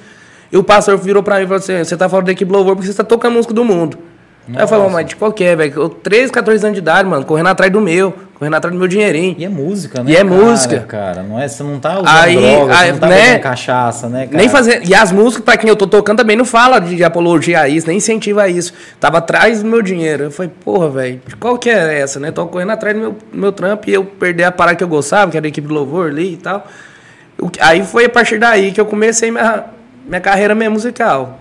[0.50, 2.56] E o pastor virou para mim e falou assim: Você está fora da equipe de
[2.56, 3.98] louvor porque você está tocando música do mundo.
[4.46, 4.60] Nossa.
[4.60, 5.72] Aí eu falei, mas de qualquer, velho.
[5.76, 8.88] Eu 13, 14 anos de idade, mano, correndo atrás do meu, correndo atrás do meu
[8.88, 9.36] dinheirinho.
[9.38, 10.10] E é música, né?
[10.10, 10.80] E é cara, música.
[10.80, 14.26] Cara, não é, você não tá usando aí, droga, aí, não tá né, cachaça, né,
[14.26, 14.36] cara?
[14.36, 14.82] Nem fazer.
[14.84, 17.86] E as músicas, pra quem eu tô tocando, também não fala de apologia a isso,
[17.86, 18.72] nem incentiva isso.
[18.98, 20.24] Tava atrás do meu dinheiro.
[20.24, 22.32] Eu falei, porra, velho, qual que é essa, né?
[22.32, 25.30] Tô correndo atrás do meu, meu trampo e eu perder a parada que eu gostava,
[25.30, 26.66] que era a equipe do louvor ali e tal.
[27.60, 29.64] Aí foi a partir daí que eu comecei minha,
[30.04, 31.38] minha carreira mesmo musical.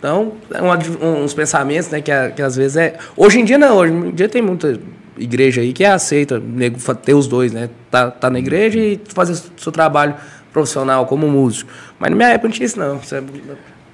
[0.00, 0.78] Então, é uma,
[1.22, 2.96] uns pensamentos, né, que, que às vezes é.
[3.14, 4.80] Hoje em dia não, hoje em dia tem muita
[5.18, 7.68] igreja aí que é aceita nego, ter os dois, né?
[7.90, 10.14] Tá, tá na igreja e fazer seu trabalho
[10.50, 11.70] profissional como músico.
[11.98, 12.96] Mas na minha época não tinha isso, não.
[12.96, 13.22] Isso é...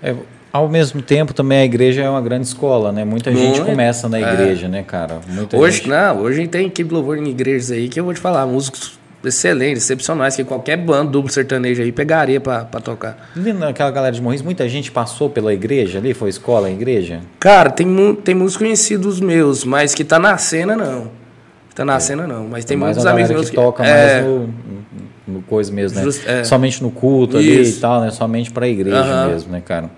[0.01, 0.15] É,
[0.53, 3.05] ao mesmo tempo, também a igreja é uma grande escola, né?
[3.05, 4.33] Muita Muito, gente começa na é.
[4.33, 4.69] igreja, é.
[4.69, 5.19] né, cara?
[5.29, 5.89] Muita hoje, gente...
[5.89, 8.97] não, hoje tem equipe de louvor em igrejas aí que eu vou te falar, músicos
[9.29, 13.31] excelentes, excepcionais, que qualquer bando duplo sertanejo aí pegaria para tocar.
[13.35, 16.14] Naquela galera de Morris, muita gente passou pela igreja ali?
[16.14, 17.20] Foi escola, igreja?
[17.39, 21.11] Cara, tem, tem muitos conhecidos meus, mas que tá na cena, não.
[21.74, 22.01] Tá na é.
[22.01, 22.49] cena, não.
[22.49, 23.57] Mas tem, tem muitos amigos meus que...
[23.57, 24.22] toca é...
[24.22, 24.55] mais no,
[25.29, 26.05] no coisa mesmo, né?
[26.05, 26.43] Just, é.
[26.43, 27.61] Somente no culto Isso.
[27.61, 28.11] ali e tal, né?
[28.11, 29.91] Somente pra igreja mesmo, né, cara?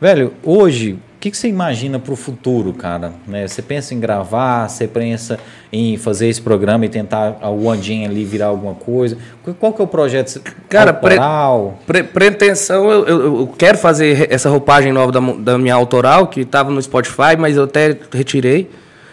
[0.00, 3.12] Velho, hoje, o que, que você imagina para o futuro, cara?
[3.26, 3.48] Né?
[3.48, 5.36] Você pensa em gravar, você pensa
[5.72, 9.18] em fazer esse programa e tentar o Andinho ali virar alguma coisa?
[9.58, 11.76] Qual que é o projeto cara, autoral?
[11.84, 16.28] Pre, pre, pretensão, eu, eu, eu, quero fazer essa roupagem nova da, da minha autoral,
[16.28, 18.70] que estava no Spotify, mas eu até retirei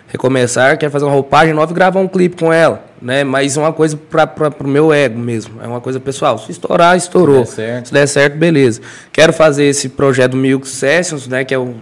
[0.08, 3.24] recomeçar, quer fazer uma roupagem nova e gravar um clipe com ela, né?
[3.24, 6.38] Mas é uma coisa para o meu ego mesmo, é uma coisa pessoal.
[6.38, 7.48] Se estourar, estourou.
[7.48, 8.82] Se der certo, Se der certo beleza.
[9.12, 11.44] Quero fazer esse projeto Milk Sessions, né?
[11.44, 11.74] Que é o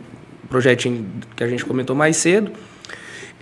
[0.54, 2.52] projetinho que a gente comentou mais cedo.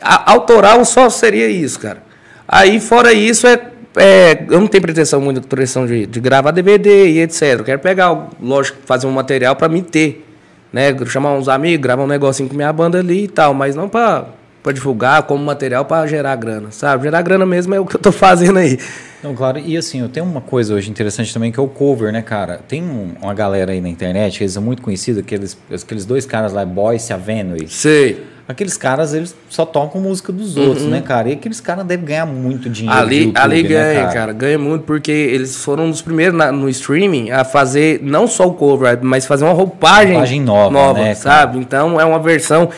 [0.01, 2.01] A, autoral só seria isso, cara.
[2.47, 3.59] Aí, fora isso, é,
[3.97, 7.59] é eu não tenho pretensão, muita pretensão de, de gravar DVD e etc.
[7.59, 10.26] Eu quero pegar, lógico, fazer um material para me ter.
[10.72, 10.95] Né?
[11.05, 14.26] Chamar uns amigos, gravar um negocinho com minha banda ali e tal, mas não para
[14.74, 17.03] divulgar como material para gerar grana, sabe?
[17.03, 18.80] Gerar grana mesmo é o que eu tô fazendo aí.
[19.24, 22.11] Não, claro, e assim, eu tenho uma coisa hoje interessante também que é o cover,
[22.11, 22.59] né, cara?
[22.67, 26.51] Tem um, uma galera aí na internet, eles são muito conhecidos, aqueles, aqueles dois caras
[26.51, 27.67] lá, Boyce e Avenue.
[27.67, 28.32] Sei.
[28.47, 30.89] Aqueles caras, eles só tocam música dos outros, uhum.
[30.89, 31.30] né, cara?
[31.30, 32.99] E aqueles caras devem ganhar muito dinheiro.
[32.99, 34.13] Ali, YouTube, ali né, ganha, né, cara?
[34.13, 34.34] cara?
[34.34, 38.53] Ganha muito porque eles foram os primeiros na, no streaming a fazer não só o
[38.53, 41.59] cover, mas fazer uma roupagem, roupagem nova, nova né, sabe?
[41.59, 42.69] Então é uma versão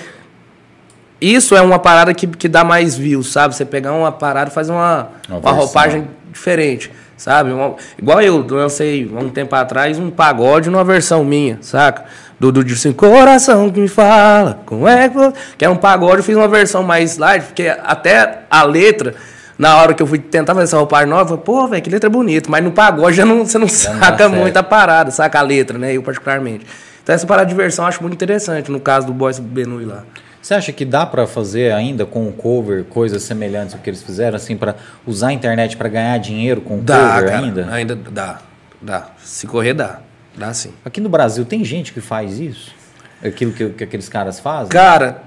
[1.23, 3.55] isso é uma parada que, que dá mais views, sabe?
[3.55, 7.51] Você pegar uma parada e fazer uma, uma, uma roupagem diferente, sabe?
[7.51, 12.05] Uma, igual eu lancei um tempo atrás um pagode numa versão minha, saca?
[12.39, 15.15] Do, do assim, coração que me fala, como é que.
[15.59, 19.15] Que é um pagode, eu fiz uma versão mais light, porque até a letra
[19.57, 21.89] na hora que eu fui tentar fazer essa roupagem nova, eu falei, pô, velho, que
[21.89, 22.49] letra bonita.
[22.49, 25.41] Mas no pagode já não, você não já saca não muito a parada, saca a
[25.41, 25.93] letra, né?
[25.93, 26.65] Eu particularmente.
[27.01, 30.03] Então essa parada de versão eu acho muito interessante, no caso do Boys Benui lá.
[30.43, 34.03] Você acha que dá para fazer ainda com o cover coisas semelhantes ao que eles
[34.03, 34.75] fizeram, assim, para
[35.07, 37.67] usar a internet para ganhar dinheiro com o dá, cover cara, ainda?
[37.71, 38.41] Ainda dá,
[38.81, 39.07] dá.
[39.23, 40.01] Se correr, dá.
[40.35, 40.73] Dá sim.
[40.83, 42.75] Aqui no Brasil tem gente que faz isso?
[43.23, 44.67] Aquilo que, que aqueles caras fazem?
[44.67, 45.23] Cara,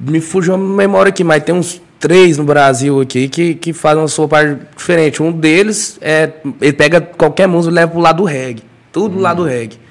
[0.00, 4.00] me fugiu a memória aqui, mas tem uns três no Brasil aqui que, que fazem
[4.00, 5.22] uma sua parte diferente.
[5.22, 6.30] Um deles é.
[6.58, 8.62] Ele pega qualquer música e leva pro lado do reggae.
[8.90, 9.16] Tudo hum.
[9.16, 9.83] do lado do reggae.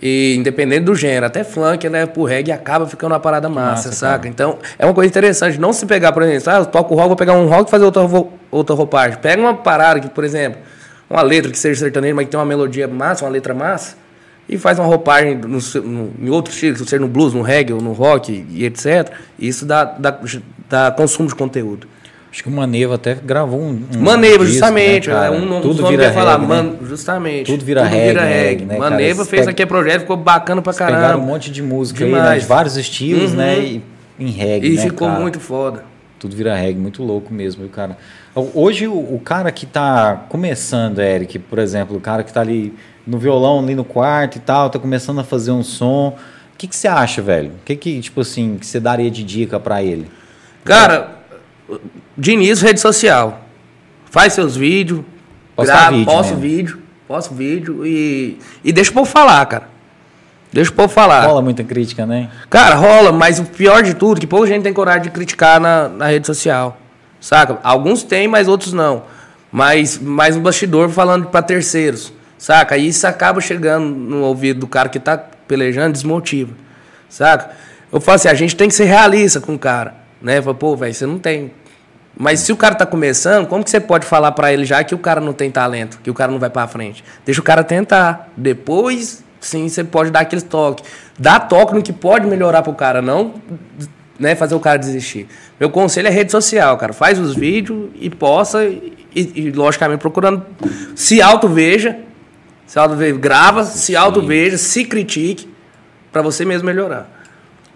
[0.00, 3.92] E independente do gênero, até funk, né, pro reggae acaba ficando uma parada massa, massa
[3.92, 4.18] saca?
[4.18, 4.28] Cara.
[4.28, 5.58] Então, é uma coisa interessante.
[5.58, 7.84] Não se pegar, por exemplo, ah, eu toco rock, vou pegar um rock e fazer
[7.84, 8.02] outra,
[8.50, 9.18] outra roupagem.
[9.18, 10.60] Pega uma parada que, por exemplo,
[11.08, 13.96] uma letra que seja sertaneja, mas que tem uma melodia massa, uma letra massa,
[14.48, 17.80] e faz uma roupagem no, no, em outro estilo, seja no blues, no reggae ou
[17.80, 19.10] no rock e etc.
[19.38, 20.18] Isso dá, dá,
[20.68, 21.88] dá consumo de conteúdo.
[22.36, 23.82] Acho que o Maneva até gravou um.
[23.96, 25.08] um Maneva, disco, justamente.
[25.08, 26.38] Né, é um tudo vira reggae, falar.
[26.38, 26.46] Né?
[26.46, 27.46] Man, justamente.
[27.46, 28.08] Tudo vira tudo reggae.
[28.08, 28.64] Vira reggae.
[28.66, 29.52] Né, Maneva fez pega...
[29.52, 31.00] aquele projeto, ficou bacana pra caramba.
[31.00, 32.24] Pegaram um monte de música Demais.
[32.24, 33.38] aí, né, de vários estilos, uhum.
[33.38, 33.58] né?
[33.58, 33.82] E,
[34.18, 34.68] em reggae.
[34.68, 35.18] E né, ficou cara?
[35.18, 35.84] muito foda.
[36.18, 37.96] Tudo vira reggae, muito louco mesmo, cara.
[38.34, 42.74] Hoje, o, o cara que tá começando, Eric, por exemplo, o cara que tá ali
[43.06, 46.08] no violão, ali no quarto e tal, tá começando a fazer um som.
[46.52, 47.52] O que, que você acha, velho?
[47.62, 50.06] O que, que, tipo assim, que você daria de dica para ele?
[50.62, 51.15] Cara,
[52.16, 53.40] de início, rede social.
[54.10, 55.00] Faz seus vídeos,
[55.58, 59.68] grava, vídeo posta o vídeo, posta vídeo e, e deixa o povo falar, cara.
[60.52, 61.26] Deixa o povo falar.
[61.26, 62.30] Rola muita crítica, né?
[62.48, 65.60] Cara, rola, mas o pior de tudo é que pouca gente tem coragem de criticar
[65.60, 66.78] na, na rede social.
[67.20, 67.58] Saca?
[67.62, 69.02] Alguns têm, mas outros não.
[69.50, 72.12] Mas mais um bastidor falando para terceiros.
[72.38, 72.76] Saca?
[72.76, 76.54] E isso acaba chegando no ouvido do cara que tá pelejando, desmotiva.
[77.08, 77.50] Saca?
[77.92, 80.05] Eu falo assim, a gente tem que ser realista com o cara.
[80.20, 80.40] Né?
[80.40, 81.52] Falo, pô, velho, você não tem.
[82.18, 84.94] Mas se o cara tá começando, como que você pode falar para ele já que
[84.94, 87.04] o cara não tem talento, que o cara não vai para frente?
[87.24, 88.30] Deixa o cara tentar.
[88.36, 90.82] Depois, sim, você pode dar aquele toque.
[91.18, 93.34] Dá toque no que pode melhorar pro cara, não
[94.18, 95.28] né, fazer o cara desistir.
[95.58, 96.92] Meu conselho é rede social, cara.
[96.92, 100.44] Faz os vídeos e posta e, e logicamente, procurando
[100.94, 101.98] se auto-veja,
[102.66, 105.48] se auto-veja, grava, sim, se auto-veja, se critique,
[106.12, 107.15] para você mesmo melhorar.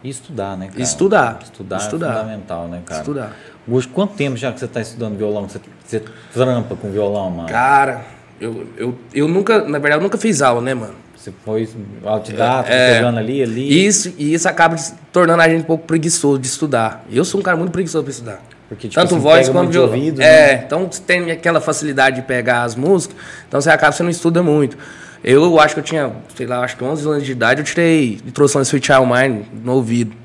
[0.02, 0.80] E estudar, né, cara?
[0.80, 1.38] Estudar.
[1.42, 2.06] Estudar, estudar.
[2.06, 3.00] é fundamental, né, cara?
[3.00, 3.36] Estudar.
[3.68, 5.48] Hoje, quanto tempo já que você está estudando violão?
[5.48, 6.02] Você, você
[6.32, 7.48] trampa com violão, mano?
[7.48, 8.02] Cara,
[8.40, 10.94] eu, eu, eu nunca, na verdade, eu nunca fiz aula, né, mano?
[11.14, 11.68] Você foi
[12.02, 13.86] autodidata, é, pegando ali, ali.
[13.86, 14.74] Isso, e isso acaba
[15.12, 17.04] tornando a gente um pouco preguiçoso de estudar.
[17.10, 18.42] Eu sou um cara muito preguiçoso para estudar.
[18.70, 19.78] Porque, tipo, Tanto assim, voz quanto.
[19.78, 20.62] Ouvido, é, né?
[20.64, 23.16] então você tem aquela facilidade de pegar as músicas,
[23.46, 24.78] então você acaba, você não estuda muito.
[25.22, 28.20] Eu acho que eu tinha, sei lá, acho que 11 anos de idade, eu tirei
[28.26, 30.20] introdução de Sweet Child Mind no ouvido.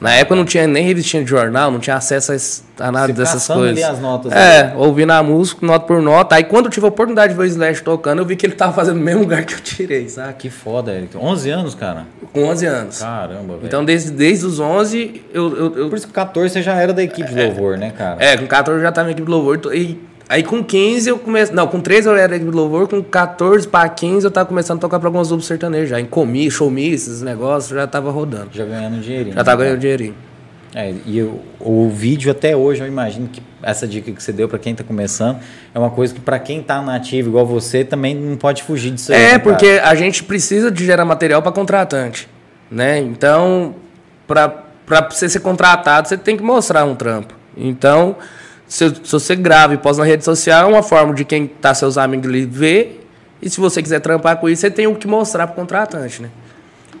[0.00, 2.32] Na época não tinha nem revistinha de jornal, não tinha acesso
[2.78, 3.84] a nada Você dessas coisas.
[3.84, 4.32] as notas.
[4.32, 4.76] É, ali.
[4.76, 6.36] ouvindo a música, nota por nota.
[6.36, 8.54] Aí quando eu tive a oportunidade de ver o Slash tocando, eu vi que ele
[8.54, 10.32] tava fazendo no mesmo lugar que eu tirei, sabe?
[10.34, 11.14] Que foda, Eric.
[11.14, 12.06] 11 anos, cara?
[12.32, 12.98] Com 11 anos.
[12.98, 13.66] Caramba, velho.
[13.66, 15.88] Então desde, desde os 11, eu, eu, eu...
[15.90, 18.16] Por isso que com 14 você já era da equipe de é, louvor, né, cara?
[18.24, 19.60] É, com 14 eu já tava na equipe de louvor.
[19.74, 20.00] E
[20.30, 21.52] Aí com 15 eu comecei.
[21.52, 24.80] Não, com 13 eu era de louvor, com 14 para 15 eu tava começando a
[24.80, 26.00] tocar para alguns grupos sertanejos já.
[26.00, 28.50] Em comi, showmi, esses negócios, já tava rodando.
[28.52, 29.34] Já ganhando dinheirinho.
[29.34, 30.14] Já tava né, ganhando dinheirinho.
[30.72, 34.48] É, e o, o vídeo até hoje eu imagino que essa dica que você deu
[34.48, 35.40] para quem está começando
[35.74, 39.12] é uma coisa que para quem está nativo igual você também não pode fugir disso
[39.12, 39.20] aí.
[39.20, 42.28] É, né, porque a gente precisa de gerar material para contratante,
[42.70, 43.00] né?
[43.00, 43.74] Então,
[44.28, 44.62] para
[45.10, 47.34] você ser contratado, você tem que mostrar um trampo.
[47.56, 48.14] Então,
[48.70, 51.74] se, se você grava e posta na rede social, é uma forma de quem tá
[51.74, 53.04] seus amigos ali ver.
[53.42, 56.22] E se você quiser trampar com isso, você tem o que mostrar para o contratante,
[56.22, 56.30] né?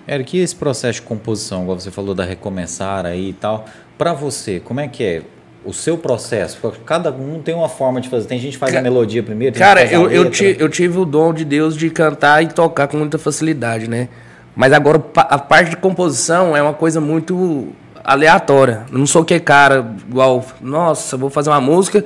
[0.08, 3.66] Eric, e esse processo de composição, igual você falou da recomeçar aí e tal,
[3.96, 5.22] para você, como é que é?
[5.64, 8.26] O seu processo, cada um tem uma forma de fazer.
[8.26, 9.56] Tem gente que faz a melodia primeiro.
[9.56, 12.96] Cara, eu, eu, ti, eu tive o dom de Deus de cantar e tocar com
[12.96, 14.08] muita facilidade, né?
[14.56, 17.68] Mas agora a parte de composição é uma coisa muito
[18.10, 18.86] aleatória.
[18.90, 22.04] Não sou que cara igual, nossa, vou fazer uma música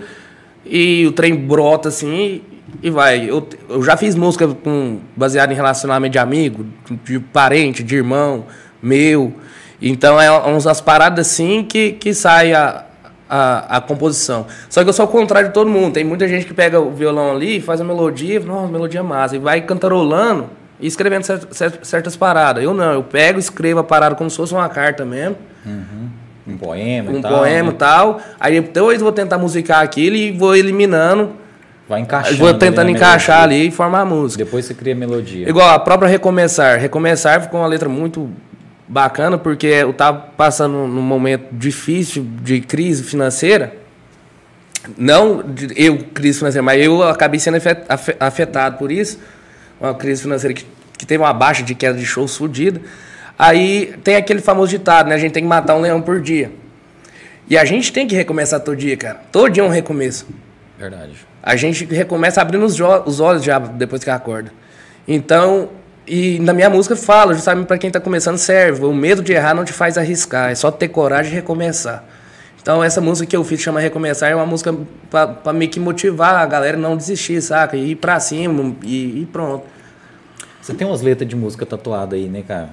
[0.64, 2.42] e o trem brota assim
[2.82, 3.28] e vai.
[3.28, 6.66] Eu, eu já fiz música com, baseada em relacionamento de amigo,
[7.04, 8.44] de parente, de irmão,
[8.82, 9.32] meu.
[9.80, 12.84] Então é umas paradas assim que, que sai a,
[13.28, 14.46] a, a, composição.
[14.68, 15.94] Só que eu sou o contrário de todo mundo.
[15.94, 19.38] Tem muita gente que pega o violão ali, faz a melodia, nossa, melodia massa, e
[19.38, 20.50] vai cantarolando
[20.84, 22.62] e escrevendo certas, certas paradas.
[22.62, 25.34] Eu não, eu pego, escrevo a parada como se fosse uma carta mesmo.
[25.64, 26.10] Uhum.
[26.46, 27.32] Um poema um e tal.
[27.32, 27.78] Um poema e né?
[27.78, 28.20] tal.
[28.38, 31.30] Aí depois vou tentar musicar aquilo e vou eliminando.
[31.88, 32.36] Vai encaixando.
[32.36, 34.44] Vou tentando encaixar ali e formar a música.
[34.44, 35.48] Depois você cria a melodia.
[35.48, 36.78] Igual a própria Recomeçar.
[36.78, 38.28] Recomeçar ficou uma letra muito
[38.86, 43.72] bacana porque eu tava passando num momento difícil de crise financeira.
[44.98, 45.42] Não
[45.74, 47.56] eu, crise financeira, mas eu acabei sendo
[48.20, 49.18] afetado por isso.
[49.80, 50.64] Uma crise financeira que,
[50.98, 52.80] que teve uma baixa de queda de shows fodida.
[53.38, 55.14] Aí tem aquele famoso ditado, né?
[55.14, 56.52] A gente tem que matar um leão por dia.
[57.48, 59.20] E a gente tem que recomeçar todo dia, cara.
[59.30, 60.26] Todo dia é um recomeço.
[60.78, 61.14] Verdade.
[61.42, 64.50] A gente recomeça abrindo os, os olhos já depois que acorda.
[65.06, 65.68] Então,
[66.06, 68.84] e na minha música fala, justamente para quem está começando, serve.
[68.84, 72.04] O medo de errar não te faz arriscar, é só ter coragem de recomeçar.
[72.62, 74.74] Então, essa música que eu fiz, chama Recomeçar, é uma música
[75.10, 77.76] para meio que motivar a galera a não desistir, saca?
[77.76, 79.66] E ir para cima e, e pronto.
[80.64, 82.70] Você tem umas letras de música tatuadas aí, né, cara?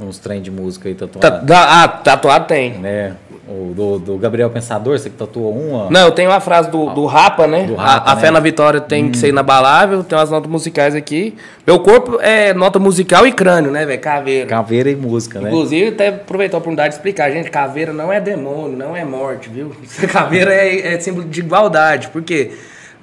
[0.00, 1.46] uns trem de música aí tatuado.
[1.46, 2.72] Ta, ah, tatuado tem.
[2.78, 3.14] Né?
[3.48, 5.88] O do, do, Gabriel Pensador, você que tatuou uma?
[5.88, 7.64] Não, eu tenho uma frase do, do Rapa, né?
[7.64, 8.20] Do Rapa, a, a né?
[8.20, 9.10] fé na vitória tem hum.
[9.12, 11.36] que ser inabalável, tem umas notas musicais aqui.
[11.64, 14.00] Meu corpo é nota musical e crânio, né, velho?
[14.00, 14.46] Caveira.
[14.46, 15.48] Caveira e música, né?
[15.48, 19.48] Inclusive, até aproveitar a oportunidade de explicar, gente, caveira não é demônio, não é morte,
[19.48, 19.72] viu?
[20.12, 22.50] Caveira é, é símbolo de igualdade, porque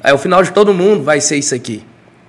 [0.03, 1.83] é, o final de todo mundo vai ser isso aqui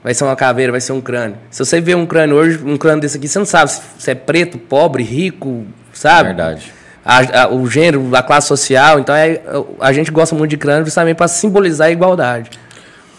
[0.06, 1.36] vai ser uma caveira, vai ser um crânio.
[1.50, 4.14] Se você vê um crânio hoje, um crânio desse aqui, você não sabe se é
[4.14, 6.28] preto, pobre, rico, sabe?
[6.28, 6.72] Verdade.
[7.04, 9.00] A, a, o gênero, a classe social.
[9.00, 9.40] Então é,
[9.80, 12.50] a gente gosta muito de crânio justamente para simbolizar a igualdade.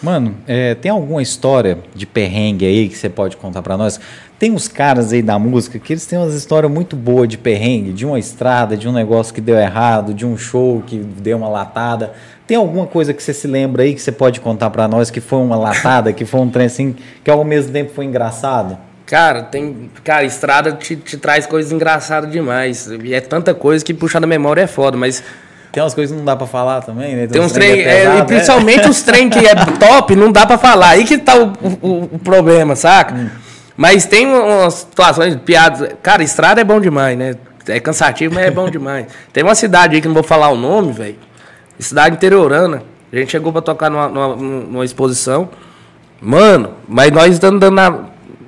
[0.02, 4.00] Mano, é, tem alguma história de perrengue aí que você pode contar para nós?
[4.40, 7.92] Tem uns caras aí da música que eles têm umas histórias muito boas de perrengue,
[7.92, 11.50] de uma estrada, de um negócio que deu errado, de um show que deu uma
[11.50, 12.14] latada.
[12.48, 15.20] Tem alguma coisa que você se lembra aí que você pode contar para nós que
[15.20, 18.78] foi uma latada, que foi um trem assim, que ao mesmo tempo foi engraçado?
[19.06, 19.90] Cara, tem.
[20.04, 22.88] Cara, estrada te, te traz coisas engraçadas demais.
[23.04, 25.24] E é tanta coisa que puxar da memória é foda, mas.
[25.72, 27.22] Tem umas coisas que não dá pra falar também, né?
[27.22, 28.90] Tem, tem uns trem, trem é pesado, é, principalmente é?
[28.90, 30.90] os trem que é top, não dá pra falar.
[30.90, 33.14] Aí que tá o, o, o problema, saca?
[33.14, 33.30] Hum.
[33.76, 35.90] Mas tem umas situações, piadas.
[36.02, 37.36] Cara, estrada é bom demais, né?
[37.68, 39.08] é cansativo, mas é bom demais.
[39.32, 41.16] Tem uma cidade aí que não vou falar o nome, velho.
[41.80, 42.84] Cidade interiorana.
[43.12, 45.50] A gente chegou pra tocar numa, numa, numa exposição.
[46.22, 48.00] Mano, mas nós estamos andando na,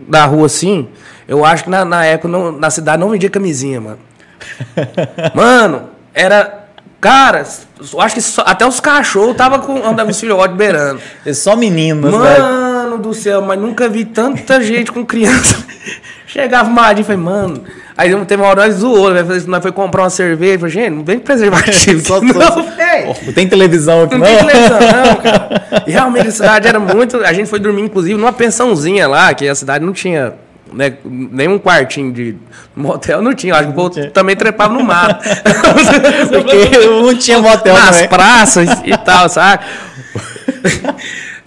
[0.07, 0.87] na rua assim,
[1.27, 3.99] eu acho que na, na época não, na cidade não vendia camisinha, mano.
[5.33, 6.57] mano, era.
[6.99, 7.47] Cara,
[7.93, 10.99] eu acho que só, até os cachorros tava com andando os filhotes beirando.
[11.25, 12.69] É só meninos, Mano
[12.99, 15.57] do céu, mas nunca vi tanta gente com criança.
[16.27, 17.63] Chegava Madinho e falei, mano.
[17.99, 19.25] Aí teve uma hora nós zoou, né?
[19.45, 20.57] Nós foi comprar uma cerveja.
[20.59, 21.99] Falei, gente, não vem preservativo.
[22.07, 24.25] Só não, não tem televisão aqui, não.
[24.25, 25.63] Não tem televisão, não, cara.
[25.85, 27.17] E realmente a cidade era muito.
[27.17, 30.33] A gente foi dormir, inclusive, numa pensãozinha lá, que a cidade não tinha
[30.71, 32.37] né, nenhum quartinho de
[32.73, 33.53] motel não tinha.
[33.53, 35.21] Acho que o povo também trepava no mato.
[36.31, 38.07] Porque não tinha motel Nas também.
[38.07, 39.65] praças e tal, sabe?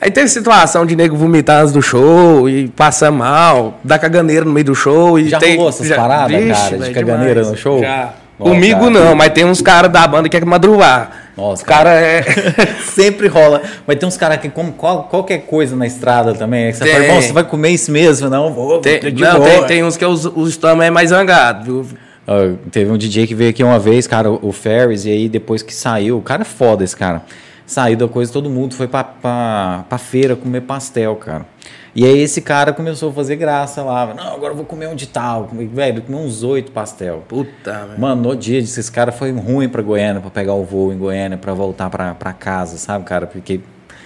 [0.03, 4.51] Aí teve situação de nego vomitar antes do show e passar mal, dar caganeira no
[4.51, 5.17] meio do show.
[5.17, 7.51] E já tem, rolou essas paradas, Vixe, cara, de caganeira demais.
[7.51, 7.81] no show?
[7.81, 8.13] Já.
[8.37, 8.91] Comigo cara.
[8.91, 11.31] não, mas tem uns caras da banda que quer madrugar.
[11.37, 12.25] Nossa, cara, cara é.
[12.83, 13.63] Sempre rola.
[13.87, 16.65] Mas tem uns caras que, como qual, qualquer coisa na estrada também.
[16.65, 16.93] É você tem.
[16.95, 18.29] fala, irmão, você vai comer isso mesmo?
[18.29, 18.81] Não, vou.
[18.81, 21.99] Tem, não, tem, tem, uns que os, os estômagos é mais zangado, viu?
[22.27, 25.63] Uh, teve um DJ que veio aqui uma vez, cara, o Ferris, e aí depois
[25.63, 27.23] que saiu, o cara é foda esse cara
[27.67, 31.47] saiu da coisa, todo mundo foi pra, pra, pra feira comer pastel, cara.
[31.95, 34.15] E aí esse cara começou a fazer graça lá.
[34.15, 35.51] Não, agora eu vou comer um de tal.
[35.53, 37.23] Velho, comi uns oito pastel.
[37.29, 38.01] Puta, velho.
[38.01, 40.97] Mano, no dia disso, esse cara foi ruim pra Goiânia, pra pegar o voo em
[40.97, 43.27] Goiânia, pra voltar pra, pra casa, sabe, cara?
[43.27, 43.61] Porque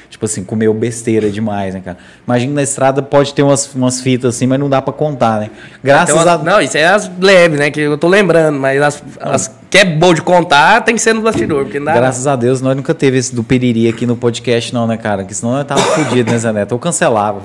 [0.09, 1.99] tipo assim, comeu besteira demais, né, cara?
[2.27, 5.51] Imagina na estrada pode ter umas, umas fitas assim, mas não dá para contar, né?
[5.83, 6.39] Graças a.
[6.39, 7.70] Não, isso é as leves, né?
[7.70, 11.12] Que eu tô lembrando, mas as, as que é bom de contar tem que ser
[11.12, 11.65] no bastidor.
[11.65, 11.93] Porque dá...
[11.93, 15.23] Graças a Deus, nós nunca teve esse do piriri aqui no podcast, não, né, cara?
[15.23, 16.74] Que senão eu tava fodido, né, Zé Neto?
[16.74, 17.43] Eu cancelava.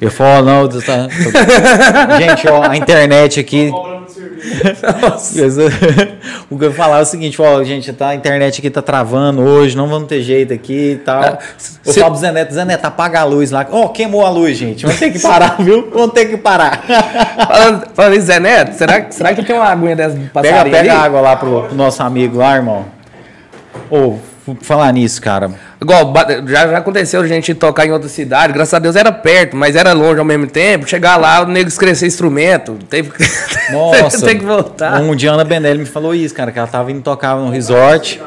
[0.00, 0.80] Eu falo, não, tá, tô...
[2.18, 3.70] gente, ó, a internet aqui.
[6.50, 9.40] o que eu falar é o seguinte, ó, gente, tá, a internet aqui tá travando
[9.40, 11.22] hoje, não vamos ter jeito aqui e tal.
[11.22, 11.38] Ah,
[11.84, 12.00] eu se...
[12.00, 13.66] falo pro Zé Neto, Zé Neto, apaga a luz lá.
[13.70, 14.84] Ó, oh, queimou a luz, gente.
[14.84, 15.88] Vamos ter que parar, viu?
[15.92, 16.82] Vamos ter que parar.
[17.46, 21.20] falando, falando isso, Zé Neto, será, será que tem uma aguinha dessa Pega, pega água
[21.20, 22.86] lá pro, nosso amigo lá, irmão.
[23.90, 25.50] Ô, oh, falar nisso, cara.
[25.80, 26.12] Igual,
[26.46, 29.76] já, já aconteceu a gente tocar em outra cidade, graças a Deus era perto, mas
[29.76, 30.88] era longe ao mesmo tempo.
[30.88, 33.10] Chegar lá, o nego escrever instrumento, teve,
[33.70, 35.00] Nossa, tem que voltar.
[35.00, 37.50] Um dia a Ana Benelli me falou isso, cara, que ela tava indo tocar no
[37.50, 38.20] resort.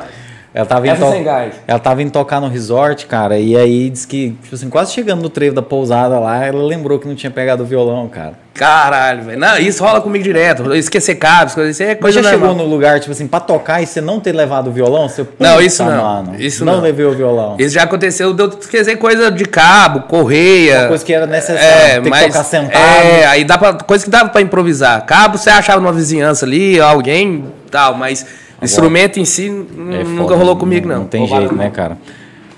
[0.57, 1.61] Ela tava, indo to...
[1.67, 5.21] ela tava indo tocar no resort, cara, e aí disse que, tipo assim, quase chegando
[5.21, 8.33] no trevo da pousada lá, ela lembrou que não tinha pegado o violão, cara.
[8.55, 9.39] Caralho, velho.
[9.39, 10.73] Não, isso rola comigo direto.
[10.73, 12.49] Esquecer cabos, coisa assim, é coisa Mas já normal.
[12.49, 15.07] chegou no lugar, tipo assim, pra tocar e você não ter levado o violão?
[15.07, 16.03] Você, não, isso não.
[16.03, 16.77] Mano, isso não.
[16.77, 17.55] Não levei o violão.
[17.59, 20.79] Isso já aconteceu de eu esquecer coisa de cabo, correia.
[20.79, 22.81] Uma coisa que era necessária, é, ter mas, que tocar sentado.
[22.81, 25.05] É, aí dá pra, coisa que dava pra improvisar.
[25.05, 28.25] Cabo você achava numa vizinhança ali, alguém tal, mas
[28.65, 30.99] instrumento em si é nunca rolou comigo, não.
[30.99, 31.97] Não tem jeito, né, cara?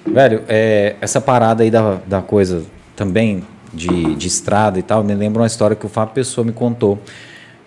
[0.05, 2.63] Velho, é, essa parada aí da, da coisa
[2.95, 3.43] também
[3.73, 6.99] de, de estrada e tal, me lembra uma história que o Fábio Pessoa me contou.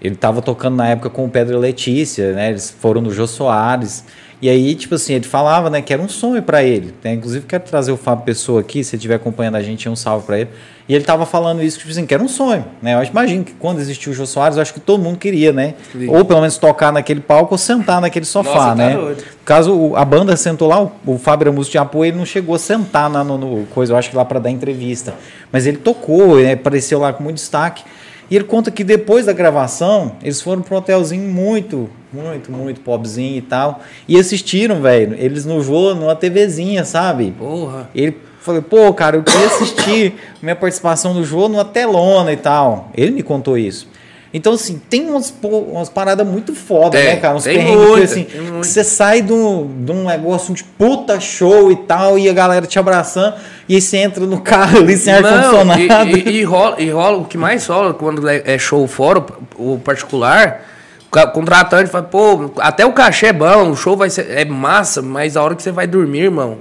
[0.02, 2.50] Ele estava tocando na época com o Pedro Letícia, né?
[2.50, 4.04] Eles foram no Jô Soares.
[4.42, 6.92] E aí, tipo assim, ele falava, né, que era um sonho para ele.
[7.04, 7.12] Né?
[7.12, 10.26] Inclusive, quero trazer o Fábio Pessoa aqui, se ele estiver acompanhando a gente, um salve
[10.26, 10.50] para ele.
[10.88, 12.94] E ele tava falando isso, tipo assim, que era um sonho, né?
[12.94, 15.74] Eu imagino que quando existiu o Jô Soares, eu acho que todo mundo queria, né?
[15.92, 16.08] Sim.
[16.08, 18.96] Ou pelo menos tocar naquele palco ou sentar naquele sofá, Nossa, tá né?
[18.96, 22.26] Tá Caso a banda sentou lá, o, o Fábio era músico de apoio, ele não
[22.26, 25.14] chegou a sentar na, no, no coisa, eu acho que lá para dar entrevista.
[25.52, 26.54] Mas ele tocou, né?
[26.54, 27.84] apareceu lá com muito destaque.
[28.32, 32.80] E ele conta que depois da gravação, eles foram para um hotelzinho muito, muito, muito
[32.80, 33.82] pobrezinho e tal.
[34.08, 35.14] E assistiram, velho.
[35.18, 37.34] Eles no jogo, numa TVzinha, sabe?
[37.38, 37.90] Porra.
[37.94, 42.88] Ele falou, pô, cara, eu queria assistir minha participação no jogo numa telona e tal.
[42.96, 43.86] Ele me contou isso.
[44.34, 47.34] Então, assim, tem umas, umas paradas muito foda, né, cara?
[47.36, 51.70] Uns perrengues que, assim, que você sai de um, de um negócio de puta show
[51.70, 53.34] e tal, e a galera te abraçando,
[53.68, 56.16] e aí você entra no carro ali sem ar-condicionado.
[56.16, 59.22] E, e, e, rola, e rola, o que mais rola quando é, é show fora,
[59.56, 60.62] o particular,
[61.10, 65.02] o contratante fala, pô, até o cachê é bom, o show vai ser, é massa,
[65.02, 66.58] mas a hora que você vai dormir, irmão,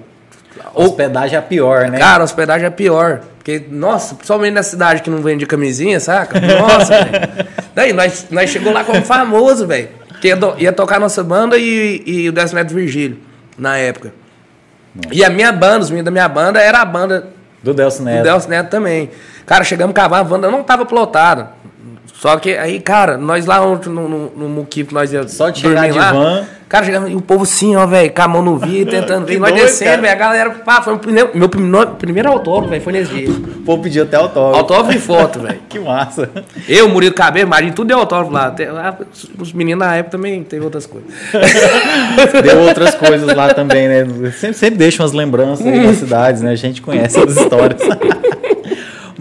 [0.74, 1.98] hospedagem é pior, né?
[1.98, 3.22] Cara, hospedagem é pior.
[3.38, 6.40] Porque, nossa, principalmente na cidade que não vende camisinha, saca?
[6.40, 7.48] Nossa, velho.
[7.74, 9.90] Daí, nós, nós chegou lá como famoso, velho.
[10.22, 13.18] Que ia, do, ia, tocar nossa banda e, e o Décimo Neto Virgílio,
[13.58, 14.14] na época.
[14.96, 15.10] Nossa.
[15.12, 17.30] E a minha banda, os meninos da minha banda, era a banda...
[17.64, 18.18] Do Delcio Neto.
[18.20, 19.10] Do Delcio Neto também.
[19.46, 21.50] Cara, chegamos a cavar, a banda não tava plotada.
[22.14, 25.90] Só que aí, cara, nós lá no, no, no Muquip, nós ia Só de chegar
[25.90, 26.48] de lá, van.
[26.72, 29.38] Cara, chegava, e o povo assim, ó, velho, com a mão no vidro, tentando ver,
[29.38, 32.94] nós descendo, velho, a galera, pá, foi o primeiro, meu primeiro, primeiro autógrafo, velho, foi
[32.94, 33.30] nesse dia.
[33.30, 34.58] O povo pediu até autógrafo.
[34.58, 35.60] Autógrafo e foto, velho.
[35.68, 36.30] que massa.
[36.70, 38.98] Eu, Murilo Cabelo, Marinho, tudo deu autógrafo lá.
[39.38, 41.12] Os meninos na época também teve outras coisas.
[42.42, 44.06] deu outras coisas lá também, né?
[44.32, 46.52] Sempre, sempre deixa umas lembranças aí das cidades, né?
[46.52, 47.82] A gente conhece as histórias.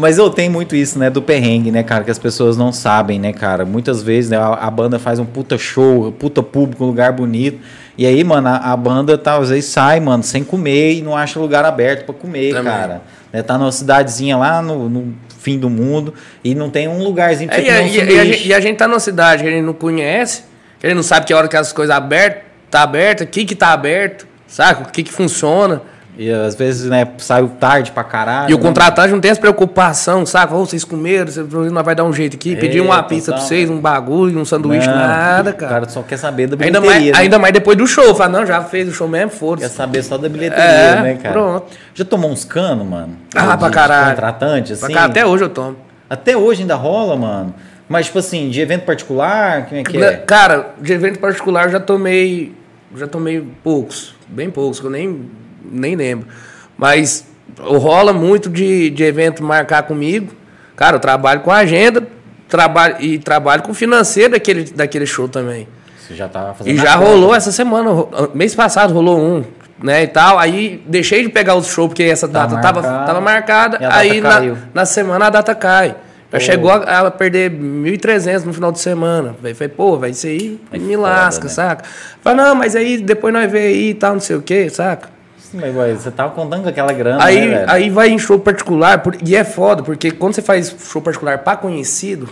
[0.01, 3.21] Mas eu tenho muito isso, né, do perrengue, né, cara, que as pessoas não sabem,
[3.21, 3.65] né, cara.
[3.65, 7.61] Muitas vezes né, a, a, banda faz um puta show, puta público, um lugar bonito.
[7.99, 11.17] E aí, mano, a, a, banda tá, às vezes sai, mano, sem comer e não
[11.17, 12.73] acha lugar aberto para comer, Também.
[12.73, 13.03] cara.
[13.33, 16.13] Né, tá numa cidadezinha lá no, no, fim do mundo
[16.45, 18.61] e não tem um lugarzinho pra é, e, a, e, e, a gente, e a
[18.61, 20.45] gente tá numa cidade que a gente não conhece,
[20.79, 23.45] que a gente não sabe que hora que as coisas abertas, tá aberta, o que
[23.45, 24.83] que tá aberto, sabe?
[24.83, 25.83] O que que funciona.
[26.21, 28.51] E às vezes, né, saiu tarde pra caralho.
[28.51, 28.63] E o né?
[28.63, 30.53] contratante não tem essa preocupação, sabe?
[30.53, 31.33] Oh, vocês comeram,
[31.73, 34.87] não vai dar um jeito aqui, pedir uma pizza pra vocês, um bagulho, um sanduíche,
[34.87, 35.71] não, nada, cara.
[35.71, 36.79] O cara só quer saber da bilheteria.
[36.79, 37.13] Ainda mais, né?
[37.17, 38.15] ainda mais depois do show.
[38.15, 39.67] Fala, não, já fez o show mesmo, foda-se.
[39.67, 41.33] Quer saber só da bilheteria, é, né, cara?
[41.33, 41.67] Pronto.
[41.95, 43.17] Já tomou uns canos, mano?
[43.35, 44.11] Ah, de, pra caralho.
[44.11, 44.93] Contratante, assim?
[44.93, 45.79] Pra até hoje eu tomo.
[46.11, 47.55] Até hoje ainda rola, mano?
[47.89, 50.17] Mas, tipo assim, de evento particular, como é que é?
[50.19, 52.55] Cara, de evento particular eu já tomei.
[52.95, 54.15] Já tomei poucos.
[54.29, 55.31] Bem poucos, que eu nem,
[55.65, 56.29] nem lembro.
[56.77, 57.27] Mas
[57.59, 60.33] rola muito de, de evento marcar comigo.
[60.77, 62.07] Cara, eu trabalho com agenda
[62.51, 65.67] trabalho, e trabalho com financeiro daquele, daquele show também.
[65.97, 66.75] Você já tava fazendo.
[66.75, 67.89] E já rolou essa semana,
[68.35, 69.45] mês passado rolou um,
[69.83, 70.39] né, e tal.
[70.39, 73.79] Aí deixei de pegar o show porque essa tá data marcada, tava, tava marcada.
[73.91, 74.41] Aí na,
[74.75, 75.95] na, semana a data cai.
[76.33, 79.35] Já chegou a, a perder 1.300 no final de semana.
[79.35, 81.51] Falei, pô, vai isso aí é me foda, lasca, né?
[81.51, 81.85] saca?
[82.23, 85.09] Falei, não, mas aí depois nós vê aí e tal, não sei o quê, saca?
[85.53, 89.35] Mas, você tava contando com aquela grana, aí, né, Aí vai em show particular, e
[89.35, 92.29] é foda, porque quando você faz show particular para conhecido,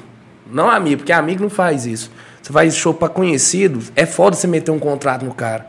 [0.50, 2.10] não amigo, porque amigo não faz isso.
[2.40, 5.66] Você faz show para conhecido, é foda você meter um contrato no cara.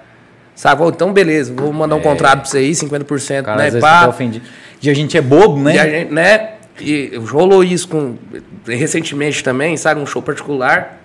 [0.55, 0.83] Sabe?
[0.87, 2.03] Então, beleza, vou mandar um é.
[2.03, 3.67] contrato pra você aí, 50%, cara, né?
[3.67, 4.07] Às pá.
[4.07, 4.45] ofendido.
[4.81, 5.75] E a gente é bobo, né?
[5.75, 6.51] E a gente, né?
[6.79, 8.17] E rolou isso com
[8.65, 9.99] recentemente também, sabe?
[9.99, 10.99] Um show particular.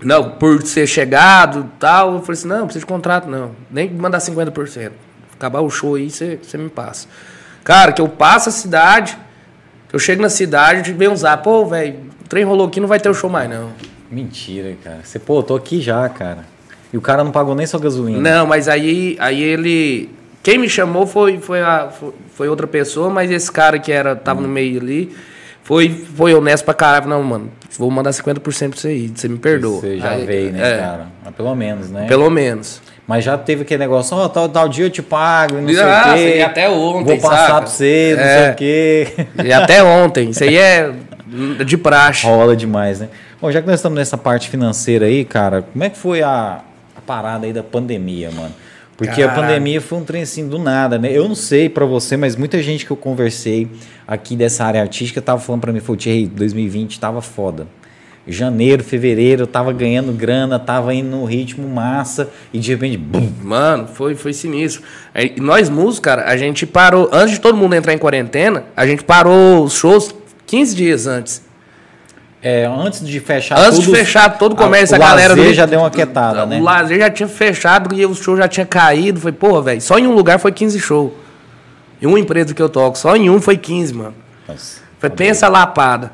[0.00, 3.52] Não, por ser chegado e tal, eu falei assim, não, não precisa de contrato, não.
[3.70, 4.90] Nem mandar 50%
[5.42, 7.08] acabar o show aí, você me passa.
[7.64, 9.18] Cara, que eu passo a cidade,
[9.92, 13.00] eu chego na cidade e venho usar, pô, velho, o trem rolou aqui, não vai
[13.00, 13.70] ter o show mais, não.
[14.10, 15.00] Mentira, cara.
[15.02, 16.44] Você, pô, eu tô aqui já, cara.
[16.92, 18.20] E o cara não pagou nem sua gasolina.
[18.20, 20.10] Não, mas aí, aí ele.
[20.42, 21.90] Quem me chamou foi, foi, a,
[22.34, 24.42] foi outra pessoa, mas esse cara que era, tava hum.
[24.42, 25.14] no meio ali,
[25.62, 27.08] foi, foi honesto pra caralho.
[27.08, 29.80] Não, mano, vou mandar 50% pra você aí, você me perdoa.
[29.80, 31.06] Você já aí, veio, né, é, cara?
[31.24, 32.06] Mas pelo menos, né?
[32.06, 32.82] Pelo menos.
[33.06, 35.82] Mas já teve aquele negócio, ó, oh, tal, tal dia eu te pago, não sei
[35.82, 36.42] ah, o quê.
[36.46, 37.60] Até ontem, Vou passar saca?
[37.60, 38.38] pra você, não é.
[38.38, 39.26] sei o quê.
[39.44, 40.30] E até ontem.
[40.30, 40.92] Isso aí é
[41.64, 42.26] de praxe.
[42.26, 43.08] Rola demais, né?
[43.40, 46.60] Bom, já que nós estamos nessa parte financeira aí, cara, como é que foi a,
[46.96, 48.54] a parada aí da pandemia, mano?
[48.96, 49.30] Porque Caralho.
[49.30, 51.10] a pandemia foi um trem assim do nada, né?
[51.10, 53.68] Eu não sei para você, mas muita gente que eu conversei
[54.06, 57.66] aqui dessa área artística tava falando para mim, foi, 2020 tava foda
[58.26, 63.30] janeiro, fevereiro, eu tava ganhando grana, tava indo no ritmo massa e de repente, bum.
[63.42, 64.82] Mano, foi, foi sinistro.
[65.12, 68.86] Aí, nós músicos, cara, a gente parou, antes de todo mundo entrar em quarentena, a
[68.86, 70.14] gente parou os shows
[70.46, 71.42] 15 dias antes.
[72.42, 75.34] É, antes de fechar Antes de fechar todo o comércio, a, a galera.
[75.34, 76.58] O lazer já deu uma quietada, né?
[76.58, 79.20] O lazer já tinha fechado e o show já tinha caído.
[79.20, 81.12] Foi, porra, velho, só em um lugar foi 15 shows.
[82.00, 84.14] Em uma empresa que eu toco, só em um foi 15, mano.
[84.48, 86.10] Nossa, foi, pensa lapada.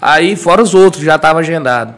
[0.00, 1.94] Aí, fora os outros, já tava agendado.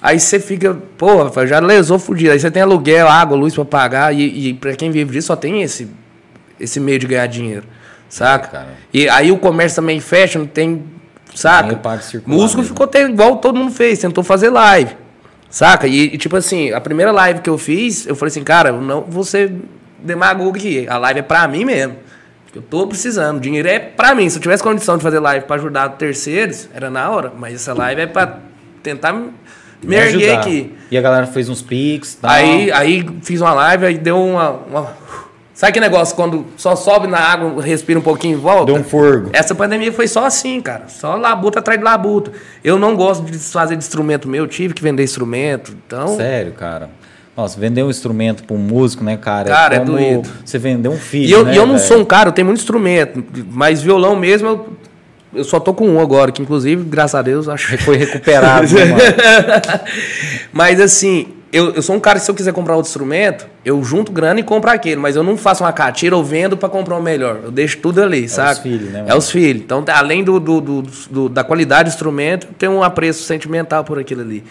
[0.00, 2.30] Aí você fica, porra, já lesou fudido.
[2.30, 4.14] Aí você tem aluguel, água, luz para pagar.
[4.14, 5.88] E, e para quem vive disso, só tem esse,
[6.58, 7.66] esse meio de ganhar dinheiro.
[8.08, 8.58] Saca?
[8.58, 8.64] É,
[8.94, 10.84] e aí o comércio também fecha, não tem.
[11.34, 11.68] Saca?
[12.26, 14.96] Músico ficou até igual todo mundo fez, tentou fazer live.
[15.48, 15.86] Saca?
[15.86, 19.02] E, e, tipo assim, a primeira live que eu fiz, eu falei assim, cara, não
[19.02, 19.52] vou ser
[19.98, 20.86] demagogo aqui.
[20.88, 21.96] A live é pra mim mesmo.
[22.54, 23.38] Eu tô precisando.
[23.38, 24.28] O dinheiro é para mim.
[24.28, 27.32] Se eu tivesse condição de fazer live para ajudar terceiros, era na hora.
[27.36, 28.38] Mas essa live é para
[28.82, 29.32] tentar me,
[29.82, 30.74] me erguer aqui.
[30.90, 32.16] E a galera fez uns pics.
[32.16, 32.30] Tal.
[32.30, 34.92] Aí, aí fiz uma live, aí deu uma, uma.
[35.60, 38.72] Sabe que negócio quando só sobe na água, respira um pouquinho e volta?
[38.72, 39.28] Deu um forgo.
[39.30, 40.84] Essa pandemia foi só assim, cara.
[40.88, 42.32] Só labuta atrás de labuta.
[42.64, 45.76] Eu não gosto de fazer de instrumento meu, tive que vender instrumento.
[45.86, 46.16] Então.
[46.16, 46.88] Sério, cara.
[47.36, 49.50] Nossa, vender um instrumento para um músico, né, cara?
[49.50, 50.30] É cara, é, é doido.
[50.42, 51.28] Você vender um filho.
[51.28, 51.86] E eu, né, eu não véio?
[51.86, 54.68] sou um cara, eu tenho muito instrumento, mas violão mesmo eu,
[55.34, 58.66] eu só tô com um agora, que inclusive, graças a Deus, acho que foi recuperado.
[58.74, 58.82] né,
[60.54, 63.82] mas assim, eu, eu sou um cara que se eu quiser comprar outro instrumento, eu
[63.82, 66.96] junto grana e compro aquele, mas eu não faço uma catira ou vendo para comprar
[66.96, 67.40] o um melhor.
[67.44, 68.50] Eu deixo tudo ali, é sabe?
[68.50, 68.98] É os filhos, né?
[69.00, 69.12] Mano?
[69.12, 69.62] É os filhos.
[69.62, 73.98] Então, além do, do, do, do, da qualidade do instrumento, tem um apreço sentimental por
[73.98, 74.44] aquilo ali.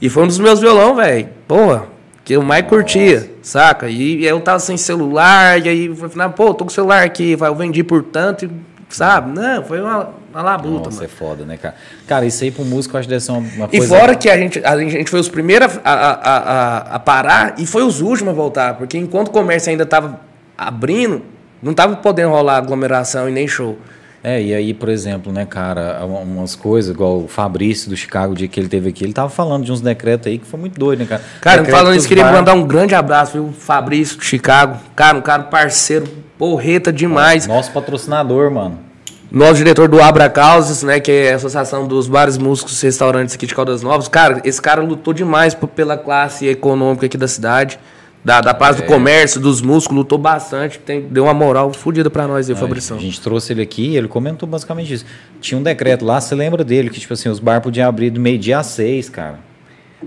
[0.00, 1.28] E foi um dos meus violão, velho.
[1.46, 1.98] Porra
[2.28, 3.88] que eu mais curtia, saca?
[3.88, 7.02] E, e eu tava sem celular, e aí eu falei, pô, tô com o celular
[7.02, 8.50] aqui, vai, eu vendi por tanto, e,
[8.90, 9.32] sabe?
[9.32, 11.04] Não, foi uma, uma labuta, Nossa, mano.
[11.04, 11.74] é foda, né, cara?
[12.06, 13.84] Cara, isso aí pro músico eu acho que deve ser uma, uma coisa...
[13.84, 17.54] E fora que a gente, a gente foi os primeiros a, a, a, a parar
[17.58, 20.20] e foi os últimos a voltar, porque enquanto o comércio ainda tava
[20.56, 21.22] abrindo,
[21.62, 23.78] não tava podendo rolar aglomeração e nem show.
[24.22, 28.36] É, e aí, por exemplo, né, cara, umas coisas, igual o Fabrício do Chicago, o
[28.36, 30.78] dia que ele teve aqui, ele tava falando de uns decretos aí que foi muito
[30.78, 31.22] doido, né, cara?
[31.40, 32.32] Cara, falando isso, queria bar...
[32.32, 34.76] mandar um grande abraço, viu, Fabrício do Chicago.
[34.96, 37.46] Cara, um cara parceiro, porreta demais.
[37.46, 38.87] Nosso patrocinador, mano.
[39.30, 43.34] Nosso diretor do Abra Causas, né, que é a Associação dos Bares, Músicos e Restaurantes
[43.34, 44.08] aqui de Caldas Novas.
[44.08, 47.78] Cara, esse cara lutou demais pela classe econômica aqui da cidade
[48.24, 48.82] da, da paz é.
[48.82, 52.96] do comércio, dos músculos, lutou bastante, tem, deu uma moral fodida para nós aí, Fabrício.
[52.96, 55.06] A gente trouxe ele aqui e ele comentou basicamente isso.
[55.40, 58.20] Tinha um decreto lá, você lembra dele, que tipo assim, os bar podiam abrir do
[58.20, 59.38] meio-dia a seis, cara.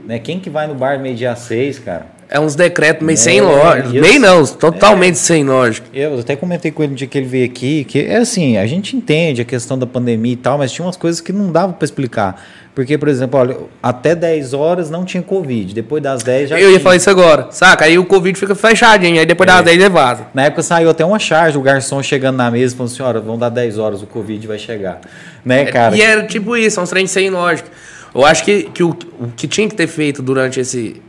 [0.06, 0.20] Né?
[0.20, 2.06] Quem que vai no bar meio-dia a seis, cara?
[2.34, 3.90] É uns decretos meio é, sem lógica.
[3.90, 5.86] Meio não, totalmente é, sem lógica.
[5.94, 8.66] Eu até comentei com ele no dia que ele veio aqui, que é assim, a
[8.66, 11.74] gente entende a questão da pandemia e tal, mas tinha umas coisas que não dava
[11.74, 12.42] para explicar.
[12.74, 15.74] Porque, por exemplo, olha, até 10 horas não tinha Covid.
[15.74, 16.72] Depois das 10 já Eu tinha.
[16.72, 17.84] ia falar isso agora, saca?
[17.84, 19.54] Aí o Covid fica fechadinho, aí depois é.
[19.54, 20.28] das 10 é vaza.
[20.34, 23.50] Na época saiu até uma charge, o garçom chegando na mesa falando, senhora, vão dar
[23.50, 25.02] 10 horas, o Covid vai chegar.
[25.44, 25.94] Né, cara?
[25.98, 27.70] E era tipo isso, é uns trem sem lógica.
[28.16, 31.02] Eu acho que, que o, o que tinha que ter feito durante esse.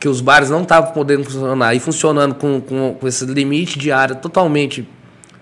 [0.00, 3.92] Que os bares não estavam podendo funcionar e funcionando com, com, com esse limite de
[3.92, 4.88] área totalmente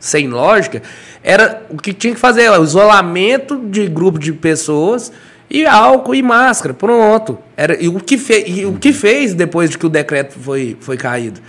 [0.00, 0.82] sem lógica,
[1.22, 5.12] era o que tinha que fazer, o isolamento de grupo de pessoas
[5.50, 7.38] e álcool e máscara, pronto.
[7.56, 10.76] Era, e, o que fe, e o que fez depois de que o decreto foi,
[10.80, 11.40] foi caído?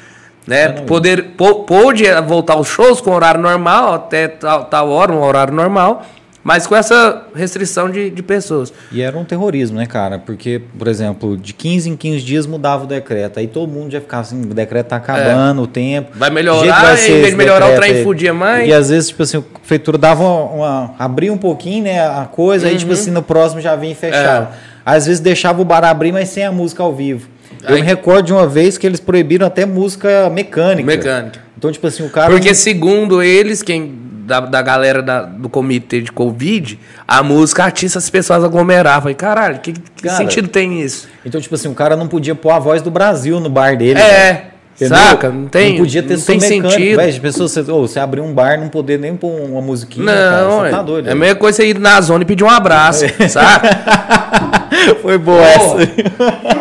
[0.47, 0.69] Né?
[0.69, 6.05] Poder, pôde voltar aos shows com horário normal, até tal, tal hora, um horário normal,
[6.43, 8.71] mas com essa restrição de, de pessoas.
[8.91, 10.17] E era um terrorismo, né, cara?
[10.17, 13.39] Porque, por exemplo, de 15 em 15 dias mudava o decreto.
[13.39, 15.63] Aí todo mundo já ficava assim, o decreto tá acabando, é.
[15.63, 16.11] o tempo.
[16.15, 18.67] Vai melhorar, vai em vez de melhorar o trem fudia mais.
[18.67, 22.25] E às vezes, tipo assim, a prefeitura dava uma, uma abria um pouquinho, né, a
[22.25, 22.71] coisa, uhum.
[22.71, 22.97] aí tipo uhum.
[22.97, 24.51] assim, no próximo já vinha e fechava.
[24.65, 24.69] É.
[24.85, 27.27] Às vezes deixava o bar abrir, mas sem a música ao vivo.
[27.67, 30.85] Eu me recordo de uma vez que eles proibiram até música mecânica.
[30.85, 31.39] Mecânica.
[31.57, 32.31] Então, tipo assim, o cara.
[32.31, 37.97] Porque, segundo eles, quem da, da galera da, do comitê de Covid, a música artista
[37.97, 39.01] as pessoas aglomeravam.
[39.01, 41.09] Falei, caralho, que, que cara, sentido tem isso?
[41.25, 43.99] Então, tipo assim, o cara não podia pôr a voz do Brasil no bar dele.
[43.99, 44.51] É.
[44.75, 44.97] Entendeu?
[44.97, 45.29] Saca?
[45.29, 46.97] Não tem, não podia ter não tem sentido.
[46.97, 50.05] Véio, pessoas, você, oh, você abrir um bar não poder nem pôr uma musiquinha.
[50.05, 51.09] Não, cara, tá doido.
[51.09, 53.09] É a mesma coisa você ir na zona e pedir um abraço, é.
[53.27, 54.69] saca?
[55.01, 56.55] Foi boa essa.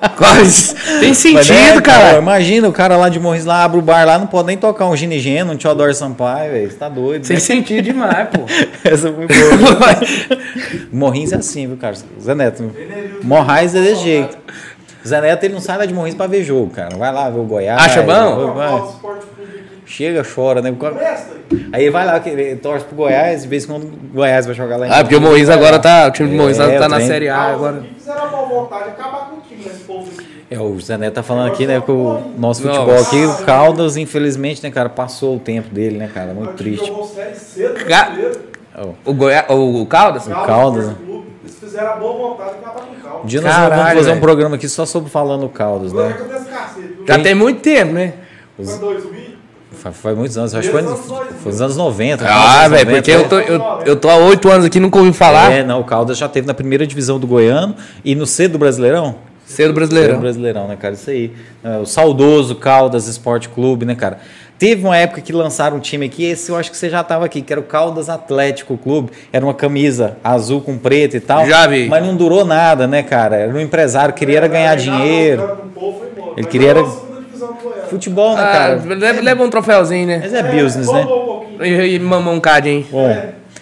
[1.00, 1.82] Tem sentido, né, cara.
[1.82, 2.18] cara.
[2.18, 4.86] Imagina o cara lá de Morris lá abre o bar lá, não pode nem tocar
[4.86, 6.70] um ginigeno, um Teodoro Sampaio, velho.
[6.70, 7.26] Você tá doido.
[7.26, 7.40] Tem né?
[7.40, 8.44] sentido demais, pô.
[8.88, 10.40] essa foi boa.
[10.92, 11.94] Morrins é assim, viu, cara?
[12.20, 12.70] Zé Neto.
[13.22, 14.36] Morrais é desse jeito.
[15.06, 16.96] Zé Neto, ele não sai lá de Morrins pra ver jogo, cara.
[16.96, 17.82] Vai lá ver o Goiás.
[17.82, 18.52] Acha bom?
[18.54, 18.82] Vai.
[19.86, 20.74] Chega, chora, né?
[21.72, 24.76] Aí vai lá, ele torce pro Goiás, de vez em quando o Goiás vai jogar
[24.76, 26.08] lá em Ah, porque o Moisés agora tá.
[26.08, 27.84] O time do é, tá na Série A agora.
[27.96, 30.10] Fizeram uma vontade, acabar com o time nesse povo
[30.48, 33.96] É, o Zé Neto tá falando aqui, né, que o nosso futebol aqui, o Caldas,
[33.96, 36.92] infelizmente, né, cara, passou o tempo dele, né, cara, muito triste.
[37.88, 38.12] Ca...
[39.04, 40.26] O, Goiás, o Caldas?
[40.26, 40.94] O Caldas?
[41.42, 43.24] Eles fizeram a boa vontade de acabar com o Caldas.
[43.24, 46.16] Um dia nós Caralho, vamos fazer um programa aqui só sobre falando Caldas, né?
[47.08, 48.14] Já tem muito tempo, né?
[48.56, 49.26] Foi 2000?
[49.72, 52.24] Faz, muitos anos, acho que foi, foi nos anos 90.
[52.26, 55.12] Ah, velho, porque eu tô, eu, eu tô há oito anos aqui e nunca ouvi
[55.12, 55.52] falar.
[55.52, 58.58] É, não, o Caldas já teve na primeira divisão do Goiano e no C do
[58.58, 59.16] Brasileirão.
[59.46, 60.10] C do Brasileirão.
[60.10, 60.94] C do Brasileirão, né, cara?
[60.94, 61.32] Isso aí.
[61.64, 64.18] É, o saudoso Caldas Esporte Clube, né, cara?
[64.58, 67.26] Teve uma época que lançaram um time aqui, esse eu acho que você já estava
[67.26, 69.12] aqui, que era o Caldas Atlético Clube.
[69.32, 71.46] Era uma camisa azul com preto e tal.
[71.46, 71.88] Já vi.
[71.88, 73.36] Mas não durou nada, né, cara?
[73.36, 75.58] Era um empresário, queria era ganhar dinheiro.
[76.36, 76.84] Ele queria era
[77.88, 78.82] Futebol, né, ah, cara?
[78.94, 80.18] Leva, leva, um troféuzinho, né?
[80.22, 81.06] Mas é business, né?
[81.60, 82.84] E, e mamão um cadinho.
[82.90, 83.16] Bom,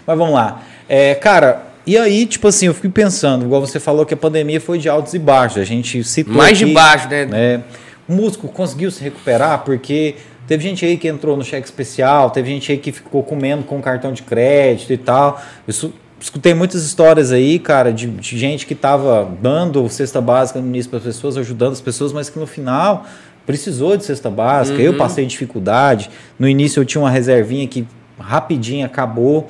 [0.06, 0.62] mas vamos lá.
[0.88, 4.60] É, cara, e aí, tipo assim, eu fico pensando, igual você falou que a pandemia
[4.60, 5.58] foi de altos e baixos.
[5.58, 6.34] A gente citou.
[6.34, 7.26] Mais aqui, de baixo, né?
[7.26, 7.62] né?
[8.08, 10.14] O músico conseguiu se recuperar porque
[10.46, 13.80] teve gente aí que entrou no cheque especial, teve gente aí que ficou comendo com
[13.80, 15.42] cartão de crédito e tal.
[15.66, 20.66] Eu escutei muitas histórias aí, cara, de, de gente que estava dando cesta básica no
[20.66, 23.06] início para as pessoas, ajudando as pessoas, mas que no final
[23.44, 24.84] precisou de cesta básica, uhum.
[24.84, 26.10] eu passei dificuldade.
[26.38, 27.86] No início eu tinha uma reservinha que
[28.18, 29.46] rapidinho acabou.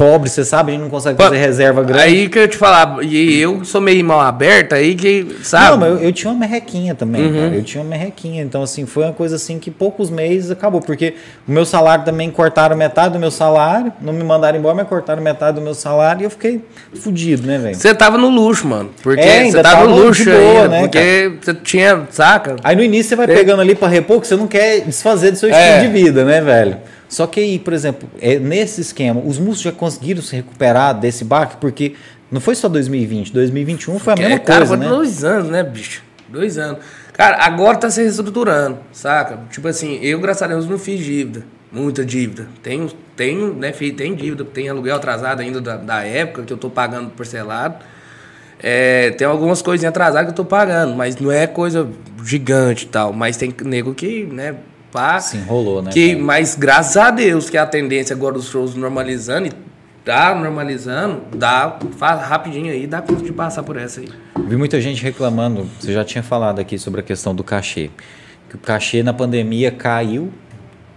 [0.00, 2.02] Pobre, você sabe, a gente não consegue fazer reserva grande.
[2.02, 5.72] Aí que eu te falar, e eu sou meio mal aberta, aí que, sabe?
[5.72, 7.34] Não, mas eu, eu tinha uma merrequinha também, uhum.
[7.34, 7.54] cara.
[7.54, 8.42] Eu tinha uma merrequinha.
[8.42, 10.80] Então, assim, foi uma coisa assim que poucos meses acabou.
[10.80, 11.12] Porque
[11.46, 15.22] o meu salário também cortaram metade do meu salário, não me mandaram embora, mas cortaram
[15.22, 16.64] metade do meu salário e eu fiquei
[16.94, 17.74] fudido, né, velho?
[17.74, 18.88] Você tava no luxo, mano.
[19.02, 21.38] Porque é, você tava, no luxo boa, né, Porque cara?
[21.42, 22.56] você tinha, saca?
[22.64, 23.34] Aí no início você vai é.
[23.34, 25.76] pegando ali pra repor, que você não quer desfazer do seu é.
[25.76, 26.78] estilo de vida, né, velho?
[27.10, 31.24] Só que aí, por exemplo, é, nesse esquema, os músicos já conseguiram se recuperar desse
[31.24, 31.94] baque, porque
[32.30, 34.88] não foi só 2020, 2021 foi a mesma é, cara, coisa, né?
[34.88, 36.04] dois anos, né, bicho?
[36.28, 36.78] Dois anos.
[37.12, 39.40] Cara, agora tá se reestruturando, saca?
[39.50, 41.44] Tipo assim, eu, graças a Deus, não fiz dívida.
[41.72, 42.46] Muita dívida.
[42.62, 46.56] Tenho, tenho, né, filho, tem dívida, tem aluguel atrasado ainda da, da época que eu
[46.56, 47.84] tô pagando parcelado.
[48.62, 51.88] É, tem algumas coisinhas atrasadas que eu tô pagando, mas não é coisa
[52.24, 53.12] gigante e tal.
[53.12, 54.54] Mas tem nego que, né,
[54.92, 55.20] pá.
[55.20, 55.90] Se enrolou, né?
[55.92, 59.52] Que, mas graças a Deus que a tendência agora dos shows normalizando e
[60.04, 64.08] tá normalizando, dá faz rapidinho aí, dá conta de passar por essa aí.
[64.46, 67.90] Vi muita gente reclamando, você já tinha falado aqui sobre a questão do cachê.
[68.48, 70.32] Que o cachê na pandemia caiu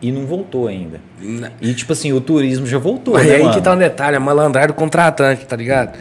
[0.02, 1.00] e não voltou ainda.
[1.20, 1.50] Não.
[1.62, 3.54] E tipo assim, o turismo já voltou, Mas né, aí mano?
[3.54, 5.96] que tá um detalhe, a malandragem do contratante, tá ligado?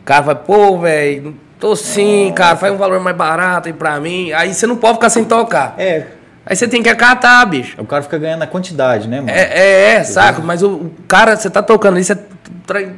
[0.00, 3.98] O cara vai, pô, velho, tô sim, cara, faz um valor mais barato aí pra
[3.98, 4.32] mim.
[4.32, 5.74] Aí você não pode ficar sem tocar.
[5.78, 6.06] É,
[6.44, 7.76] Aí você tem que acatar, bicho.
[7.78, 9.30] O cara fica ganhando a quantidade, né, mano?
[9.30, 12.18] É, é, é saco, mas o, o, cara, você tá tocando ali, você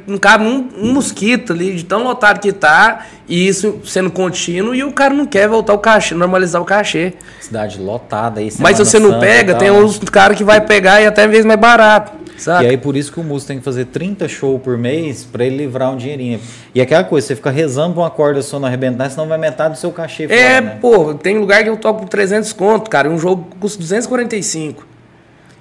[0.07, 4.73] não cabe um, um, mosquito ali, de tão lotado que tá, e isso sendo contínuo,
[4.73, 7.13] e o cara não quer voltar o cachê, normalizar o cachê.
[7.41, 11.05] Cidade lotada aí, Mas se você não pega, tem os caras que vai pegar e
[11.05, 12.22] até mesmo mais barato.
[12.43, 12.63] Saca?
[12.63, 15.45] E aí por isso que o músico tem que fazer 30 shows por mês para
[15.45, 16.41] ele livrar um dinheirinho.
[16.75, 19.75] E aquela coisa, você fica rezando pra uma corda só não arrebentar, senão vai metade
[19.75, 20.77] do seu cachê fora, É, né?
[20.81, 24.85] pô, tem lugar que eu toco por 300 conto, cara, um jogo custa 245.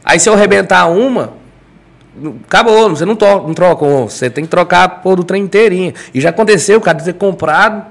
[0.05, 1.35] Aí se eu arrebentar uma,
[2.47, 5.95] acabou, você não, to não troca, você tem que trocar pô, do trem inteirinho.
[6.13, 7.87] E já aconteceu, cara, de ter comprado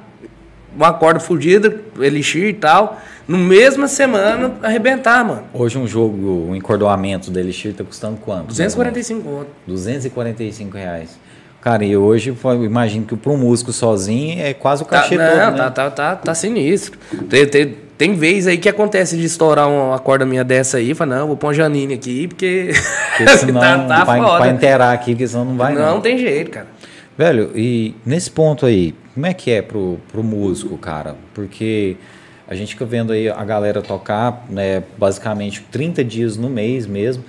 [0.76, 5.44] uma corda fodida, elixir e tal, no mesma semana arrebentar, mano.
[5.54, 8.48] Hoje um jogo, um encordoamento do elixir tá custando quanto?
[8.48, 9.48] 245 conto.
[9.68, 11.20] 245 reais.
[11.62, 15.16] Cara, e hoje eu imagino que para um músico sozinho é quase o tá, cachê
[15.16, 15.58] tá, todo, não, né?
[15.58, 16.98] tá, tá, tá, tá sinistro.
[17.30, 21.18] Tem, tem, tem vez aí que acontece de estourar uma corda minha dessa aí, fala,
[21.18, 22.72] não, vou pôr uma Janine aqui, porque,
[23.10, 25.82] porque senão, tá, tá pra, pra inteirar aqui, porque senão não vai não.
[25.82, 26.66] Não tem jeito, cara.
[27.16, 31.16] Velho, e nesse ponto aí, como é que é pro, pro músico, cara?
[31.34, 31.98] Porque
[32.48, 37.24] a gente fica vendo aí a galera tocar, né, basicamente 30 dias no mês mesmo,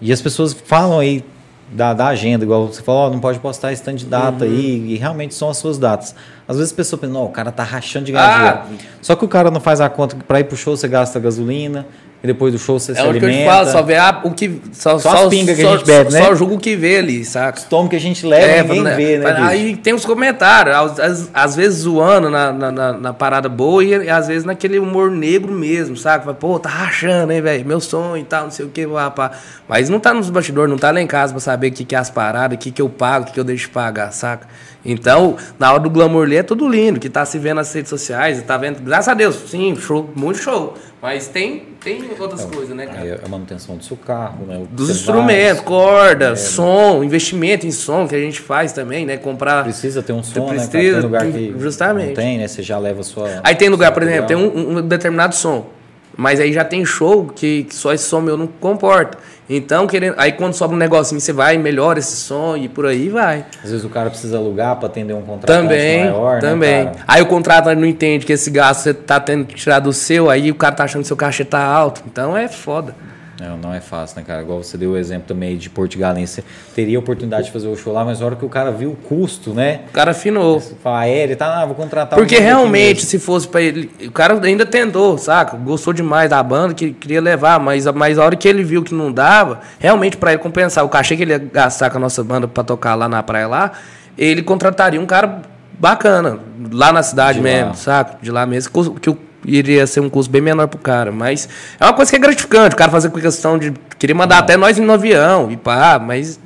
[0.00, 1.24] e as pessoas falam aí
[1.72, 4.50] da, da agenda, igual você falou, oh, não pode postar esse tanto de data uhum.
[4.50, 6.14] aí, e realmente são as suas datas.
[6.46, 8.74] Às vezes a pessoa pensa, não, o cara tá rachando de ganhar ah.
[9.00, 11.18] Só que o cara não faz a conta que para ir pro show você gasta
[11.18, 11.86] gasolina,
[12.22, 13.26] e depois do show você é se alimenta.
[13.26, 14.60] É o que eu te falo, só vê a, o que.
[14.72, 16.24] Só, só, só as pingas que a gente bebe, só, né?
[16.26, 17.58] Só julga o que vê ali, saca?
[17.58, 18.94] Estômago que a gente leva, é, ninguém né?
[18.94, 19.36] vê, né?
[19.38, 24.08] Aí tem os comentários, às, às vezes zoando na, na, na, na, parada boa e
[24.08, 26.32] às vezes naquele humor negro mesmo, saca?
[26.32, 27.66] Pô, tá rachando, hein, velho?
[27.66, 29.32] Meu sonho e tal, não sei o que, rapaz.
[29.68, 31.96] Mas não tá nos bastidores, não tá lá em casa pra saber o que, que
[31.96, 34.12] é as paradas, o que, que eu pago, o que, que eu deixo de pagar,
[34.12, 34.46] saca?
[34.84, 38.42] Então, na hora do glamour é tudo lindo, que tá se vendo nas redes sociais,
[38.42, 40.74] tá vendo, graças a Deus, sim, show, muito show.
[41.00, 43.20] Mas tem, tem outras é, coisas, né, cara?
[43.24, 44.62] A manutenção do seu carro, né?
[44.70, 49.16] Dos instrumentos, corda, é, som, investimento em som que a gente faz também, né?
[49.16, 49.64] Comprar.
[49.64, 50.92] Precisa ter um som, precisa, né?
[50.92, 52.06] Tem lugar que justamente.
[52.08, 52.46] não tem, né?
[52.46, 53.40] Você já leva a sua.
[53.42, 55.66] Aí tem lugar, por exemplo, tem um, um determinado som.
[56.16, 59.18] Mas aí já tem show que, que só esse som meu não comporta.
[59.48, 63.08] Então, querendo, aí quando sobe um negocinho, você vai, melhora esse som e por aí
[63.08, 63.44] vai.
[63.62, 66.84] Às vezes o cara precisa alugar para atender um contrato também, maior, né, Também.
[66.84, 69.92] Né, aí o contrato não entende que esse gasto você tá tendo que tirar do
[69.92, 72.02] seu, aí o cara tá achando que seu cachê tá alto.
[72.06, 72.94] Então é foda.
[73.42, 74.42] Não, não é fácil, né, cara?
[74.42, 76.34] Igual você deu o exemplo também de Portugalense.
[76.34, 76.44] Você
[76.76, 78.92] teria a oportunidade de fazer o show lá, mas na hora que o cara viu
[78.92, 79.80] o custo, né?
[79.88, 80.60] O cara afinou.
[80.60, 83.90] Fala, é, ele tá, ah, vou contratar Porque realmente, se fosse para ele.
[84.06, 85.56] O cara ainda tentou, saca?
[85.56, 88.94] Gostou demais da banda, que queria levar, mas, mas a hora que ele viu que
[88.94, 92.22] não dava, realmente para ele compensar o cachê que ele ia gastar com a nossa
[92.22, 93.72] banda para tocar lá na praia lá,
[94.16, 95.42] ele contrataria um cara
[95.78, 96.38] bacana,
[96.70, 97.74] lá na cidade de mesmo, lá.
[97.74, 98.18] saca?
[98.22, 98.70] De lá mesmo,
[99.00, 101.12] que o iria ser um custo bem menor pro cara.
[101.12, 101.48] Mas
[101.78, 103.72] é uma coisa que é gratificante, o cara fazer com questão de.
[103.98, 104.42] Queria mandar Não.
[104.42, 106.40] até nós no avião e pá, mas.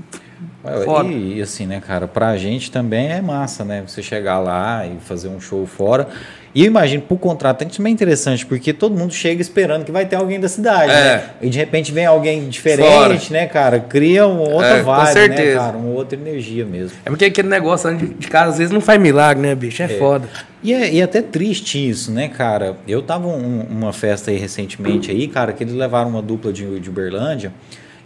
[1.08, 3.84] E, e, assim, né, cara, pra gente também é massa, né?
[3.86, 6.08] Você chegar lá e fazer um show fora.
[6.56, 10.06] E eu imagino, pro contratante, também é interessante, porque todo mundo chega esperando que vai
[10.06, 10.94] ter alguém da cidade, é.
[10.94, 11.30] né?
[11.42, 13.40] E de repente vem alguém diferente, Fora.
[13.40, 13.78] né, cara?
[13.78, 15.76] Cria uma outra é, vibe, né, cara?
[15.76, 16.96] Uma outra energia mesmo.
[17.04, 19.82] É porque aquele negócio de, de casa, às vezes, não faz milagre, né, bicho?
[19.82, 19.88] É, é.
[19.98, 20.26] foda.
[20.62, 22.78] E é, e é até triste isso, né, cara?
[22.88, 26.80] Eu tava um, uma festa aí recentemente aí, cara, que eles levaram uma dupla de,
[26.80, 27.52] de Uberlândia.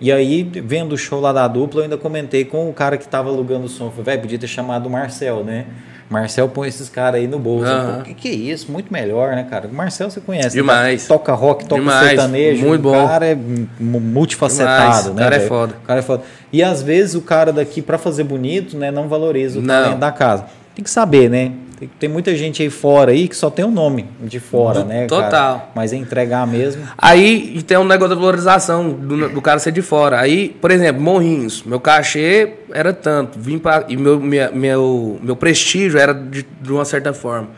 [0.00, 3.06] E aí, vendo o show lá da dupla, eu ainda comentei com o cara que
[3.06, 3.90] tava alugando o som.
[3.90, 5.66] Falei, velho, podia ter chamado o Marcel, né?
[6.10, 7.70] Marcel põe esses caras aí no bolso.
[8.00, 8.70] O que, que é isso?
[8.72, 9.68] Muito melhor, né, cara?
[9.68, 10.56] O Marcel você conhece.
[10.56, 10.62] Né?
[10.62, 11.02] Demais.
[11.02, 11.08] Né?
[11.08, 12.08] Toca rock, toca Demais.
[12.08, 12.66] sertanejo.
[12.66, 13.04] Muito bom.
[13.04, 13.38] O cara é
[13.78, 15.06] multifacetado, Demais.
[15.06, 15.12] né?
[15.12, 15.74] O cara é foda.
[15.82, 16.22] O cara é foda.
[16.52, 19.82] E às vezes o cara daqui, para fazer bonito, né, não valoriza o não.
[19.82, 20.46] talento da casa.
[20.74, 21.52] Tem que saber, né?
[21.80, 24.80] Tem, tem, muita gente aí fora aí que só tem o um nome de fora,
[24.80, 25.06] do, né?
[25.06, 25.30] Total.
[25.30, 25.70] Cara?
[25.74, 26.86] Mas é entregar mesmo.
[26.98, 30.20] Aí tem um negócio da valorização do, do, cara ser de fora.
[30.20, 33.38] Aí, por exemplo, Morrinhos, meu cachê era tanto.
[33.38, 37.48] Vim pra, e meu, minha, meu, meu prestígio era de, de uma certa forma.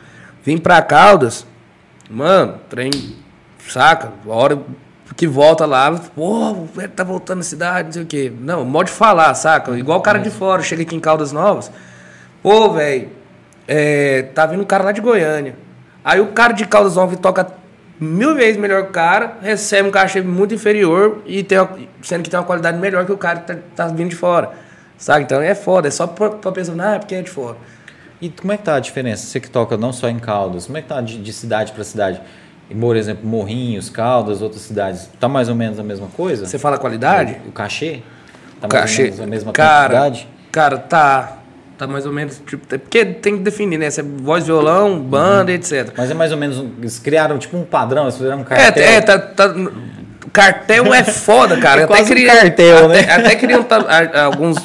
[0.44, 1.44] Vim pra Caldas,
[2.08, 2.92] mano, trem,
[3.68, 4.12] saca?
[4.24, 4.56] A hora
[5.16, 8.32] que volta lá, pô, tá voltando à cidade, não sei o quê.
[8.40, 9.76] Não, modo de falar, saca?
[9.76, 11.72] Igual o cara de fora, chega aqui em Caldas Novas.
[12.40, 13.08] Pô, velho,
[13.74, 15.56] é, tá vindo um cara lá de Goiânia.
[16.04, 17.46] Aí o cara de Caldas Novas toca
[17.98, 21.58] mil vezes melhor que o cara, recebe um cachê muito inferior e tem
[22.02, 24.50] sendo que tem uma qualidade melhor que o cara que tá, tá vindo de fora.
[24.98, 25.24] Sabe?
[25.24, 27.56] Então é foda, é só pra, pra pensar, ah, é porque é de fora.
[28.20, 29.24] E como é que tá a diferença?
[29.24, 31.82] Você que toca não só em Caldas, como é que tá de, de cidade para
[31.82, 32.20] cidade?
[32.78, 36.44] Por exemplo, Morrinhos, Caldas, outras cidades, tá mais ou menos a mesma coisa?
[36.46, 37.38] Você fala qualidade?
[37.46, 38.02] O, o cachê?
[38.60, 39.02] Tá o mais cachê.
[39.02, 40.28] ou menos a mesma cara, quantidade?
[40.50, 41.41] Cara, tá.
[41.78, 43.90] Tá mais ou menos, tipo, porque tem que definir, né?
[43.90, 45.56] Se é voz, violão, banda, uhum.
[45.56, 45.92] etc.
[45.96, 48.82] Mas é mais ou menos, eles criaram tipo um padrão, eles fizeram um cartel.
[48.82, 49.54] É, é tá, tá,
[50.32, 51.82] cartel é foda, cara.
[51.82, 53.12] É até queria, um cartel, até, né?
[53.12, 53.66] Até queriam
[54.24, 54.58] alguns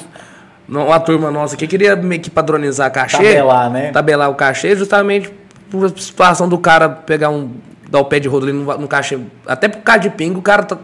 [0.68, 3.18] uma turma nossa que queria meio que padronizar cachê.
[3.18, 3.92] Tabelar, né?
[3.92, 5.32] Tabelar o cachê, justamente
[5.70, 7.52] por situação do cara pegar um.
[7.90, 9.18] dar o pé de rodo ali no, no cachê.
[9.46, 10.78] Até por causa de pingo, o cara tá,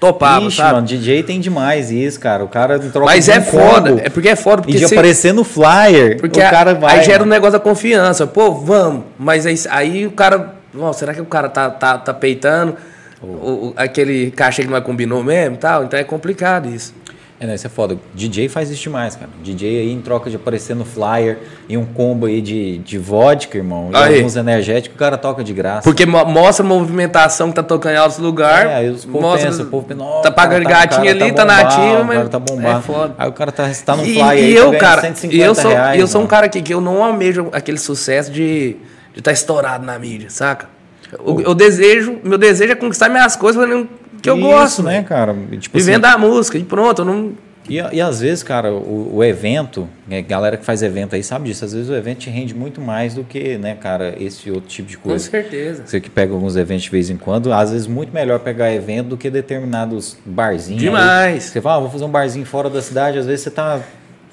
[0.00, 0.74] topava, Ixi, sabe?
[0.74, 2.42] mano, DJ tem demais isso, cara.
[2.42, 4.62] O cara troca Mas é foda, é porque é foda.
[4.62, 4.94] Porque e de se...
[4.94, 6.98] aparecer no flyer, porque o cara vai.
[6.98, 8.26] Aí gera um negócio da confiança.
[8.26, 9.04] Pô, vamos.
[9.18, 10.54] Mas aí, aí o cara.
[10.74, 12.76] Oh, será que o cara tá, tá, tá peitando
[13.20, 13.26] oh.
[13.26, 15.84] o, o, aquele cachê que não é combinou mesmo tal?
[15.84, 16.94] Então é complicado isso.
[17.40, 17.96] É, né, isso é foda.
[18.14, 19.30] DJ faz isso demais, cara.
[19.42, 23.56] DJ aí em troca de aparecer no flyer e um combo aí de, de vodka,
[23.56, 24.18] irmão, e aí.
[24.18, 25.80] alguns energéticos, o cara toca de graça.
[25.82, 28.70] Porque mostra a movimentação que tá tocando em altos lugares.
[28.70, 31.32] É, aí os povo mostra, pensa, o povo pensa, tá pagando tá, gatinho ali, tá,
[31.32, 32.28] tá nativa, mas.
[32.28, 32.78] tá bombado.
[32.78, 33.14] É foda.
[33.16, 35.70] Aí o cara tá, tá no flyer e, aí, e eu, cara, e eu sou,
[35.70, 38.76] reais, eu sou um cara que, que eu não almejo aquele sucesso de
[39.08, 40.68] estar de tá estourado na mídia, saca?
[41.12, 43.88] Eu, eu, desejo, meu desejo é conquistar minhas coisas fazendo
[44.20, 45.34] que eu Isso, gosto, né, cara?
[45.58, 47.32] Tipo Vivendo assim, a música e pronto, eu não
[47.70, 51.48] e, e às vezes, cara, o, o evento, né, galera que faz evento aí sabe
[51.48, 54.68] disso, às vezes o evento te rende muito mais do que, né, cara, esse outro
[54.68, 55.24] tipo de coisa.
[55.24, 55.84] Com certeza.
[55.86, 59.10] Você que pega alguns eventos de vez em quando, às vezes muito melhor pegar evento
[59.10, 60.82] do que determinados barzinhos.
[60.82, 61.44] Demais.
[61.44, 63.80] Você fala, ah, vou fazer um barzinho fora da cidade, às vezes você tá.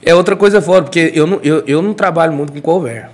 [0.02, 3.10] É outra coisa fora, porque eu não, eu, eu não trabalho muito com cover.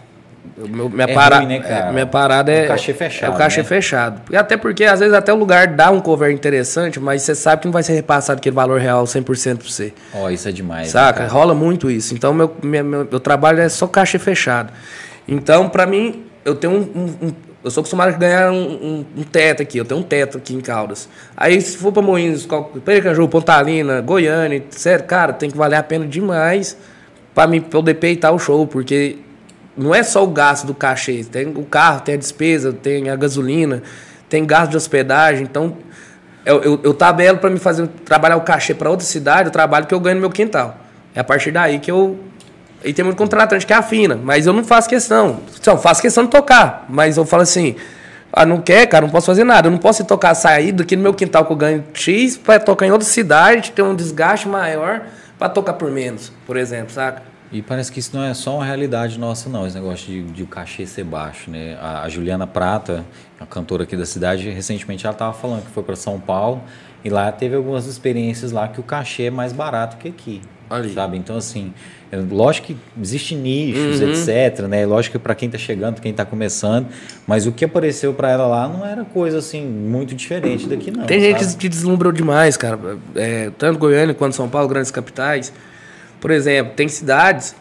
[0.56, 2.66] Meu, minha, é para, ruim, né, é, minha parada é.
[2.66, 3.32] O cachê fechado.
[3.32, 3.64] É o cachê né?
[3.64, 4.22] fechado.
[4.32, 7.62] E até porque, às vezes, até o lugar dá um cover interessante, mas você sabe
[7.62, 9.94] que não vai ser repassado aquele valor real 100% pra você.
[10.14, 10.90] Ó, oh, isso é demais.
[10.90, 11.24] Saca?
[11.24, 12.14] Né, Rola muito isso.
[12.14, 14.72] Então, meu, meu, meu, meu, trabalho é só cachê fechado.
[15.28, 16.78] Então, pra mim, eu tenho um.
[16.78, 19.78] um, um eu sou acostumado a ganhar um, um, um, teto aqui.
[19.78, 21.08] Eu tenho um teto aqui em Caldas.
[21.36, 22.46] Aí, se for pra Moinhos,
[22.84, 26.78] Perecanju, Pontalina, Goiânia, sério, cara, tem que valer a pena demais
[27.34, 29.18] pra mim poder peitar o show, porque
[29.76, 33.16] não é só o gasto do cachê, tem o carro, tem a despesa, tem a
[33.16, 33.82] gasolina,
[34.30, 35.44] tem gasto de hospedagem.
[35.44, 35.78] Então,
[36.46, 39.86] eu, eu, eu tabelo para me fazer trabalhar o cachê para outra cidade, o trabalho
[39.86, 40.78] que eu ganho no meu quintal.
[41.16, 42.20] É a partir daí que eu.
[42.84, 45.40] E tem muito contratante que afina, mas eu não faço questão.
[45.66, 47.76] Não, faço questão de tocar, mas eu falo assim.
[48.36, 49.68] Ah, não quer, cara, não posso fazer nada.
[49.68, 52.88] Eu não posso tocar sair aqui no meu quintal que eu ganho X para tocar
[52.88, 55.04] em outra cidade, ter um desgaste maior
[55.38, 57.33] para tocar por menos, por exemplo, saca?
[57.54, 60.42] E parece que isso não é só uma realidade nossa, não, esse negócio de, de
[60.42, 61.78] o cachê ser baixo, né?
[61.80, 63.06] A, a, Juliana Prata,
[63.40, 66.64] a cantora aqui da cidade, recentemente ela estava falando que foi para São Paulo
[67.06, 70.42] e lá teve algumas experiências lá que o cachê é mais barato que aqui.
[70.68, 70.92] Ali.
[70.96, 71.16] Sabe?
[71.16, 71.72] Então, assim,
[72.12, 74.10] é, lógico que existe nichos, uhum.
[74.10, 74.84] etc, né?
[74.88, 76.88] Lógico que para quem está chegando, quem está começando,
[77.28, 81.06] mas o que apareceu para ela lá não era coisa, assim, muito diferente daqui, não.
[81.06, 81.40] Tem sabe?
[81.44, 82.80] gente que deslumbrou demais, cara.
[83.14, 85.54] É, tanto Goiânia quanto São Paulo, grandes capitais
[86.24, 87.54] por exemplo, tem cidades,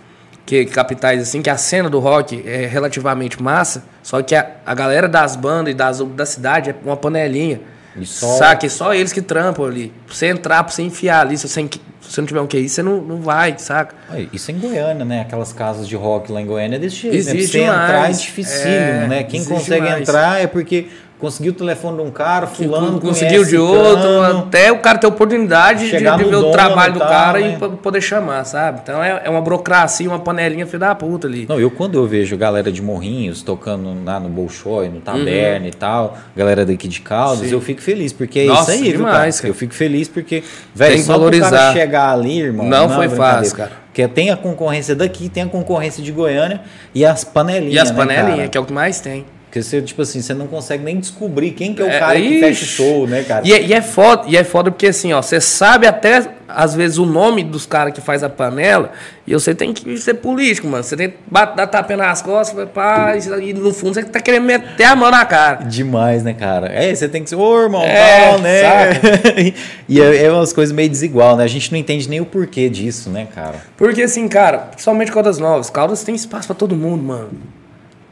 [0.46, 4.72] que capitais assim, que a cena do rock é relativamente massa, só que a, a
[4.72, 7.60] galera das bandas e das, da cidade é uma panelinha.
[7.96, 8.38] E só...
[8.38, 8.68] Saca?
[8.68, 9.92] só eles que trampam ali.
[10.06, 12.68] Pra você entrar, pra você enfiar ali, se você, se você não tiver um QI,
[12.68, 13.96] você não, não vai, saca?
[14.32, 15.22] Isso em Goiânia, né?
[15.22, 17.16] Aquelas casas de rock lá em Goiânia é desse jeito.
[17.16, 17.64] Existe né?
[17.64, 19.22] Pra você entrar é dificílimo, é, né?
[19.24, 20.02] Quem consegue demais.
[20.02, 20.86] entrar é porque
[21.22, 25.88] conseguiu o telefone de um cara, fulano conseguiu de outro, até o cara ter oportunidade
[25.88, 27.56] de, de ver o trabalho do tal, cara né?
[27.56, 28.80] e poder chamar, sabe?
[28.82, 31.46] Então é, é uma burocracia, uma panelinha filho da puta ali.
[31.48, 35.66] Não, eu quando eu vejo galera de Morrinhos tocando lá no Bolshoi, no Taberna uhum.
[35.68, 37.52] e tal, galera daqui de Caldas, Sim.
[37.52, 39.50] eu fico feliz, porque é Nossa, isso aí, demais, viu, cara?
[39.50, 40.42] Eu fico feliz porque,
[40.74, 41.50] velho, só valorizar.
[41.50, 42.66] cara chegar ali, irmão.
[42.66, 43.70] Não, não foi fácil, cara.
[43.86, 46.62] Porque tem a concorrência daqui, tem a concorrência de Goiânia
[46.92, 47.74] e as panelinhas.
[47.74, 49.24] E as panelinhas, né, que é o que mais tem.
[49.52, 52.18] Porque você, tipo assim, você não consegue nem descobrir quem que é o é, cara
[52.18, 53.46] que fecha o show, né, cara?
[53.46, 56.74] E é, e é, foda, e é foda porque assim, ó, você sabe até, às
[56.74, 58.92] vezes, o nome dos caras que faz a panela,
[59.26, 60.82] e você tem que ser político, mano.
[60.82, 64.84] Você tem que dar tapinha nas costas, pá, e no fundo você tá querendo meter
[64.84, 65.66] a mão na cara.
[65.66, 66.68] Demais, né, cara?
[66.68, 69.52] É, você tem que ser, ô irmão, é, tal, né?
[69.86, 71.44] e é, é umas coisas meio desigual, né?
[71.44, 73.56] A gente não entende nem o porquê disso, né, cara?
[73.76, 77.61] Porque assim, cara, principalmente Caldas Novas, Caldas tem espaço para todo mundo, mano.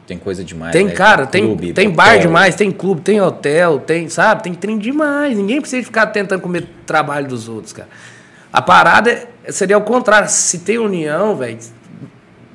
[0.07, 0.73] Tem coisa demais.
[0.73, 0.91] Tem, né?
[0.91, 4.43] cara, tem, clube, tem bar demais, tem clube, tem hotel, tem, sabe?
[4.43, 5.37] Tem trem demais.
[5.37, 7.87] Ninguém precisa ficar tentando comer trabalho dos outros, cara.
[8.51, 10.27] A parada seria o contrário.
[10.29, 11.59] Se tem união, velho,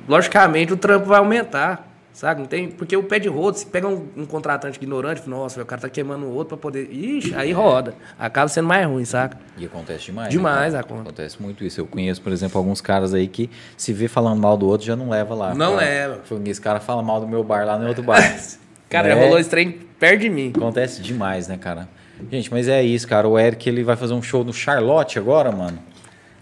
[0.07, 1.86] logicamente o trampo vai aumentar.
[2.17, 2.39] Sabe?
[2.39, 5.65] Não tem, porque o pé de rodo, se pega um, um contratante ignorante, nossa, o
[5.67, 6.89] cara tá queimando o outro para poder.
[6.91, 7.93] Ixi, aí roda.
[8.17, 9.37] Acaba sendo mais ruim, saca?
[9.55, 10.29] E acontece demais.
[10.29, 11.01] Demais né, acontece.
[11.01, 11.79] Acontece muito isso.
[11.79, 14.95] Eu conheço, por exemplo, alguns caras aí que se vê falando mal do outro já
[14.95, 15.53] não leva lá.
[15.53, 15.85] Não cara.
[15.85, 16.21] leva.
[16.43, 18.17] Esse cara fala mal do meu bar lá no outro bar.
[18.89, 19.13] cara, né?
[19.13, 20.53] já rolou esse trem perto de mim.
[20.55, 21.87] Acontece demais, né, cara?
[22.31, 23.27] Gente, mas é isso, cara.
[23.27, 25.77] O Eric ele vai fazer um show no Charlotte agora, mano.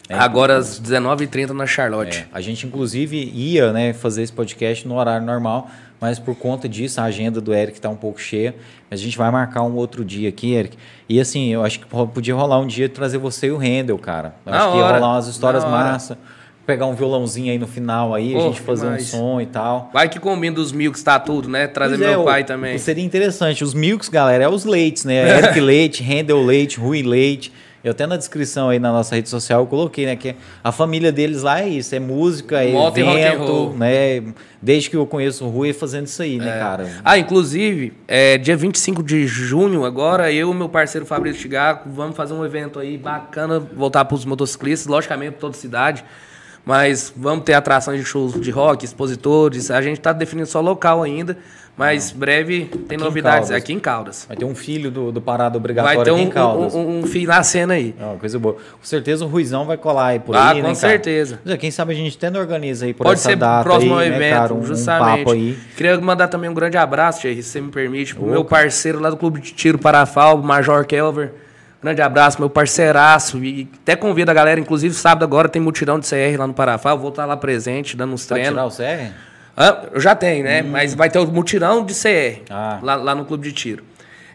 [0.08, 2.20] É, Agora às 19h30 na Charlotte.
[2.20, 5.70] É, a gente, inclusive, ia né, fazer esse podcast no horário normal,
[6.00, 8.56] mas por conta disso, a agenda do Eric está um pouco cheia.
[8.92, 10.78] A gente vai marcar um outro dia aqui, Eric.
[11.10, 14.36] E assim, eu acho que podia rolar um dia trazer você e o Rendel, cara.
[14.46, 16.18] Eu acho hora, que ia rolar umas histórias massa.
[16.68, 19.92] Pegar um violãozinho aí no final aí, oh, a gente fazer um som e tal.
[19.94, 21.68] Vai que combina dos Milks, tá tudo, né?
[21.68, 22.76] Trazer pois meu é, pai também.
[22.80, 23.64] Seria interessante.
[23.64, 25.38] Os Milks, galera, é os leites, né?
[25.38, 27.52] Eric Leite, Rendel Leite, Rui Leite.
[27.86, 30.16] Eu até na descrição aí na nossa rede social eu coloquei, né?
[30.16, 34.24] Que a família deles lá é isso, é música, é Moto evento, né?
[34.60, 36.60] Desde que eu conheço o Rui fazendo isso aí, né, é.
[36.60, 36.90] cara?
[37.04, 42.18] Ah, inclusive, é, dia 25 de junho, agora, eu e meu parceiro Fabrício Tigaco vamos
[42.18, 46.04] fazer um evento aí bacana, voltar para os motociclistas, logicamente toda cidade.
[46.66, 49.70] Mas vamos ter atrações de shows de rock, expositores.
[49.70, 51.38] A gente está definindo só local ainda.
[51.78, 52.18] Mas ah.
[52.18, 54.26] breve tem aqui novidades em aqui em Caldas.
[54.28, 56.74] Vai ter um filho do, do Parado Obrigatório vai ter um, aqui em Caldas.
[56.74, 57.94] Um, um, um filho na cena aí.
[58.00, 58.54] Ah, coisa boa.
[58.54, 61.40] Com certeza o Ruizão vai colar aí por ah, aí, com né, certeza.
[61.44, 61.58] Cara?
[61.58, 64.08] Quem sabe a gente até não organiza aí por Pode essa ser data próximo aí,
[64.08, 64.54] evento, né, cara?
[64.54, 65.04] Um, justamente.
[65.04, 65.58] Um papo aí.
[65.76, 69.10] Queria mandar também um grande abraço, Thierry, se você me permite, pro meu parceiro lá
[69.10, 71.34] do Clube de Tiro Parafal, Major Kelver.
[71.84, 73.44] Grande abraço, meu parceiraço.
[73.44, 76.98] E até convido a galera, inclusive sábado agora tem mutirão de CR lá no Parafal.
[76.98, 78.56] Vou estar lá presente, dando uns treinos.
[78.56, 79.35] Vai tirar o CR?
[79.56, 80.62] Ah, eu já tenho, né?
[80.62, 80.70] Hum.
[80.70, 82.80] Mas vai ter o mutirão de CR ah.
[82.82, 83.84] lá, lá, no clube de tiro.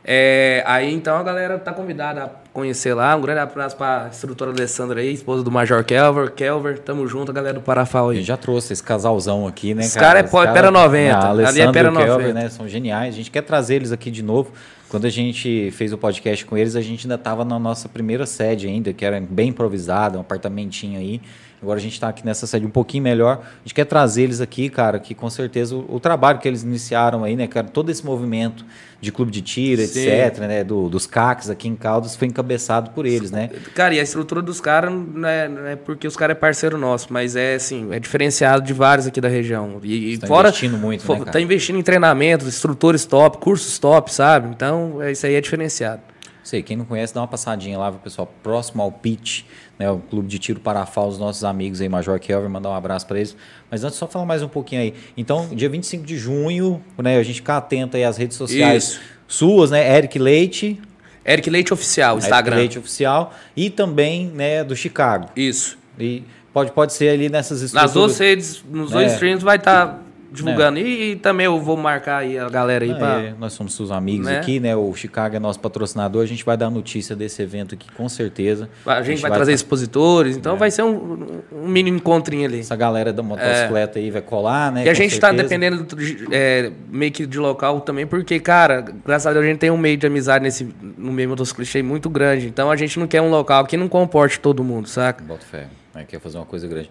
[0.03, 3.15] É, aí então a galera tá convidada a conhecer lá.
[3.15, 6.31] Um grande abraço pra instrutora Alessandra aí, esposa do Major Kelver.
[6.33, 8.19] Kelver, tamo junto, a galera do Parafal aí.
[8.19, 10.25] Eu já trouxe esse casalzão aqui, né, esse cara?
[10.25, 11.17] Cara é Pera 90.
[11.17, 12.07] Ah, Ali é Pera 90.
[12.07, 12.49] Kelver, né?
[12.49, 13.15] São geniais.
[13.15, 14.53] A gente quer trazer eles aqui de novo.
[14.89, 18.27] Quando a gente fez o podcast com eles, a gente ainda estava na nossa primeira
[18.27, 21.21] sede ainda, que era bem improvisada, um apartamentinho aí.
[21.63, 23.43] Agora a gente está aqui nessa sede um pouquinho melhor.
[23.43, 26.63] A gente quer trazer eles aqui, cara, que com certeza o, o trabalho que eles
[26.63, 28.65] iniciaram aí, né, cara, todo esse movimento
[29.01, 30.01] de clube de tiro, Sim.
[30.01, 33.49] etc., né, do, dos CACs aqui em Caldas foi encabeçado por eles, né?
[33.75, 36.77] Cara, e a estrutura dos caras não é, não é porque os caras é parceiro
[36.79, 39.81] nosso, mas é assim, é diferenciado de vários aqui da região.
[39.83, 41.33] E, tá fora investindo muito, for, né, cara?
[41.33, 44.49] Tá investindo em treinamentos, instrutores top, cursos top, sabe?
[44.49, 46.03] Então, é, isso aí é diferenciado.
[46.43, 49.45] Sei, quem não conhece, dá uma passadinha lá, pessoal, próximo ao pitch
[49.81, 53.07] né, o Clube de Tiro Parafal, os nossos amigos aí, Major Kelvin, mandar um abraço
[53.07, 53.35] para eles.
[53.71, 54.95] Mas antes, só falar mais um pouquinho aí.
[55.17, 59.01] Então, dia 25 de junho, né, a gente ficar atento aí às redes sociais Isso.
[59.27, 60.79] suas, né, Eric Leite.
[61.25, 62.57] Eric Leite Oficial, Instagram.
[62.57, 63.33] Eric Leite Oficial.
[63.57, 65.31] E também, né, do Chicago.
[65.35, 65.79] Isso.
[65.99, 67.95] E pode, pode ser ali nessas estruturas.
[67.95, 69.15] Nas duas redes, nos dois é.
[69.15, 69.87] streams vai estar...
[69.87, 70.79] Tá divulgando.
[70.79, 70.83] É.
[70.83, 73.21] E, e, também eu vou marcar aí a galera aí ah.
[73.21, 74.39] É, nós somos seus amigos né?
[74.39, 74.75] aqui, né?
[74.77, 76.23] O Chicago é nosso patrocinador.
[76.23, 78.69] A gente vai dar notícia desse evento aqui, com certeza.
[78.87, 80.59] A gente, a gente vai, vai, trazer expositores, então é.
[80.59, 82.61] vai ser um, um mini encontrinho ali.
[82.61, 84.85] Essa galera da motocicleta aí vai colar, né?
[84.85, 85.87] E a gente está dependendo
[86.31, 89.79] é, meio que de local também, porque, cara, graças a Deus a gente tem um
[89.79, 92.47] meio de amizade nesse, no meio motociclista muito grande.
[92.47, 95.23] Então a gente não quer um local que não comporte todo mundo, saca?
[95.25, 95.67] Bota fé.
[96.09, 96.89] Quer fazer uma coisa grande.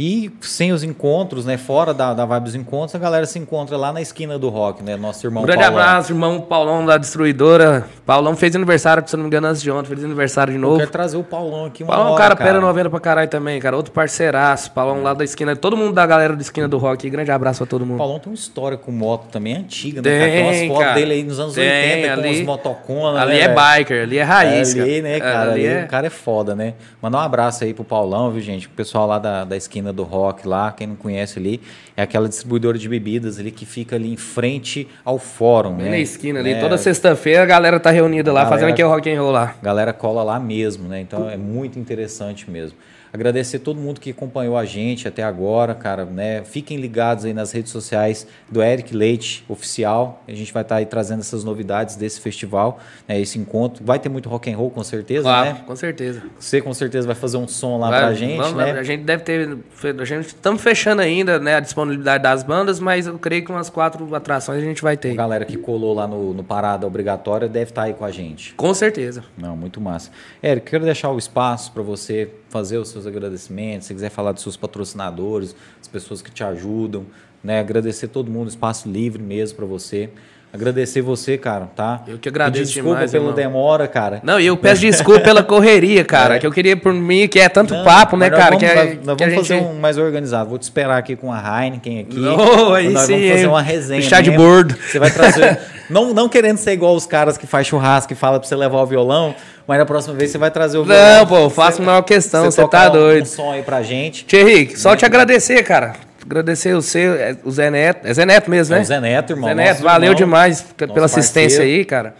[0.00, 1.58] E sem os encontros, né?
[1.58, 4.80] Fora da, da vibe dos encontros, a galera se encontra lá na esquina do rock,
[4.80, 4.96] né?
[4.96, 5.80] Nosso irmão um grande Paulão.
[5.80, 7.84] abraço, irmão Paulão da Destruidora.
[8.06, 9.88] Paulão fez aniversário, se não me engano, antes de ontem.
[9.88, 10.74] Fez aniversário de novo.
[10.74, 13.28] Eu quero trazer o Paulão aqui uma Paulão, hora, cara, cara, pera 90 pra caralho
[13.28, 13.76] também, cara.
[13.76, 14.70] Outro parceiraço.
[14.70, 15.56] Paulão lá da esquina.
[15.56, 17.10] Todo mundo da galera da esquina do rock.
[17.10, 17.96] Grande abraço pra todo mundo.
[17.96, 20.08] O Paulão tem uma história com moto também antiga, né?
[20.08, 20.30] Tem, cara?
[20.30, 23.40] Tem umas fotos dele aí nos anos tem, 80 ali, com os motoconas, Ali né,
[23.40, 24.76] é biker, ali é raiz.
[24.76, 25.50] É, ali, né, cara?
[25.50, 25.84] Ali, ali é...
[25.84, 26.74] o cara é foda, né?
[27.02, 28.68] Mandar um abraço aí pro Paulão, viu, gente?
[28.68, 31.60] O pessoal lá da, da esquina do rock lá quem não conhece ali,
[31.96, 35.74] é aquela distribuidora de bebidas ali que fica ali em frente ao fórum.
[35.74, 35.90] Bem né?
[35.90, 36.52] na esquina ali.
[36.52, 36.60] É.
[36.60, 39.54] Toda sexta-feira a galera tá reunida lá, galera, fazendo aquele rock and roll lá.
[39.62, 41.00] Galera cola lá mesmo, né?
[41.00, 42.76] Então é muito interessante mesmo.
[43.12, 46.42] Agradecer todo mundo que acompanhou a gente até agora, cara, né?
[46.44, 50.22] Fiquem ligados aí nas redes sociais do Eric Leite Oficial.
[50.28, 53.20] A gente vai estar tá aí trazendo essas novidades desse festival, né?
[53.20, 53.84] Esse encontro.
[53.84, 55.62] Vai ter muito rock and roll, com certeza, claro, né?
[55.66, 56.22] com certeza.
[56.38, 58.72] Você com certeza vai fazer um som lá vai, pra gente, vamos, né?
[58.72, 59.58] A gente deve ter...
[60.00, 61.56] A gente estamos fechando ainda, né?
[61.56, 65.12] A disponibilidade das bandas, mas eu creio que umas quatro atrações a gente vai ter.
[65.12, 68.10] A galera que colou lá no, no Parada Obrigatória deve estar tá aí com a
[68.10, 68.54] gente.
[68.54, 69.24] Com certeza.
[69.36, 70.10] Não, muito massa.
[70.42, 74.42] Eric, quero deixar o espaço para você fazer os seus agradecimentos, se quiser falar dos
[74.42, 77.06] seus patrocinadores, as pessoas que te ajudam,
[77.42, 77.60] né?
[77.60, 80.10] Agradecer todo mundo, espaço livre mesmo para você.
[80.50, 82.02] Agradecer você, cara, tá?
[82.08, 83.36] Eu que agradeço desculpa demais, pela irmão.
[83.36, 84.20] demora, cara.
[84.22, 86.38] Não, e eu peço desculpa pela correria, cara, é.
[86.38, 88.56] que eu queria por mim, que é tanto não, papo, né, cara?
[88.56, 90.48] Vamos, que é, nós, nós que vamos fazer um mais organizado.
[90.48, 92.18] Vou te esperar aqui com a Heineken aqui.
[92.18, 94.02] Oh, aí nós sim, vamos fazer uma resenha.
[94.02, 94.74] Chá de bordo.
[94.74, 95.58] Você vai trazer...
[95.90, 98.80] não, não querendo ser igual os caras que faz churrasco e fala pra você levar
[98.80, 99.34] o violão,
[99.66, 101.18] mas na próxima vez você vai trazer o violão.
[101.18, 103.24] Não, pô, eu faço uma questão, você, você tá doido.
[103.24, 104.24] Um, som aí pra gente.
[104.24, 108.06] Thierry, só te agradecer, cara agradecer o seu, é, o Zé Neto.
[108.06, 108.80] É Zé Neto mesmo, né?
[108.80, 109.48] É o Zé Neto, irmão.
[109.48, 111.78] Zé Neto, valeu irmão, demais pela assistência parceiro.
[111.78, 112.14] aí, cara.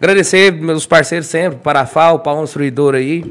[0.00, 3.24] Agradecer meus parceiros sempre, Parafal, o Paulo Instruidor aí.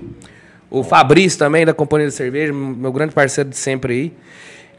[0.69, 4.13] O Fabrício também, da Companhia de Cerveja, meu grande parceiro de sempre aí.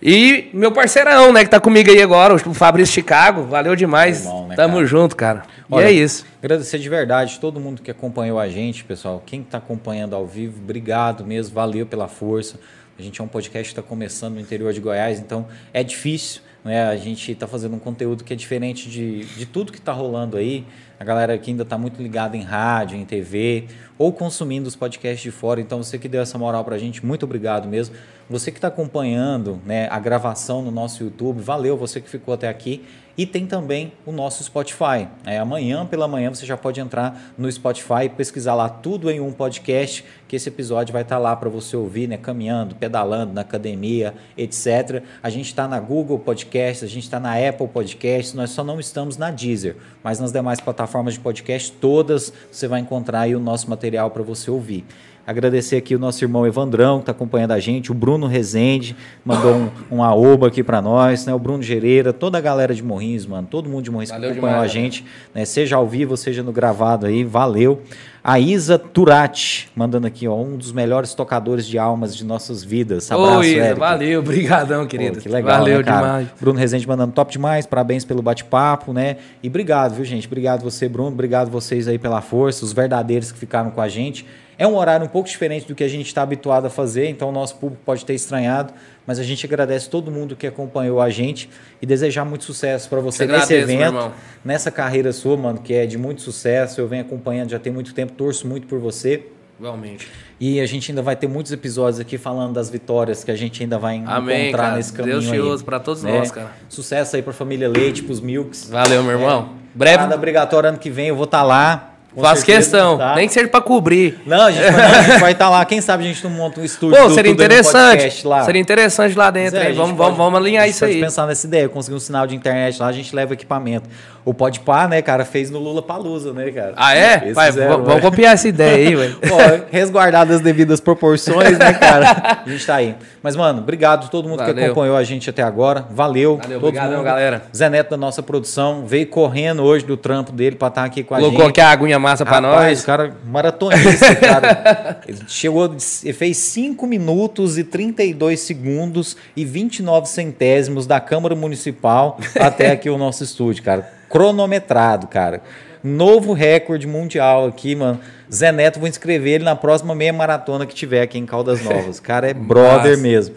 [0.02, 3.42] E meu parceirão, né, que tá comigo aí agora, o Fabrício Chicago.
[3.42, 4.24] Valeu demais.
[4.24, 4.86] Irmão, né, Tamo cara?
[4.86, 5.42] junto, cara.
[5.70, 6.26] Olha, e é isso.
[6.42, 9.22] Agradecer de verdade todo mundo que acompanhou a gente, pessoal.
[9.24, 11.54] Quem tá acompanhando ao vivo, obrigado mesmo.
[11.54, 12.58] Valeu pela força.
[12.98, 16.42] A gente é um podcast que está começando no interior de Goiás, então é difícil.
[16.64, 16.84] Né?
[16.84, 20.36] A gente está fazendo um conteúdo que é diferente de, de tudo que está rolando
[20.36, 20.64] aí.
[21.00, 23.66] A galera que ainda está muito ligada em rádio, em TV,
[24.02, 25.60] ou consumindo os podcasts de fora.
[25.60, 27.94] Então, você que deu essa moral para a gente, muito obrigado mesmo.
[28.28, 32.48] Você que está acompanhando né, a gravação no nosso YouTube, valeu você que ficou até
[32.48, 32.84] aqui.
[33.16, 35.06] E tem também o nosso Spotify.
[35.26, 39.20] É, amanhã pela manhã você já pode entrar no Spotify e pesquisar lá tudo em
[39.20, 42.16] um podcast, que esse episódio vai estar lá para você ouvir, né?
[42.16, 45.02] Caminhando, pedalando, na academia, etc.
[45.22, 48.80] A gente está na Google Podcast, a gente está na Apple Podcast, nós só não
[48.80, 53.40] estamos na Deezer, mas nas demais plataformas de podcast, todas você vai encontrar aí o
[53.40, 54.84] nosso material para você ouvir.
[55.24, 59.54] Agradecer aqui o nosso irmão Evandrão, que está acompanhando a gente, o Bruno Rezende, mandou
[59.54, 61.32] um, um aoba aqui para nós, né?
[61.32, 64.40] o Bruno Gereira, toda a galera de Morrinhos, mano, todo mundo de Morrinhos que acompanhou
[64.40, 65.44] demais, a gente, né?
[65.44, 67.82] seja ao vivo, seja no gravado aí, valeu.
[68.24, 73.10] A Isa Turati, mandando aqui, ó, um dos melhores tocadores de almas de nossas vidas.
[73.10, 73.80] Abraço, Ô, Isa, Eric.
[73.80, 75.16] valeu, obrigadão, querido.
[75.16, 76.28] Pô, que legal, Valeu né, demais.
[76.40, 79.16] Bruno Rezende mandando top demais, parabéns pelo bate-papo, né?
[79.42, 80.28] E obrigado, viu, gente?
[80.28, 84.24] Obrigado você, Bruno, obrigado vocês aí pela força, os verdadeiros que ficaram com a gente.
[84.62, 87.30] É um horário um pouco diferente do que a gente está habituado a fazer, então
[87.30, 88.72] o nosso público pode ter estranhado,
[89.04, 93.00] mas a gente agradece todo mundo que acompanhou a gente e desejar muito sucesso para
[93.00, 94.12] você nesse evento,
[94.44, 96.80] nessa carreira sua, mano, que é de muito sucesso.
[96.80, 99.26] Eu venho acompanhando já tem muito tempo, torço muito por você.
[99.58, 100.08] Igualmente.
[100.38, 103.64] E a gente ainda vai ter muitos episódios aqui falando das vitórias que a gente
[103.64, 104.76] ainda vai Amém, encontrar cara.
[104.76, 105.18] nesse caminho.
[105.18, 106.18] Deus te usa para todos né?
[106.18, 106.52] nós, cara.
[106.68, 108.70] Sucesso aí para a família Leite, para os Milks.
[108.70, 109.54] Valeu, meu irmão.
[109.74, 109.96] É, Breve.
[109.96, 111.91] Nada obrigatório ano que vem, eu vou estar tá lá.
[112.20, 113.14] Faço questão, tá.
[113.14, 114.20] nem que seja para cobrir.
[114.26, 114.70] Não, a gente,
[115.18, 115.64] vai, estar tá lá.
[115.64, 117.00] Quem sabe a gente não monta um estúdio.
[117.00, 118.26] Pô, seria interessante.
[118.26, 118.44] Lá.
[118.44, 119.58] Seria interessante lá dentro.
[119.58, 121.00] Zé, vamos, pode, vamos alinhar isso aí.
[121.00, 123.88] pensar nessa ideia, conseguir um sinal de internet lá, a gente leva equipamento.
[124.24, 126.74] O Podpah, né, cara, fez no Lula Palusa, né, cara?
[126.76, 127.32] Ah, é?
[127.32, 129.16] Vai, vamos copiar essa ideia aí, velho.
[129.70, 132.42] resguardado as devidas proporções, né, cara?
[132.44, 132.94] A gente tá aí.
[133.20, 134.54] Mas, mano, obrigado a todo mundo Valeu.
[134.54, 135.86] que acompanhou a gente até agora.
[135.90, 136.36] Valeu.
[136.36, 137.42] Valeu, obrigado, galera.
[137.54, 141.02] Zé Neto da nossa produção veio correndo hoje do trampo dele pra estar tá aqui
[141.02, 141.40] com a Colocou gente.
[141.42, 142.82] Colocou aqui a aguinha massa pra Rapaz, nós.
[142.82, 145.00] O cara maratonista, cara.
[145.06, 145.74] Ele chegou,
[146.04, 152.88] ele fez 5 minutos e 32 segundos e 29 centésimos da Câmara Municipal até aqui
[152.88, 155.40] o nosso estúdio, cara cronometrado, cara.
[155.82, 157.98] Novo recorde mundial aqui, mano.
[158.32, 161.98] Zé Neto, vou inscrever ele na próxima meia maratona que tiver aqui em Caldas Novas.
[161.98, 163.02] cara é brother Nossa.
[163.02, 163.34] mesmo.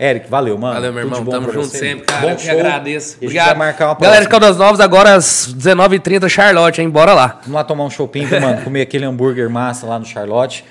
[0.00, 0.74] Eric, valeu, mano.
[0.74, 1.24] Valeu, meu irmão.
[1.26, 1.78] Tamo junto você.
[1.78, 2.20] sempre, cara.
[2.22, 2.52] Bom Eu show.
[2.52, 3.16] agradeço.
[3.20, 3.56] Obrigado.
[3.56, 6.88] marcar uma Galera de Caldas Novas, agora às 19h30, Charlotte, hein?
[6.88, 7.40] Bora lá.
[7.42, 8.62] Vamos lá tomar um shopping, mano.
[8.62, 10.64] Comer aquele hambúrguer massa lá no Charlotte.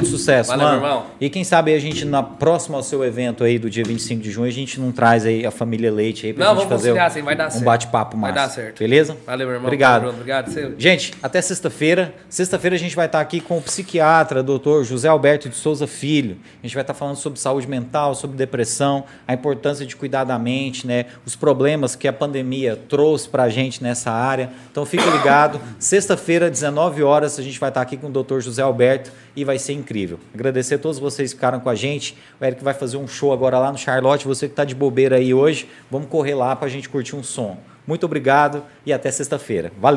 [0.00, 0.76] Muito sucesso, Valeu, mano.
[0.78, 1.06] irmão.
[1.20, 4.30] E quem sabe a gente, na próxima ao seu evento aí, do dia 25 de
[4.30, 6.88] junho, a gente não traz aí a família Leite aí pra Não, gente vamos fazer
[6.90, 8.46] conciliar, um, sim, vai dar um bate-papo Vai massa.
[8.46, 8.78] dar certo.
[8.78, 9.16] Beleza?
[9.26, 9.66] Valeu, meu irmão.
[9.68, 10.00] Obrigado.
[10.02, 10.74] Bruno, Obrigado, seu.
[10.78, 12.14] Gente, até sexta-feira.
[12.28, 16.36] Sexta-feira a gente vai estar aqui com o psiquiatra, doutor José Alberto de Souza Filho.
[16.62, 20.38] A gente vai estar falando sobre saúde mental, sobre depressão, a importância de cuidar da
[20.38, 21.06] mente, né?
[21.24, 24.50] Os problemas que a pandemia trouxe pra gente nessa área.
[24.70, 25.60] Então fique ligado.
[25.78, 29.58] Sexta-feira, 19 horas, a gente vai estar aqui com o doutor José Alberto e vai
[29.58, 30.18] ser incrível.
[30.34, 32.16] Agradecer a todos vocês que ficaram com a gente.
[32.40, 34.26] O Eric vai fazer um show agora lá no Charlotte.
[34.26, 37.22] Você que está de bobeira aí hoje, vamos correr lá para a gente curtir um
[37.22, 37.58] som.
[37.86, 39.70] Muito obrigado e até sexta-feira.
[39.78, 39.94] Valeu!